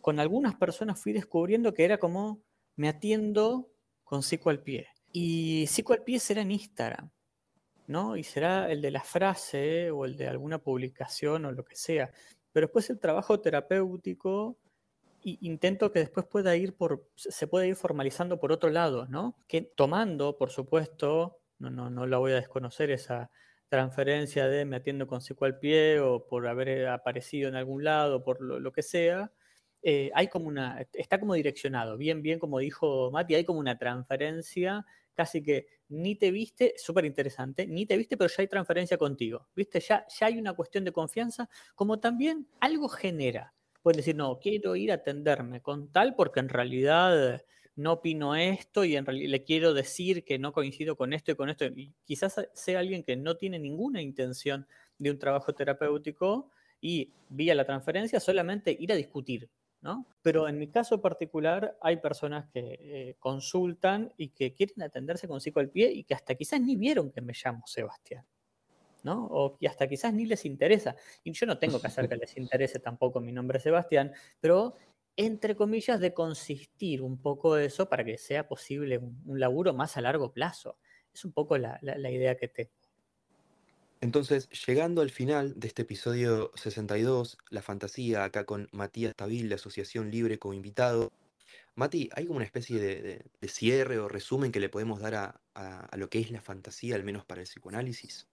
con 0.00 0.20
algunas 0.20 0.54
personas 0.54 1.00
fui 1.00 1.12
descubriendo 1.12 1.74
que 1.74 1.84
era 1.84 1.98
como 1.98 2.42
me 2.76 2.88
atiendo 2.88 3.70
con 4.04 4.22
psico 4.22 4.50
al 4.50 4.62
pie. 4.62 4.88
Y 5.12 5.66
Psico 5.66 5.94
al 5.94 6.02
Pie 6.02 6.20
era 6.28 6.42
en 6.42 6.50
Instagram. 6.50 7.10
¿no? 7.86 8.16
Y 8.16 8.24
será 8.24 8.70
el 8.70 8.82
de 8.82 8.90
la 8.90 9.02
frase 9.02 9.90
o 9.90 10.04
el 10.04 10.16
de 10.16 10.28
alguna 10.28 10.58
publicación 10.58 11.44
o 11.44 11.52
lo 11.52 11.64
que 11.64 11.76
sea. 11.76 12.10
Pero 12.52 12.66
después 12.66 12.90
el 12.90 12.98
trabajo 12.98 13.40
terapéutico 13.40 14.58
intento 15.22 15.90
que 15.90 15.98
después 15.98 16.24
pueda 16.26 16.54
ir 16.54 16.76
por, 16.76 17.08
se 17.16 17.48
puede 17.48 17.66
ir 17.66 17.74
formalizando 17.74 18.38
por 18.38 18.52
otro 18.52 18.70
lado, 18.70 19.06
¿no? 19.08 19.36
Que 19.48 19.60
tomando, 19.60 20.36
por 20.36 20.50
supuesto, 20.50 21.40
no, 21.58 21.68
no, 21.68 21.90
no 21.90 22.06
la 22.06 22.18
voy 22.18 22.30
a 22.30 22.36
desconocer 22.36 22.92
esa 22.92 23.30
transferencia 23.68 24.48
de 24.48 24.64
me 24.64 24.76
atiendo 24.76 25.06
con 25.06 25.20
seco 25.20 25.44
al 25.44 25.58
pie 25.58 26.00
o 26.00 26.26
por 26.26 26.46
haber 26.46 26.88
aparecido 26.88 27.48
en 27.48 27.56
algún 27.56 27.84
lado, 27.84 28.22
por 28.24 28.40
lo, 28.40 28.72
que 28.72 28.82
sea, 28.82 29.32
eh, 29.82 30.10
hay 30.14 30.28
como 30.28 30.48
una, 30.48 30.86
está 30.92 31.18
como 31.18 31.34
direccionado, 31.34 31.96
bien, 31.96 32.22
bien, 32.22 32.38
como 32.38 32.58
dijo 32.58 33.10
Mati, 33.10 33.34
hay 33.34 33.44
como 33.44 33.60
una 33.60 33.78
transferencia 33.78 34.84
casi 35.14 35.42
que 35.42 35.66
ni 35.88 36.14
te 36.14 36.30
viste, 36.30 36.74
súper 36.76 37.04
interesante, 37.06 37.66
ni 37.66 37.86
te 37.86 37.96
viste, 37.96 38.16
pero 38.16 38.28
ya 38.28 38.42
hay 38.42 38.48
transferencia 38.48 38.98
contigo, 38.98 39.48
¿viste? 39.56 39.80
Ya, 39.80 40.06
ya 40.08 40.26
hay 40.26 40.38
una 40.38 40.52
cuestión 40.52 40.84
de 40.84 40.92
confianza, 40.92 41.48
como 41.74 41.98
también 41.98 42.48
algo 42.60 42.88
genera. 42.88 43.54
Pueden 43.82 43.98
decir, 43.98 44.14
no, 44.14 44.38
quiero 44.38 44.76
ir 44.76 44.92
a 44.92 44.96
atenderme 44.96 45.62
con 45.62 45.90
tal 45.90 46.14
porque 46.14 46.40
en 46.40 46.48
realidad 46.48 47.42
no 47.76 47.92
opino 47.92 48.34
esto 48.34 48.84
y 48.84 48.96
en 48.96 49.06
realidad 49.06 49.30
le 49.30 49.44
quiero 49.44 49.74
decir 49.74 50.24
que 50.24 50.38
no 50.38 50.52
coincido 50.52 50.96
con 50.96 51.12
esto 51.12 51.30
y 51.30 51.36
con 51.36 51.50
esto. 51.50 51.66
Y 51.66 51.92
quizás 52.04 52.48
sea 52.52 52.80
alguien 52.80 53.02
que 53.02 53.16
no 53.16 53.36
tiene 53.36 53.58
ninguna 53.58 54.02
intención 54.02 54.66
de 54.98 55.10
un 55.10 55.18
trabajo 55.18 55.54
terapéutico 55.54 56.50
y 56.80 57.12
vía 57.28 57.54
la 57.54 57.64
transferencia 57.64 58.18
solamente 58.18 58.74
ir 58.78 58.92
a 58.92 58.96
discutir, 58.96 59.50
pero 60.22 60.48
en 60.48 60.58
mi 60.58 60.68
caso 60.68 61.00
particular 61.00 61.76
hay 61.80 61.98
personas 61.98 62.46
que 62.52 62.78
eh, 62.80 63.16
consultan 63.18 64.12
y 64.16 64.28
que 64.28 64.52
quieren 64.52 64.82
atenderse 64.82 65.28
con 65.28 65.40
psico 65.40 65.60
al 65.60 65.70
pie 65.70 65.90
y 65.92 66.04
que 66.04 66.14
hasta 66.14 66.34
quizás 66.34 66.60
ni 66.60 66.76
vieron 66.76 67.10
que 67.12 67.20
me 67.20 67.32
llamo 67.32 67.62
Sebastián, 67.66 68.24
¿no? 69.04 69.26
O 69.30 69.56
y 69.60 69.66
hasta 69.66 69.86
quizás 69.86 70.12
ni 70.12 70.26
les 70.26 70.44
interesa. 70.44 70.96
Y 71.22 71.32
yo 71.32 71.46
no 71.46 71.58
tengo 71.58 71.80
que 71.80 71.86
hacer 71.86 72.08
que 72.08 72.16
les 72.16 72.36
interese 72.36 72.80
tampoco 72.80 73.20
mi 73.20 73.32
nombre 73.32 73.60
Sebastián, 73.60 74.12
pero 74.40 74.74
entre 75.16 75.56
comillas 75.56 76.00
de 76.00 76.14
consistir 76.14 77.02
un 77.02 77.18
poco 77.18 77.56
eso 77.56 77.88
para 77.88 78.04
que 78.04 78.18
sea 78.18 78.48
posible 78.48 78.98
un, 78.98 79.40
laburo 79.40 79.72
más 79.74 79.96
a 79.96 80.00
largo 80.00 80.32
plazo. 80.32 80.78
Es 81.12 81.24
un 81.24 81.32
poco 81.32 81.56
la, 81.56 81.78
la 81.82 82.10
idea 82.10 82.36
que 82.36 82.48
tengo. 82.48 82.70
Entonces, 84.00 84.48
llegando 84.66 85.00
al 85.00 85.10
final 85.10 85.58
de 85.58 85.68
este 85.68 85.82
episodio 85.82 86.52
62, 86.54 87.38
la 87.50 87.62
fantasía, 87.62 88.24
acá 88.24 88.44
con 88.44 88.68
Matías 88.72 89.14
Tabil 89.16 89.48
de 89.48 89.54
Asociación 89.54 90.10
Libre 90.10 90.38
como 90.38 90.54
invitado. 90.54 91.10
Mati, 91.76 92.08
¿hay 92.14 92.26
como 92.26 92.36
una 92.36 92.44
especie 92.44 92.78
de, 92.78 93.48
cierre 93.48 93.98
o 93.98 94.08
resumen 94.08 94.52
que 94.52 94.60
le 94.60 94.68
podemos 94.68 95.00
dar 95.00 95.14
a, 95.54 95.96
lo 95.96 96.08
que 96.08 96.20
es 96.20 96.30
la 96.30 96.40
fantasía, 96.40 96.94
al 96.94 97.04
menos 97.04 97.24
para 97.24 97.40
el 97.40 97.46
psicoanálisis? 97.46 98.26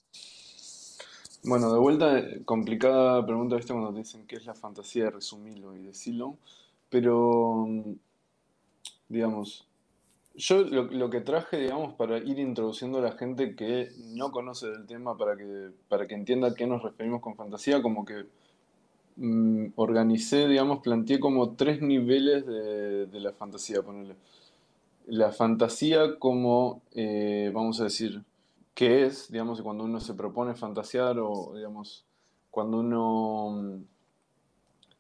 Bueno, 1.44 1.74
de 1.74 1.80
vuelta, 1.80 2.20
eh, 2.20 2.42
complicada 2.46 3.26
pregunta 3.26 3.58
esta 3.58 3.74
cuando 3.74 3.92
te 3.92 4.00
dicen 4.00 4.26
qué 4.28 4.38
es 4.38 4.46
la 4.46 4.56
fantasía, 4.56 5.10
resumirlo 5.10 5.76
y 5.76 5.84
decirlo, 5.84 6.38
pero, 6.94 7.68
digamos, 9.10 9.68
yo 10.36 10.62
lo, 10.62 11.10
que 11.10 11.22
traje, 11.22 11.58
digamos, 11.58 11.96
para 11.96 12.20
ir 12.20 12.38
introduciendo 12.38 13.00
a 13.00 13.02
la 13.02 13.14
gente 13.14 13.56
que 13.56 13.90
no 14.14 14.32
conoce 14.32 14.68
del 14.68 14.86
tema, 14.86 15.18
para 15.18 15.36
que, 15.36 15.72
para 15.90 16.06
que 16.06 16.14
entienda 16.14 16.50
a 16.50 16.54
qué 16.54 16.68
nos 16.68 16.84
referimos 16.84 17.20
con 17.20 17.36
fantasía, 17.36 17.82
como 17.82 18.06
que 18.06 18.26
mm, 19.16 19.70
organicé, 19.76 20.48
digamos, 20.48 20.84
planteé 20.84 21.20
como 21.20 21.56
tres 21.56 21.82
niveles 21.82 22.46
de, 22.46 23.20
la 23.20 23.32
fantasía, 23.34 23.82
ponerle. 23.82 24.16
La 25.08 25.32
fantasía 25.32 26.20
como, 26.20 26.84
eh, 26.92 27.50
vamos 27.56 27.82
a 27.82 27.86
decir, 27.86 28.22
qué 28.76 29.08
es, 29.08 29.32
digamos, 29.32 29.64
cuando 29.64 29.84
uno 29.84 30.00
se 30.00 30.14
propone 30.14 30.54
fantasear 30.54 31.18
o, 31.18 31.54
digamos, 31.56 32.06
cuando 32.52 32.82
uno 32.82 33.50
mm, 33.50 33.93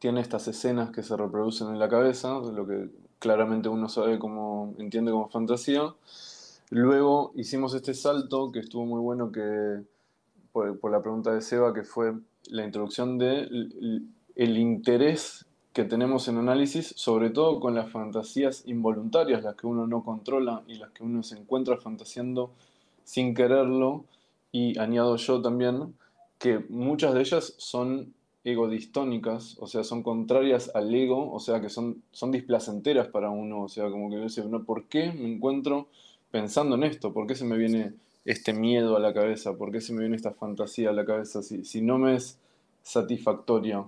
tiene 0.04 0.20
estas 0.20 0.50
escenas 0.50 0.92
que 0.92 1.02
se 1.02 1.16
reproducen 1.16 1.70
en 1.70 1.80
la 1.80 1.88
cabeza, 1.88 2.38
lo 2.40 2.68
que 2.68 2.90
claramente 3.20 3.70
uno 3.70 3.88
sabe 3.88 4.20
cómo 4.20 4.76
entiende 4.78 5.12
como 5.12 5.30
fantasía. 5.30 5.94
Luego 6.72 7.32
hicimos 7.36 7.74
este 7.74 7.94
salto 7.94 8.52
que 8.52 8.60
estuvo 8.60 8.86
muy 8.86 9.00
bueno 9.00 9.32
que 9.32 9.82
por, 10.52 10.92
la 10.92 11.02
pregunta 11.02 11.34
de 11.34 11.40
Seba, 11.40 11.74
que 11.74 11.84
fue 11.84 12.16
la 12.50 12.66
introducción 12.66 13.18
de 13.18 13.48
el, 14.36 14.58
interés 14.58 15.46
que 15.72 15.86
tenemos 15.86 16.28
en 16.28 16.38
análisis, 16.38 16.94
sobre 16.98 17.30
todo 17.30 17.62
con 17.62 17.74
las 17.74 17.90
fantasías 17.90 18.64
involuntarias, 18.66 19.42
las 19.42 19.56
que 19.56 19.68
uno 19.68 19.88
no 19.88 20.04
controla 20.04 20.64
y 20.68 20.76
las 20.76 20.92
que 20.92 21.04
uno 21.04 21.24
se 21.24 21.38
encuentra 21.38 21.78
fantaseando 21.78 22.52
sin 23.06 23.34
quererlo. 23.34 24.04
Y 24.52 24.78
añado 24.80 25.16
yo 25.16 25.42
también 25.42 25.96
que 26.40 26.60
muchas 26.68 27.14
de 27.14 27.22
ellas 27.22 27.54
son 27.58 28.14
egodistónicas, 28.44 29.58
o 29.60 29.68
sea, 29.68 29.84
son 29.84 30.04
contrarias 30.04 30.72
al 30.76 30.94
ego, 30.94 31.32
o 31.32 31.40
sea, 31.40 31.62
que 31.62 31.70
son, 31.70 32.04
son 32.12 32.32
displacenteras 32.32 33.08
para 33.08 33.30
uno, 33.30 33.64
o 33.64 33.70
sea, 33.70 33.90
como 33.90 34.10
que 34.10 34.18
dice, 34.18 34.44
no, 34.46 34.64
¿por 34.64 34.86
qué 34.86 35.12
me 35.14 35.32
encuentro 35.34 35.88
pensando 36.30 36.76
en 36.76 36.84
esto? 36.84 37.14
¿Por 37.14 37.26
qué 37.26 37.36
se 37.36 37.46
me 37.46 37.58
viene 37.58 37.94
este 38.26 38.54
miedo 38.54 38.98
a 38.98 39.00
la 39.00 39.14
cabeza? 39.14 39.56
¿Por 39.58 39.72
qué 39.72 39.80
se 39.80 39.94
me 39.94 40.02
viene 40.02 40.18
esta 40.18 40.34
fantasía 40.34 40.90
a 40.90 40.94
la 40.94 41.06
cabeza 41.06 41.42
si, 41.42 41.64
si 41.64 41.82
no 41.82 41.98
me 41.98 42.16
es 42.16 42.38
satisfactoria? 42.82 43.86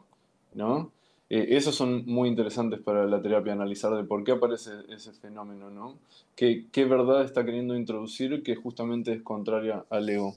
¿No? 0.53 0.91
Eh, 1.29 1.47
esos 1.57 1.75
son 1.75 2.05
muy 2.05 2.29
interesantes 2.29 2.79
para 2.79 3.05
la 3.07 3.21
terapia, 3.21 3.51
analizar 3.51 3.93
de 3.95 4.03
por 4.03 4.23
qué 4.23 4.33
aparece 4.33 4.71
ese 4.89 5.11
fenómeno, 5.11 5.69
¿no? 5.69 5.95
¿Qué, 6.35 6.67
qué 6.71 6.85
verdad 6.85 7.23
está 7.23 7.43
queriendo 7.43 7.75
introducir 7.75 8.43
que 8.43 8.55
justamente 8.55 9.11
es 9.11 9.21
contraria 9.21 9.83
al 9.89 10.07
ego? 10.07 10.35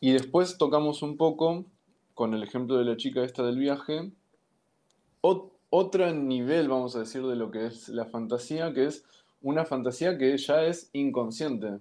Y 0.00 0.12
después 0.12 0.58
tocamos 0.58 1.02
un 1.02 1.16
poco 1.16 1.64
con 2.18 2.34
el 2.34 2.42
ejemplo 2.42 2.76
de 2.76 2.84
la 2.84 2.96
chica 2.96 3.22
esta 3.22 3.44
del 3.44 3.58
viaje, 3.58 4.10
otro 5.20 6.12
nivel, 6.12 6.66
vamos 6.66 6.96
a 6.96 6.98
decir, 6.98 7.24
de 7.24 7.36
lo 7.36 7.52
que 7.52 7.66
es 7.66 7.88
la 7.90 8.06
fantasía, 8.06 8.74
que 8.74 8.86
es 8.86 9.04
una 9.40 9.64
fantasía 9.64 10.18
que 10.18 10.36
ya 10.36 10.64
es 10.64 10.90
inconsciente. 10.94 11.68
O 11.68 11.80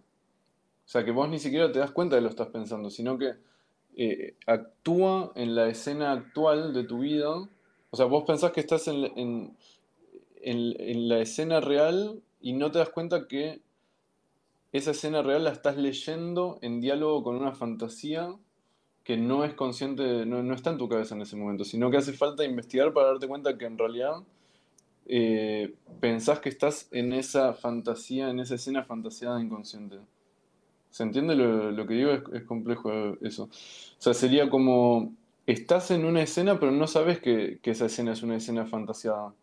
sea, 0.85 1.03
que 1.03 1.09
vos 1.09 1.27
ni 1.27 1.39
siquiera 1.39 1.71
te 1.71 1.79
das 1.79 1.89
cuenta 1.89 2.17
de 2.17 2.21
lo 2.21 2.27
que 2.27 2.33
estás 2.33 2.49
pensando, 2.49 2.91
sino 2.91 3.17
que 3.17 3.33
eh, 3.95 4.35
actúa 4.45 5.31
en 5.33 5.55
la 5.55 5.69
escena 5.69 6.11
actual 6.11 6.71
de 6.71 6.83
tu 6.83 6.99
vida. 6.99 7.31
O 7.89 7.97
sea, 7.97 8.05
vos 8.05 8.23
pensás 8.27 8.51
que 8.51 8.59
estás 8.59 8.87
en, 8.87 9.57
en 10.43 11.09
la 11.09 11.17
escena 11.17 11.61
real 11.61 12.21
y 12.41 12.53
no 12.53 12.69
te 12.69 12.77
das 12.77 12.89
cuenta 12.89 13.27
que 13.27 13.59
esa 14.71 14.91
escena 14.91 15.23
real 15.23 15.45
la 15.45 15.51
estás 15.51 15.77
leyendo 15.77 16.59
en 16.61 16.79
diálogo 16.79 17.23
con 17.23 17.37
una 17.37 17.53
fantasía 17.53 18.35
que 19.07 19.15
no 19.15 19.45
es 19.45 19.53
consciente, 19.53 20.25
no, 20.25 20.53
está 20.53 20.71
en 20.71 20.77
tu 20.77 20.89
cabeza 20.89 21.15
en 21.15 21.21
ese 21.21 21.37
momento, 21.37 21.63
sino 21.63 21.89
que 21.89 21.95
hace 21.95 22.11
falta 22.11 22.43
investigar 22.43 22.91
para 22.91 23.07
darte 23.07 23.25
cuenta 23.25 23.57
que 23.57 23.63
en 23.63 23.77
realidad 23.77 24.15
eh, 25.05 25.75
pensás 26.01 26.41
que 26.41 26.49
estás 26.49 26.89
en 26.91 27.13
esa 27.13 27.53
fantasía, 27.53 28.29
en 28.29 28.41
esa 28.41 28.55
escena 28.55 28.83
fantaseada 28.83 29.41
inconsciente. 29.41 29.95
¿Se 30.89 31.03
entiende 31.03 31.35
lo, 31.35 31.87
que 31.87 31.93
digo? 31.93 32.11
Es, 32.33 32.43
complejo 32.43 32.91
eso. 33.21 33.43
O 33.43 33.49
sea, 33.97 34.13
sería 34.13 34.49
como, 34.49 35.13
estás 35.45 35.89
en 35.91 36.03
una 36.03 36.21
escena 36.21 36.59
pero 36.59 36.73
no 36.73 36.85
sabes 36.85 37.21
que, 37.21 37.59
que 37.61 37.71
esa 37.71 37.85
escena 37.85 38.11
es 38.11 38.23
una 38.23 38.35
escena 38.35 38.65
fantaseada. 38.65 39.33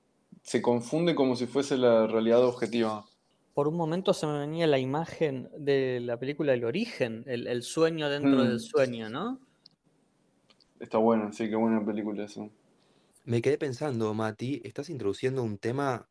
Se 0.42 0.60
confunde 0.60 1.14
como 1.14 1.36
si 1.36 1.46
fuese 1.46 1.78
la 1.78 2.06
realidad 2.06 2.44
objetiva 2.44 3.06
por 3.54 3.68
un 3.68 3.76
momento 3.76 4.12
se 4.12 4.26
me 4.26 4.36
venía 4.40 4.66
la 4.66 4.80
imagen 4.80 5.48
de 5.56 6.00
la 6.00 6.18
película 6.18 6.52
El 6.52 6.64
origen, 6.64 7.22
el, 7.26 7.62
sueño 7.62 8.10
dentro 8.10 8.42
del 8.42 8.56
mm. 8.56 8.58
sueño, 8.58 9.08
¿no? 9.08 9.38
Está 10.85 10.99
buena, 10.99 11.32
sí, 11.32 11.49
qué 11.49 11.57
buena 11.57 11.82
película 11.82 12.24
eso. 12.24 12.51
Me 13.24 13.43
quedé 13.43 13.59
pensando, 13.59 14.12
Mati, 14.14 14.62
estás 14.64 14.89
introduciendo 14.91 15.43
un 15.43 15.59
tema, 15.59 16.09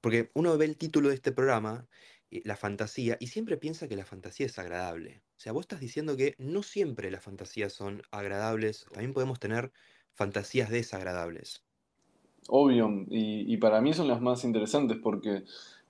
porque 0.00 0.30
uno 0.34 0.56
ve 0.58 0.64
el 0.66 0.76
título 0.76 1.08
de 1.08 1.14
este 1.16 1.32
programa, 1.32 1.88
eh, 2.30 2.42
la 2.44 2.56
fantasía, 2.56 3.16
y 3.20 3.28
siempre 3.28 3.56
piensa 3.56 3.88
que 3.88 3.96
la 3.96 4.04
fantasía 4.04 4.46
es 4.46 4.58
agradable. 4.58 5.22
O 5.36 5.40
sea, 5.40 5.52
vos 5.52 5.62
estás 5.62 5.80
diciendo 5.80 6.16
que 6.16 6.34
no 6.38 6.62
siempre 6.62 7.10
las 7.10 7.22
fantasías 7.24 7.72
son 7.72 8.02
agradables, 8.10 8.86
también 8.92 9.12
podemos 9.14 9.40
tener 9.40 9.72
fantasías 10.14 10.70
desagradables. 10.70 11.64
Obvio, 12.48 12.88
y, 13.08 13.52
y 13.52 13.56
para 13.58 13.80
mí 13.80 13.92
son 13.92 14.08
las 14.08 14.20
más 14.20 14.44
interesantes 14.44 14.98
porque, 15.02 15.44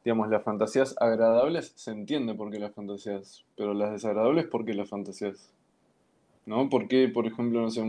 digamos, 0.05 0.29
las 0.29 0.43
fantasías 0.43 0.95
agradables 1.01 1.73
se 1.77 1.91
entiende 1.91 2.35
por 2.35 2.51
qué 2.51 2.59
las 2.59 2.75
fantasías, 2.75 3.45
pero 3.57 3.75
las 3.75 3.93
desagradables 3.93 4.47
por 4.47 4.65
qué 4.65 4.75
las 4.75 4.89
fantasías. 4.89 5.56
¿No? 6.47 6.71
Porque, 6.71 7.09
por 7.09 7.27
ejemplo, 7.27 7.61
no 7.61 7.71
sé, 7.71 7.81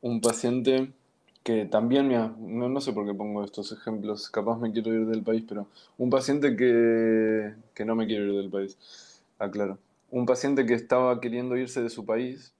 un, 0.00 0.20
paciente 0.20 0.92
que 1.42 1.66
también, 1.66 2.08
no, 2.08 2.68
no, 2.68 2.80
sé 2.80 2.92
por 2.92 3.06
qué 3.06 3.14
pongo 3.14 3.44
estos 3.44 3.72
ejemplos, 3.72 4.30
capaz 4.30 4.58
me 4.58 4.72
quiero 4.72 4.94
ir 4.94 5.06
del 5.06 5.22
país, 5.22 5.44
pero 5.46 5.66
un 5.98 6.08
paciente 6.08 6.56
que, 6.56 7.54
que 7.74 7.84
no 7.84 7.96
me 7.96 8.06
quiero 8.06 8.26
ir 8.26 8.34
del 8.34 8.50
país, 8.50 8.78
aclaro. 9.38 9.78
Un 10.10 10.24
paciente 10.24 10.66
que 10.66 10.74
estaba 10.74 11.20
queriendo 11.20 11.56
irse 11.56 11.82
de 11.82 11.90
su 11.90 12.04
país, 12.04 12.54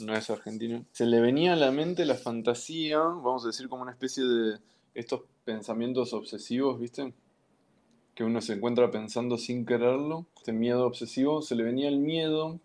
no 0.00 0.14
es 0.14 0.28
argentino, 0.28 0.84
se 0.92 1.06
le 1.06 1.20
venía 1.20 1.52
a 1.52 1.56
la 1.56 1.70
mente 1.70 2.04
la 2.04 2.16
fantasía, 2.16 2.98
vamos 2.98 3.44
a 3.44 3.48
decir 3.48 3.68
como 3.68 3.82
una 3.82 3.92
especie 3.92 4.24
de 4.24 4.58
estos 4.94 5.22
pensamientos 5.44 6.12
obsesivos, 6.12 6.80
¿viste? 6.80 7.12
Que 8.14 8.24
uno 8.24 8.40
se 8.40 8.54
encuentra 8.54 8.90
pensando 8.90 9.38
sin 9.38 9.64
quererlo, 9.64 10.26
este 10.36 10.52
miedo 10.52 10.84
obsesivo, 10.84 11.42
se 11.42 11.54
le 11.54 11.62
venía 11.62 11.88
el 11.88 11.98
miedo 11.98 12.58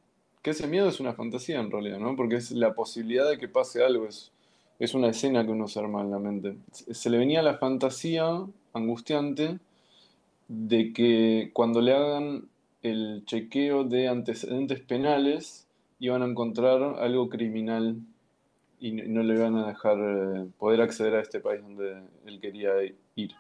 que 0.46 0.52
ese 0.52 0.68
miedo 0.68 0.88
es 0.88 1.00
una 1.00 1.16
fantasía 1.16 1.60
en 1.60 1.72
realidad, 1.72 1.98
¿no? 1.98 2.16
Porque 2.16 2.36
es 2.36 2.52
la 2.52 2.76
posibilidad 2.76 3.28
de 3.28 3.40
que 3.40 3.48
pase 3.48 3.84
algo, 3.84 4.06
es, 4.06 4.32
es 4.78 4.94
una 4.94 5.08
escena 5.08 5.44
que 5.44 5.50
uno 5.50 5.68
se 5.68 5.80
arma 5.80 6.02
en 6.02 6.12
la 6.12 6.20
mente. 6.20 6.56
Se 6.72 7.10
le 7.10 7.18
venía 7.18 7.42
la 7.42 7.58
fantasía 7.58 8.46
angustiante 8.72 9.58
de 10.48 10.94
que 10.94 11.50
cuando 11.52 11.82
le 11.82 11.96
hagan 11.96 12.48
el 12.84 13.24
chequeo 13.26 13.86
de 13.86 14.08
antecedentes 14.08 14.82
penales 14.82 15.66
iban 16.00 16.22
a 16.22 16.28
encontrar 16.28 17.00
algo 17.00 17.28
criminal 17.28 17.98
y 18.80 18.92
no 18.92 19.24
le 19.24 19.34
iban 19.34 19.56
a 19.56 19.70
dejar 19.70 19.98
eh, 20.00 20.46
poder 20.60 20.82
acceder 20.82 21.16
a 21.16 21.22
este 21.22 21.40
país 21.40 21.64
donde 21.64 22.04
él 22.28 22.40
quería 22.40 22.70
ir. 23.16 23.34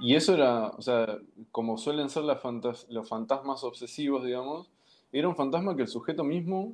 Y 0.00 0.16
eso 0.16 0.34
era, 0.34 0.70
o 0.70 0.82
sea, 0.82 1.16
como 1.52 1.78
suelen 1.78 2.10
ser 2.10 2.24
las 2.24 2.42
los 2.88 3.08
fantasmas 3.08 3.62
obsesivos, 3.62 4.24
digamos, 4.24 4.68
era 5.18 5.28
un 5.28 5.36
fantasma 5.36 5.76
que 5.76 5.82
el 5.82 5.88
sujeto 5.88 6.24
mismo 6.24 6.72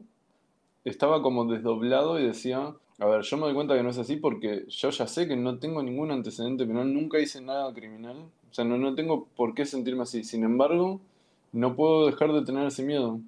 estaba 0.84 1.22
como 1.22 1.44
desdoblado 1.44 2.18
y 2.18 2.26
decía, 2.26 2.74
a 2.98 3.06
ver, 3.06 3.22
yo 3.22 3.36
me 3.36 3.44
doy 3.44 3.54
cuenta 3.54 3.76
que 3.76 3.82
no 3.82 3.90
es 3.90 3.98
así 3.98 4.16
porque 4.16 4.64
yo 4.68 4.90
ya 4.90 5.06
sé 5.06 5.28
que 5.28 5.36
no 5.36 5.58
tengo 5.58 5.82
ningún 5.82 6.10
antecedente 6.10 6.66
penal, 6.66 6.92
nunca 6.92 7.18
hice 7.18 7.40
nada 7.40 7.72
criminal, 7.74 8.16
o 8.50 8.54
sea, 8.54 8.64
no, 8.64 8.78
no 8.78 8.94
tengo 8.94 9.26
por 9.36 9.54
qué 9.54 9.64
sentirme 9.66 10.02
así. 10.02 10.24
Sin 10.24 10.42
embargo, 10.42 11.00
no 11.52 11.76
puedo 11.76 12.06
dejar 12.06 12.32
de 12.32 12.42
tener 12.42 12.66
ese 12.66 12.82
miedo, 12.82 13.20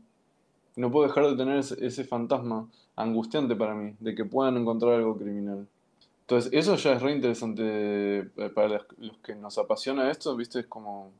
no 0.77 0.91
puedo 0.91 1.07
dejar 1.07 1.27
de 1.29 1.37
tener 1.37 1.59
ese, 1.59 2.05
fantasma 2.05 2.69
angustiante 2.97 3.55
para 3.55 3.75
mí, 3.75 3.95
de 4.01 4.15
que 4.15 4.25
puedan 4.25 4.57
encontrar 4.57 4.95
algo 4.95 5.17
criminal. 5.17 5.69
Entonces, 6.23 6.51
eso 6.55 6.77
ya 6.77 6.95
es 6.95 7.03
re 7.03 7.13
interesante 7.13 7.63
eh, 8.19 8.51
para 8.55 8.85
los 8.99 9.19
que 9.19 9.35
nos 9.35 9.59
apasiona 9.59 10.11
esto, 10.11 10.35
¿viste? 10.37 10.61
Es 10.61 10.67
como, 10.67 11.11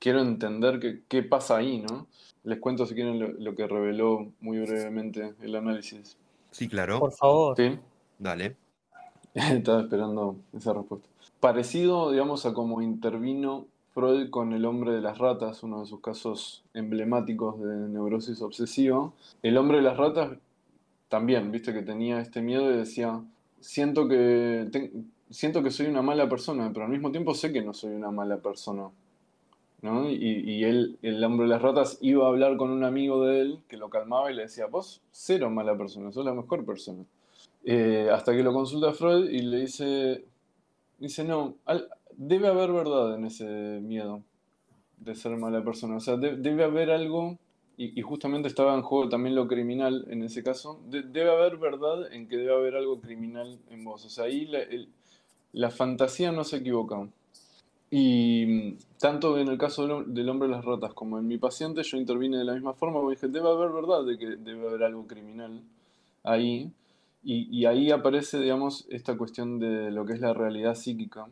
quiero 0.00 0.20
entender 0.20 1.04
qué 1.06 1.22
pasa 1.22 1.58
ahí, 1.58 1.78
¿no? 1.78 2.08
Les 2.42 2.58
cuento 2.58 2.86
si 2.86 2.94
quieren 2.94 3.44
lo, 3.44 3.54
que 3.54 3.66
reveló 3.66 4.32
muy 4.40 4.58
brevemente 4.58 5.34
el 5.42 5.54
análisis. 5.54 6.16
Sí, 6.50 6.68
claro. 6.68 6.98
Por 6.98 7.12
favor. 7.12 7.56
Sí. 7.56 7.78
Dale. 8.18 8.56
Estaba 9.34 9.82
esperando 9.82 10.36
esa 10.56 10.72
respuesta. 10.72 11.06
Parecido, 11.38 12.10
digamos, 12.10 12.46
a 12.46 12.54
cómo 12.54 12.82
intervino 12.82 13.66
Freud 13.92 14.30
con 14.30 14.52
el 14.52 14.64
hombre 14.64 14.92
de 14.92 15.00
las 15.00 15.18
ratas, 15.18 15.62
uno 15.62 15.80
de 15.80 15.86
sus 15.86 16.00
casos 16.00 16.64
emblemáticos 16.74 17.60
de 17.60 17.88
neurosis 17.88 18.40
obsesiva. 18.40 19.12
El 19.42 19.58
hombre 19.58 19.78
de 19.78 19.82
las 19.82 19.96
ratas 19.96 20.38
también, 21.08 21.50
viste 21.50 21.72
que 21.72 21.82
tenía 21.82 22.20
este 22.20 22.40
miedo 22.40 22.72
y 22.72 22.76
decía, 22.76 23.20
siento 23.60 24.08
que, 24.08 24.90
siento 25.28 25.62
que 25.62 25.70
soy 25.70 25.86
una 25.86 26.02
mala 26.02 26.28
persona, 26.28 26.70
pero 26.72 26.86
al 26.86 26.90
mismo 26.90 27.10
tiempo 27.10 27.34
sé 27.34 27.52
que 27.52 27.62
no 27.62 27.74
soy 27.74 27.92
una 27.92 28.10
mala 28.10 28.38
persona. 28.38 28.88
Y, 29.82 30.64
él, 30.64 30.98
el 31.00 31.24
hombre 31.24 31.46
de 31.46 31.50
las 31.50 31.62
ratas, 31.62 31.98
iba 32.02 32.26
a 32.26 32.28
hablar 32.28 32.56
con 32.58 32.70
un 32.70 32.84
amigo 32.84 33.24
de 33.24 33.40
él 33.40 33.58
que 33.66 33.78
lo 33.78 33.88
calmaba 33.88 34.30
y 34.30 34.34
le 34.34 34.42
decía, 34.42 34.66
vos 34.66 35.00
cero 35.10 35.48
mala 35.48 35.76
persona, 35.76 36.12
sos 36.12 36.24
la 36.24 36.34
mejor 36.34 36.66
persona. 36.66 37.04
Eh, 37.64 38.08
hasta 38.12 38.32
que 38.32 38.42
lo 38.42 38.52
consulta 38.52 38.92
Freud 38.92 39.30
y 39.30 39.40
le 39.40 39.60
dice, 39.60 40.24
dice, 40.98 41.24
no, 41.24 41.54
debe 42.12 42.48
haber 42.48 42.72
verdad 42.72 43.14
en 43.14 43.24
ese 43.24 43.46
miedo 43.80 44.22
de 44.98 45.14
ser 45.14 45.36
mala 45.36 45.64
persona. 45.64 45.96
O 45.96 46.00
sea, 46.00 46.16
debe 46.16 46.64
haber 46.64 46.90
algo, 46.90 47.38
y, 47.78 48.00
justamente 48.02 48.48
estaba 48.48 48.74
en 48.74 48.82
juego 48.82 49.08
también 49.08 49.34
lo 49.34 49.48
criminal 49.48 50.06
en 50.10 50.22
ese 50.22 50.42
caso, 50.42 50.80
debe 50.86 51.30
haber 51.30 51.56
verdad 51.56 52.12
en 52.12 52.28
que 52.28 52.36
debe 52.36 52.52
haber 52.52 52.76
algo 52.76 53.00
criminal 53.00 53.58
en 53.70 53.84
vos. 53.84 54.04
O 54.04 54.10
sea, 54.10 54.24
ahí 54.24 54.44
la, 54.44 54.60
la 55.52 55.70
fantasía 55.70 56.32
no 56.32 56.44
se 56.44 56.58
equivoca. 56.58 57.08
Y 57.90 58.74
tanto 58.98 59.36
en 59.38 59.48
el 59.48 59.58
caso 59.58 60.04
del, 60.04 60.28
hombre 60.28 60.48
de 60.48 60.54
las 60.54 60.64
ratas 60.64 60.94
como 60.94 61.18
en 61.18 61.26
mi 61.26 61.38
paciente, 61.38 61.82
yo 61.82 61.96
intervine 61.96 62.38
de 62.38 62.44
la 62.44 62.54
misma 62.54 62.72
forma, 62.74 63.00
porque 63.00 63.16
dije, 63.16 63.28
debe 63.28 63.50
haber 63.50 63.70
verdad 63.70 64.04
de 64.04 64.16
que 64.16 64.36
debe 64.36 64.68
haber 64.68 64.84
algo 64.84 65.06
criminal 65.06 65.60
ahí. 66.22 66.72
Y, 67.22 67.66
ahí 67.66 67.90
aparece, 67.90 68.38
digamos, 68.40 68.86
esta 68.88 69.16
cuestión 69.18 69.58
de 69.58 69.90
lo 69.90 70.06
que 70.06 70.14
es 70.14 70.20
la 70.20 70.32
realidad 70.32 70.74
psíquica, 70.74 71.28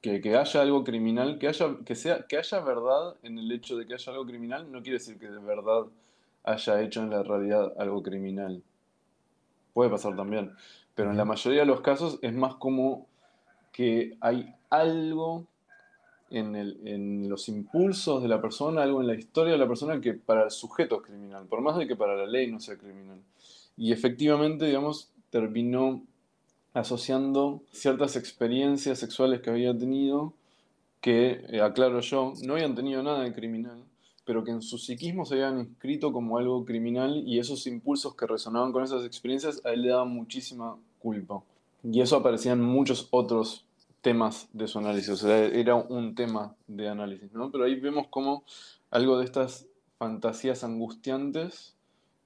que, 0.00 0.20
que, 0.20 0.36
haya 0.36 0.62
algo 0.62 0.82
criminal, 0.84 1.38
que 1.38 1.48
haya, 1.48 1.76
que, 1.84 1.94
sea, 1.94 2.26
que 2.26 2.38
haya 2.38 2.60
verdad 2.60 3.16
en 3.22 3.38
el 3.38 3.50
hecho 3.52 3.76
de 3.76 3.86
que 3.86 3.94
haya 3.94 4.12
algo 4.12 4.24
criminal, 4.24 4.70
no 4.72 4.82
quiere 4.82 4.98
decir 4.98 5.18
que 5.18 5.28
de 5.28 5.38
verdad 5.38 5.86
haya 6.44 6.80
hecho 6.80 7.02
en 7.02 7.10
la 7.10 7.22
realidad 7.22 7.74
algo 7.78 8.02
criminal. 8.02 8.62
Puede 9.74 9.90
pasar 9.90 10.16
también, 10.16 10.52
pero 10.94 11.10
en 11.10 11.18
la 11.18 11.26
mayoría 11.26 11.60
de 11.60 11.66
los 11.66 11.82
casos 11.82 12.18
es 12.22 12.32
más 12.32 12.54
como 12.54 13.06
que 13.72 14.16
hay 14.20 14.54
algo 14.70 15.46
en, 16.30 17.28
los 17.28 17.48
impulsos 17.48 18.22
de 18.22 18.28
la 18.28 18.40
persona, 18.40 18.82
algo 18.82 19.00
en 19.00 19.06
la 19.06 19.14
historia 19.14 19.52
de 19.52 19.58
la 19.58 19.68
persona 19.68 20.00
que 20.00 20.14
para 20.14 20.44
el 20.44 20.50
sujeto 20.50 20.96
es 20.96 21.08
criminal, 21.08 21.46
por 21.46 21.60
más 21.60 21.76
de 21.76 21.86
que 21.86 21.96
para 21.96 22.16
la 22.16 22.26
ley 22.26 22.50
no 22.50 22.60
sea 22.60 22.76
criminal. 22.76 23.18
Y 23.76 23.92
efectivamente, 23.92 24.66
digamos, 24.66 25.10
terminó 25.30 26.02
asociando 26.72 27.62
ciertas 27.72 28.16
experiencias 28.16 28.98
sexuales 28.98 29.40
que 29.40 29.50
había 29.50 29.76
tenido, 29.76 30.32
que, 31.00 31.44
eh, 31.48 31.60
aclaro 31.60 32.00
yo, 32.00 32.32
no 32.42 32.54
habían 32.54 32.74
tenido 32.74 33.02
nada 33.02 33.22
de 33.22 33.32
criminal, 33.32 33.84
pero 34.24 34.42
que 34.42 34.50
en 34.50 34.62
su 34.62 34.78
psiquismo 34.78 35.24
se 35.24 35.34
habían 35.34 35.60
inscrito 35.60 36.12
como 36.12 36.36
algo 36.36 36.64
criminal 36.64 37.22
y 37.26 37.38
esos 37.38 37.66
impulsos 37.66 38.16
que 38.16 38.26
resonaban 38.26 38.72
con 38.72 38.82
esas 38.82 39.04
experiencias 39.04 39.64
a 39.64 39.70
él 39.70 39.82
le 39.82 39.90
daban 39.90 40.08
muchísima 40.08 40.76
culpa. 40.98 41.42
Y 41.84 42.00
eso 42.00 42.16
aparecía 42.16 42.52
en 42.52 42.62
muchos 42.62 43.06
otros 43.10 43.65
temas 44.06 44.48
de 44.52 44.68
su 44.68 44.78
análisis, 44.78 45.10
o 45.10 45.16
sea, 45.16 45.46
era 45.46 45.74
un 45.74 46.14
tema 46.14 46.54
de 46.68 46.88
análisis, 46.88 47.32
¿no? 47.32 47.50
Pero 47.50 47.64
ahí 47.64 47.74
vemos 47.74 48.06
cómo 48.08 48.44
algo 48.88 49.18
de 49.18 49.24
estas 49.24 49.66
fantasías 49.98 50.62
angustiantes 50.62 51.74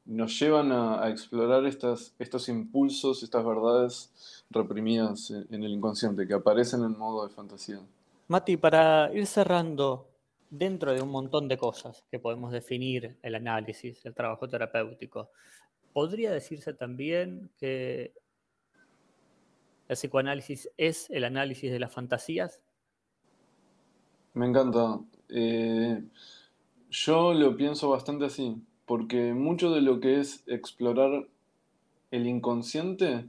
nos 0.04 0.38
llevan 0.38 0.72
a, 0.72 1.08
explorar 1.08 1.64
estas, 1.64 2.14
estos 2.18 2.50
impulsos, 2.50 3.22
estas 3.22 3.42
verdades 3.46 4.44
reprimidas 4.50 5.30
en 5.30 5.64
el 5.64 5.72
inconsciente, 5.72 6.28
que 6.28 6.34
aparecen 6.34 6.82
en 6.82 6.98
modo 6.98 7.26
de 7.26 7.32
fantasía. 7.32 7.80
Mati, 8.28 8.58
para 8.58 9.10
ir 9.14 9.26
cerrando, 9.26 10.06
dentro 10.50 10.92
de 10.92 11.00
un 11.00 11.08
montón 11.08 11.48
de 11.48 11.56
cosas 11.56 12.04
que 12.10 12.18
podemos 12.18 12.52
definir 12.52 13.16
el 13.22 13.36
análisis, 13.36 14.04
el 14.04 14.12
trabajo 14.12 14.46
terapéutico, 14.46 15.30
¿podría 15.94 16.30
decirse 16.30 16.74
también 16.74 17.48
que 17.58 18.12
¿El 19.90 19.96
psicoanálisis 19.96 20.70
es 20.76 21.10
el 21.10 21.24
análisis 21.24 21.68
de 21.68 21.80
las 21.80 21.92
fantasías? 21.92 22.60
Me 24.34 24.46
encanta. 24.46 25.00
Eh, 25.28 26.00
yo 26.90 27.34
lo 27.34 27.56
pienso 27.56 27.90
bastante 27.90 28.26
así, 28.26 28.54
porque 28.86 29.34
mucho 29.34 29.72
de 29.72 29.80
lo 29.80 29.98
que 29.98 30.20
es 30.20 30.44
explorar 30.46 31.26
el 32.12 32.28
inconsciente 32.28 33.24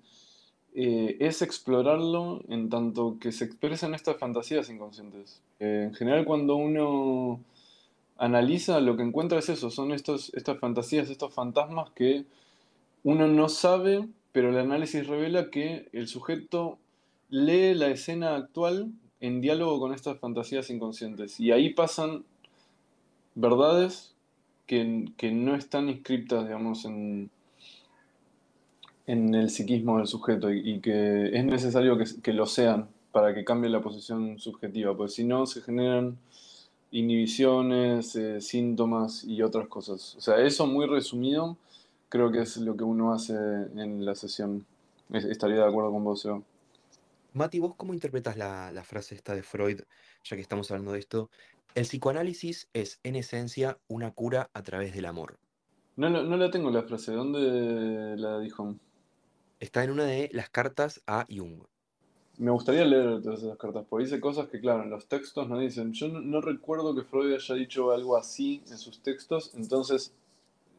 eh, 0.75 1.17
es 1.19 1.41
explorarlo 1.41 2.43
en 2.47 2.69
tanto 2.69 3.17
que 3.19 3.31
se 3.31 3.45
expresan 3.45 3.95
estas 3.95 4.17
fantasías 4.17 4.69
inconscientes. 4.69 5.41
Eh, 5.59 5.85
en 5.87 5.95
general 5.95 6.25
cuando 6.25 6.57
uno 6.57 7.39
analiza 8.17 8.79
lo 8.81 8.95
que 8.97 9.01
encuentra 9.01 9.39
es 9.39 9.49
eso, 9.49 9.71
son 9.71 9.93
estas 9.93 10.31
fantasías, 10.59 11.09
estos 11.09 11.33
fantasmas 11.33 11.89
que 11.95 12.25
uno 13.03 13.27
no 13.27 13.49
sabe 13.49 14.07
pero 14.31 14.49
el 14.49 14.57
análisis 14.57 15.07
revela 15.07 15.49
que 15.49 15.89
el 15.93 16.07
sujeto 16.07 16.79
lee 17.29 17.73
la 17.73 17.87
escena 17.87 18.35
actual 18.35 18.91
en 19.19 19.41
diálogo 19.41 19.79
con 19.79 19.93
estas 19.93 20.19
fantasías 20.19 20.69
inconscientes. 20.69 21.39
Y 21.39 21.51
ahí 21.51 21.73
pasan 21.73 22.23
verdades 23.35 24.13
que, 24.65 25.31
no 25.31 25.55
están 25.55 25.89
inscriptas, 25.89 26.45
digamos, 26.45 26.85
en, 26.85 27.29
en 29.05 29.35
el 29.35 29.49
psiquismo 29.49 29.97
del 29.97 30.07
sujeto 30.07 30.51
y, 30.51 30.79
que 30.79 31.37
es 31.37 31.45
necesario 31.45 31.97
que, 31.97 32.33
lo 32.33 32.45
sean 32.45 32.87
para 33.11 33.33
que 33.33 33.43
cambie 33.43 33.69
la 33.69 33.81
posición 33.81 34.39
subjetiva, 34.39 34.95
porque 34.95 35.11
si 35.11 35.23
no 35.25 35.45
se 35.45 35.61
generan 35.61 36.17
inhibiciones, 36.91 38.15
eh, 38.15 38.39
síntomas 38.41 39.23
y 39.23 39.41
otras 39.41 39.67
cosas. 39.67 40.15
O 40.15 40.21
sea, 40.21 40.41
eso 40.41 40.65
muy 40.67 40.85
resumido 40.85 41.57
creo 42.11 42.29
que 42.29 42.41
es 42.41 42.57
lo 42.57 42.75
que 42.75 42.83
uno 42.83 43.13
hace 43.13 43.33
en 43.33 44.05
la 44.05 44.13
sesión. 44.15 44.65
Estaría 45.09 45.55
de 45.55 45.65
acuerdo 45.65 45.91
con 45.91 46.03
vos, 46.03 46.21
Seba. 46.21 46.41
Mati, 47.33 47.59
¿vos 47.59 47.73
cómo 47.75 47.93
interpretas 47.93 48.35
la, 48.35 48.83
frase 48.83 49.15
esta 49.15 49.33
de 49.33 49.41
Freud, 49.41 49.79
ya 50.23 50.35
que 50.35 50.41
estamos 50.41 50.69
hablando 50.69 50.91
de 50.91 50.99
esto? 50.99 51.29
El 51.73 51.85
psicoanálisis 51.85 52.67
es, 52.73 52.99
en 53.03 53.15
esencia, 53.15 53.79
una 53.87 54.11
cura 54.11 54.49
a 54.53 54.61
través 54.61 54.93
del 54.93 55.05
amor. 55.05 55.39
No, 55.95 56.09
no, 56.09 56.35
la 56.35 56.51
tengo 56.51 56.69
la 56.69 56.83
frase, 56.83 57.13
¿dónde 57.13 58.17
la 58.17 58.39
dijo? 58.39 58.75
Está 59.61 59.83
en 59.85 59.91
una 59.91 60.03
de 60.03 60.29
las 60.33 60.49
cartas 60.49 61.01
a 61.07 61.25
Jung. 61.29 61.63
Me 62.37 62.51
gustaría 62.51 62.83
leer 62.83 63.21
todas 63.21 63.41
esas 63.41 63.57
cartas, 63.57 63.85
porque 63.89 64.05
dice 64.05 64.19
cosas 64.19 64.49
que, 64.49 64.59
claro, 64.59 64.83
en 64.83 64.89
los 64.89 65.07
textos 65.07 65.47
no 65.47 65.59
dicen. 65.59 65.93
Yo 65.93 66.09
no 66.09 66.41
recuerdo 66.41 66.93
que 66.93 67.03
Freud 67.03 67.33
haya 67.33 67.55
dicho 67.55 67.91
algo 67.91 68.17
así 68.17 68.61
en 68.69 68.77
sus 68.77 69.01
textos, 69.01 69.51
entonces 69.55 70.13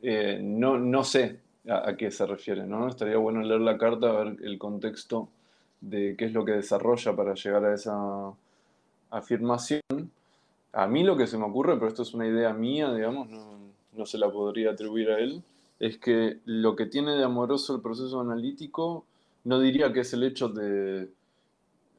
eh, 0.03 0.41
no, 0.43 0.79
no 0.79 1.05
sé 1.05 1.39
a, 1.69 1.95
qué 1.97 2.11
se 2.11 2.27
refiere, 2.27 2.67
¿no? 2.67 2.89
Estaría 2.89 3.17
bueno 3.17 3.41
leer 3.43 3.61
la 3.61 3.79
carta, 3.79 4.11
ver 4.11 4.37
el 4.43 4.59
contexto 4.59 5.29
de 5.81 6.17
qué 6.17 6.27
es 6.27 6.33
lo 6.33 6.45
que 6.45 6.53
desarrolla 6.53 7.15
para 7.15 7.35
llegar 7.35 7.65
a 7.65 7.75
esa 7.75 8.33
afirmación. 9.11 9.83
A 10.73 10.87
mí 10.89 11.05
lo 11.05 11.17
que 11.17 11.27
se 11.27 11.39
me 11.39 11.45
ocurre, 11.45 11.75
pero 11.75 11.89
esto 11.89 12.03
es 12.03 12.15
una 12.15 12.27
idea 12.27 12.53
mía, 12.53 12.93
digamos, 12.93 13.29
no, 13.93 14.07
se 14.07 14.19
la 14.19 14.31
podría 14.31 14.71
atribuir 14.73 15.11
a 15.11 15.19
él, 15.19 15.43
es 15.79 15.99
que 15.99 16.39
lo 16.47 16.75
que 16.77 16.87
tiene 16.87 17.13
de 17.13 17.25
amoroso 17.25 17.75
el 17.77 17.83
proceso 17.83 18.21
analítico, 18.21 19.05
no 19.45 19.61
diría 19.61 19.93
que 19.93 20.01
es 20.01 20.13
el 20.15 20.23
hecho 20.23 20.49
de 20.49 21.09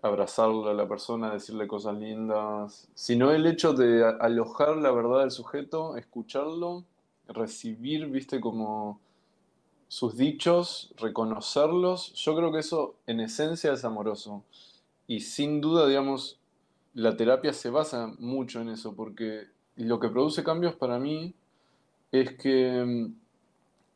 abrazarle 0.01 0.69
a 0.69 0.73
la 0.73 0.87
persona, 0.87 1.31
decirle 1.31 1.67
cosas 1.67 1.97
lindas, 1.97 2.87
sino 2.95 3.31
el 3.31 3.45
hecho 3.45 3.73
de 3.73 4.03
alojar 4.19 4.75
la 4.77 4.91
verdad 4.91 5.19
del 5.19 5.31
sujeto, 5.31 5.95
escucharlo, 5.95 6.83
recibir, 7.27 8.07
viste, 8.07 8.39
como 8.39 8.99
sus 9.87 10.17
dichos, 10.17 10.93
reconocerlos. 10.97 12.13
Yo 12.13 12.35
creo 12.35 12.51
que 12.51 12.59
eso 12.59 12.95
en 13.07 13.19
esencia 13.19 13.73
es 13.73 13.85
amoroso. 13.85 14.43
Y 15.07 15.21
sin 15.21 15.61
duda, 15.61 15.87
digamos, 15.87 16.39
la 16.93 17.15
terapia 17.15 17.53
se 17.53 17.69
basa 17.69 18.13
mucho 18.19 18.61
en 18.61 18.69
eso, 18.69 18.95
porque 18.95 19.47
lo 19.75 19.99
que 19.99 20.09
produce 20.09 20.43
cambios 20.43 20.75
para 20.75 20.99
mí 20.99 21.33
es 22.11 22.35
que, 22.37 23.09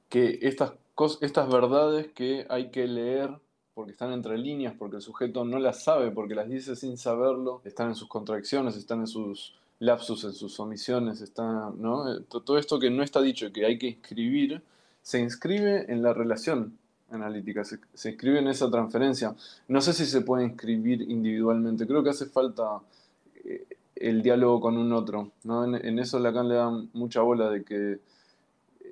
que 0.10 0.40
estas, 0.42 0.74
estas 1.22 1.52
verdades 1.52 2.08
que 2.14 2.46
hay 2.50 2.72
que 2.72 2.88
leer 2.88 3.40
porque 3.78 3.92
están 3.92 4.12
entre 4.12 4.40
líneas, 4.40 4.74
porque 4.76 4.96
el 4.96 5.04
sujeto 5.04 5.46
no 5.46 5.60
las 5.60 5.84
sabe, 5.84 6.10
porque 6.10 6.34
las 6.34 6.50
dice 6.50 6.76
sin 6.76 6.98
saberlo, 6.98 7.62
están 7.64 7.90
en 7.90 7.96
sus 7.96 8.08
contracciones, 8.08 8.76
están 8.76 9.02
en 9.02 9.08
sus 9.08 9.54
lapsus, 9.80 10.24
en 10.24 10.34
sus 10.34 10.60
omisiones, 10.60 11.22
está, 11.22 11.72
¿no? 11.78 12.22
Todo 12.24 12.58
esto 12.58 12.80
que 12.80 12.90
no 12.90 13.04
está 13.04 13.22
dicho, 13.22 13.52
que 13.52 13.66
hay 13.66 13.78
que 13.78 13.90
escribir, 13.90 14.62
se 15.02 15.20
inscribe 15.20 15.92
en 15.92 16.02
la 16.02 16.14
relación 16.14 16.78
analítica, 17.10 17.64
se, 17.64 17.80
se, 17.94 18.10
inscribe 18.10 18.40
en 18.40 18.48
esa 18.48 18.70
transferencia. 18.70 19.36
No 19.68 19.82
sé 19.82 19.94
si 19.94 20.06
se 20.06 20.22
puede 20.22 20.44
inscribir 20.44 21.02
individualmente, 21.04 21.88
creo 21.88 22.04
que 22.04 22.10
hace 22.10 22.26
falta 22.26 22.80
eh, 23.46 23.66
el 23.96 24.22
diálogo 24.22 24.60
con 24.60 24.78
un 24.78 24.92
otro. 24.94 25.32
¿no? 25.44 25.64
En, 25.64 25.76
en, 25.86 26.00
eso 26.00 26.20
Lacan 26.20 26.50
le 26.50 26.56
da 26.56 26.70
mucha 26.94 27.22
bola 27.22 27.50
de 27.50 27.64
que 27.64 28.00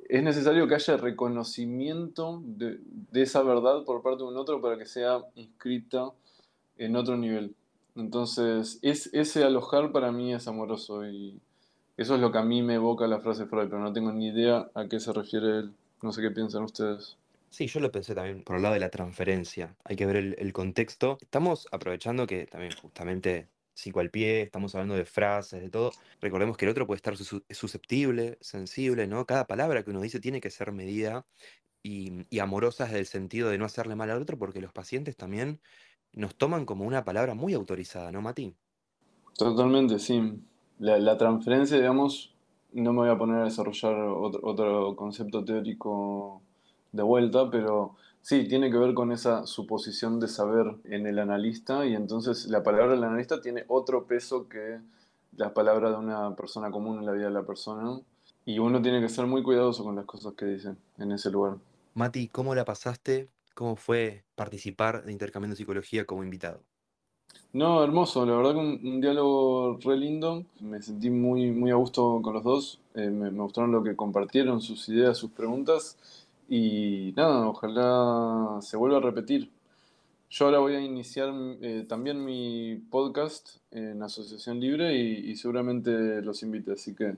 es 0.08 0.24
necesario 0.24 0.68
que 0.68 0.76
haya 0.76 0.98
reconocimiento 0.98 2.42
de, 2.46 2.80
de, 3.12 3.22
esa 3.22 3.42
verdad 3.42 3.84
por 3.84 4.02
parte 4.02 4.24
de 4.24 4.30
un 4.30 4.38
otro 4.38 4.62
para 4.62 4.78
que 4.78 4.86
sea 4.86 5.20
inscrita 5.36 6.12
en 6.78 6.96
otro 6.96 7.18
nivel. 7.18 7.56
Entonces, 7.96 8.80
es, 8.82 9.10
ese 9.14 9.44
alojar 9.44 9.92
para 9.92 10.12
mí 10.12 10.34
es 10.34 10.48
amoroso 10.48 11.08
y 11.08 11.40
eso 11.98 12.16
es 12.16 12.22
lo 12.22 12.32
que 12.32 12.38
a 12.38 12.44
mí 12.44 12.62
me 12.62 12.76
evoca 12.76 13.08
la 13.08 13.22
frase 13.22 13.46
Freud, 13.46 13.70
pero 13.70 13.80
no 13.80 13.94
tengo 13.94 14.12
ni 14.12 14.28
idea 14.28 14.70
a 14.74 14.88
qué 14.88 15.00
se 15.00 15.14
refiere 15.14 15.60
él. 15.60 15.74
No 16.02 16.12
sé 16.12 16.22
qué 16.22 16.30
piensan 16.30 16.64
ustedes. 16.64 17.18
Sí, 17.50 17.68
yo 17.68 17.80
lo 17.80 17.90
pensé 17.90 18.14
también 18.14 18.44
por 18.44 18.58
el 18.58 18.64
lado 18.64 18.74
de 18.74 18.82
la 18.82 18.90
transferencia. 18.90 19.78
Hay 19.86 19.96
que 19.96 20.06
ver 20.06 20.18
el, 20.18 20.54
contexto. 20.54 21.18
Estamos 21.22 21.70
aprovechando 21.72 22.28
que 22.28 22.48
también 22.48 22.74
justamente 22.74 23.48
cinco 23.74 24.02
al 24.02 24.12
pie, 24.12 24.42
estamos 24.42 24.76
hablando 24.76 24.96
de 24.96 25.06
frases, 25.06 25.62
de 25.62 25.70
todo. 25.70 25.92
Recordemos 26.20 26.58
que 26.58 26.66
el 26.66 26.72
otro 26.72 26.86
puede 26.86 26.98
estar 26.98 27.16
susceptible, 27.16 28.38
sensible, 28.42 29.08
¿no? 29.08 29.26
Cada 29.26 29.48
palabra 29.48 29.84
que 29.84 29.92
uno 29.92 30.02
dice 30.02 30.20
tiene 30.20 30.42
que 30.42 30.50
ser 30.50 30.74
medida 30.74 31.26
y, 31.82 32.26
y 32.30 32.40
amorosa 32.40 32.86
desde 32.86 33.00
el 33.00 33.06
sentido 33.06 33.50
de 33.50 33.58
no 33.58 33.64
hacerle 33.64 33.96
mal 33.96 34.10
al 34.10 34.22
otro, 34.22 34.38
porque 34.38 34.60
los 34.60 34.74
pacientes 34.74 35.16
también 35.16 35.62
nos 36.16 36.36
toman 36.36 36.66
como 36.66 36.86
una 36.86 37.06
palabra 37.06 37.36
muy 37.36 37.54
autorizada, 37.54 38.12
¿no, 38.12 38.22
Mati? 38.22 38.56
Totalmente, 39.38 40.00
sí. 40.00 40.42
La, 40.80 40.98
la 40.98 41.18
transferencia, 41.18 41.78
digamos, 41.78 42.34
no 42.74 42.92
me 42.94 43.00
voy 43.02 43.10
a 43.10 43.18
poner 43.18 43.42
a 43.42 43.44
desarrollar 43.46 43.94
otro, 43.94 44.42
otro 44.44 44.96
concepto 44.96 45.44
teórico 45.46 46.42
de 46.92 47.04
vuelta, 47.04 47.50
pero 47.50 47.96
Sí, 48.26 48.48
tiene 48.48 48.72
que 48.72 48.78
ver 48.80 48.96
con 48.96 49.12
esa 49.12 49.46
suposición 49.46 50.20
de 50.20 50.28
saber 50.28 50.78
en 50.86 51.06
el 51.06 51.20
analista 51.20 51.86
y 51.86 51.94
entonces 51.94 52.48
la 52.48 52.64
palabra 52.64 52.96
del 52.96 53.04
analista 53.04 53.40
tiene 53.40 53.66
otro 53.68 54.08
peso 54.08 54.50
que 54.50 54.80
la 55.38 55.54
palabra 55.54 55.92
de 55.92 55.98
una 55.98 56.36
persona 56.36 56.72
común 56.72 56.98
en 56.98 57.06
la 57.06 57.12
vida 57.12 57.26
de 57.26 57.34
la 57.34 57.44
persona 57.44 58.00
y 58.44 58.58
uno 58.58 58.82
tiene 58.82 59.00
que 59.00 59.10
ser 59.10 59.28
muy 59.28 59.44
cuidadoso 59.44 59.84
con 59.84 59.96
las 59.96 60.06
cosas 60.06 60.34
que 60.34 60.46
dice 60.46 60.74
en 60.98 61.12
ese 61.12 61.30
lugar. 61.30 61.58
Mati, 61.94 62.28
¿cómo 62.28 62.56
la 62.56 62.66
pasaste? 62.66 63.30
¿Cómo 63.56 63.78
fue 63.78 64.26
participar 64.36 65.06
de 65.06 65.14
Intercambiando 65.14 65.56
Psicología 65.56 66.06
como 66.06 66.26
invitado? 66.26 66.62
No, 67.54 67.82
hermoso, 67.82 68.26
la 68.26 68.36
verdad 68.36 68.52
que 68.52 68.60
un, 68.60 69.00
diálogo 69.00 69.80
re 69.82 69.96
lindo, 69.96 70.44
me 70.60 70.82
sentí 70.82 71.10
muy, 71.10 71.52
muy 71.52 71.72
a 71.72 71.76
gusto 71.76 72.20
con 72.22 72.34
los 72.34 72.44
dos, 72.44 72.80
eh, 72.96 73.10
me, 73.10 73.32
me 73.32 73.42
gustaron 73.42 73.72
lo 73.72 73.82
que 73.82 73.96
compartieron, 73.96 74.62
sus 74.62 74.90
ideas, 74.90 75.18
sus 75.18 75.32
preguntas 75.32 75.98
y 76.50 77.14
nada, 77.16 77.48
ojalá 77.48 78.60
se 78.62 78.76
vuelva 78.76 78.98
a 78.98 79.02
repetir. 79.02 79.50
Yo 80.30 80.46
ahora 80.46 80.60
voy 80.60 80.76
a 80.76 80.82
iniciar 80.82 81.34
eh, 81.62 81.86
también 81.88 82.26
mi 82.26 82.76
podcast 82.92 83.58
en 83.72 84.04
Asociación 84.04 84.60
Libre 84.60 84.94
y, 84.96 85.34
seguramente 85.38 86.22
los 86.22 86.44
invite, 86.44 86.74
así 86.74 86.94
que 86.94 87.16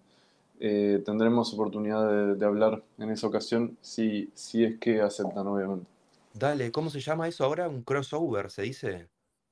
eh, 0.59 1.01
tendremos 1.03 1.51
oportunidad 1.51 2.07
de, 2.07 2.35
de, 2.35 2.45
hablar 2.45 2.83
en 2.99 3.09
esa 3.09 3.25
ocasión 3.25 3.75
si, 3.81 4.29
si 4.35 4.63
es 4.63 4.77
que 4.79 5.01
aceptan, 5.01 5.47
obviamente. 5.47 5.96
Dale, 6.39 6.71
¿cómo 6.71 6.91
se 6.91 6.99
llama 6.99 7.27
eso 7.27 7.45
ahora? 7.45 7.67
Un 7.67 7.81
crossover, 7.81 8.51
¿se 8.51 8.61
dice? 8.61 9.09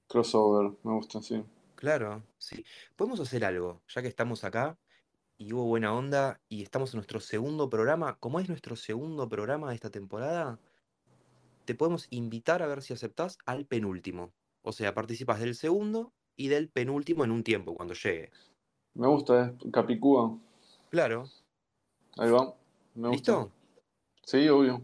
Crossover, 0.08 0.72
me 0.84 0.94
gusta, 0.94 1.20
sí. 1.20 1.44
Claro, 1.74 2.22
sí. 2.38 2.64
Podemos 2.96 3.20
hacer 3.20 3.44
algo, 3.44 3.82
ya 3.88 4.04
que 4.04 4.08
estamos 4.08 4.44
acá, 4.44 4.78
y 5.36 5.52
hubo 5.52 5.66
buena 5.66 5.96
onda 5.96 6.40
y 6.48 6.62
estamos 6.62 6.94
en 6.94 7.00
nuestro 7.00 7.20
segundo 7.20 7.72
programa. 7.72 8.20
Como 8.20 8.40
es 8.40 8.50
nuestro 8.50 8.76
segundo 8.76 9.28
programa 9.28 9.70
de 9.70 9.76
esta 9.76 9.90
temporada, 9.90 10.60
te 11.66 11.74
podemos 11.74 12.06
invitar 12.12 12.62
a 12.62 12.68
ver 12.68 12.84
si 12.84 12.94
aceptás 12.94 13.40
al 13.48 13.66
penúltimo. 13.66 14.32
O 14.62 14.72
sea, 14.72 14.94
participas 14.94 15.40
del 15.40 15.56
segundo 15.56 16.14
y 16.36 16.50
del 16.50 16.70
penúltimo 16.70 17.24
en 17.24 17.32
un 17.32 17.44
tiempo, 17.44 17.74
cuando 17.74 17.96
llegue. 17.96 18.30
Me 18.94 19.08
gusta, 19.08 19.56
es 19.60 19.72
Capicúa. 19.72 20.38
Claro. 20.92 21.32
Ahí 22.18 22.30
va. 22.30 22.54
Me 22.94 23.10
¿Listo? 23.10 23.52
Sí, 24.24 24.48
obvio. 24.50 24.84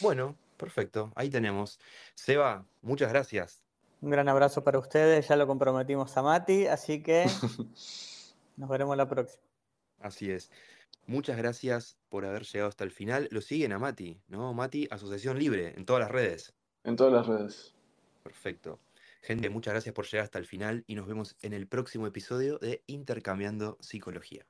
Bueno, 0.00 0.36
perfecto. 0.60 1.10
Ahí 1.16 1.30
tenemos. 1.30 1.80
Seba, 2.14 2.64
muchas 2.82 3.08
gracias. 3.10 3.64
Un 4.00 4.10
gran 4.10 4.28
abrazo 4.28 4.62
para 4.62 4.78
ustedes. 4.78 5.26
Ya 5.26 5.36
lo 5.36 5.46
comprometimos 5.46 6.16
a 6.16 6.22
Mati, 6.22 6.66
así 6.66 7.02
que 7.02 7.26
nos 8.56 8.68
veremos 8.68 8.96
la 8.96 9.08
próxima. 9.08 9.42
Así 9.98 10.30
es. 10.30 10.50
Muchas 11.06 11.36
gracias 11.36 11.98
por 12.08 12.24
haber 12.24 12.44
llegado 12.44 12.68
hasta 12.68 12.84
el 12.84 12.90
final. 12.92 13.28
Lo 13.30 13.40
siguen 13.40 13.72
a 13.72 13.78
Mati, 13.78 14.20
¿no? 14.28 14.54
Mati, 14.54 14.86
Asociación 14.90 15.38
Libre, 15.38 15.74
en 15.76 15.84
todas 15.84 16.00
las 16.00 16.10
redes. 16.10 16.54
En 16.84 16.96
todas 16.96 17.12
las 17.12 17.26
redes. 17.26 17.74
Perfecto. 18.22 18.78
Gente, 19.22 19.50
muchas 19.50 19.74
gracias 19.74 19.94
por 19.94 20.06
llegar 20.06 20.24
hasta 20.24 20.38
el 20.38 20.46
final 20.46 20.84
y 20.86 20.94
nos 20.94 21.06
vemos 21.06 21.36
en 21.42 21.52
el 21.52 21.66
próximo 21.66 22.06
episodio 22.06 22.58
de 22.58 22.82
Intercambiando 22.86 23.76
Psicología. 23.80 24.46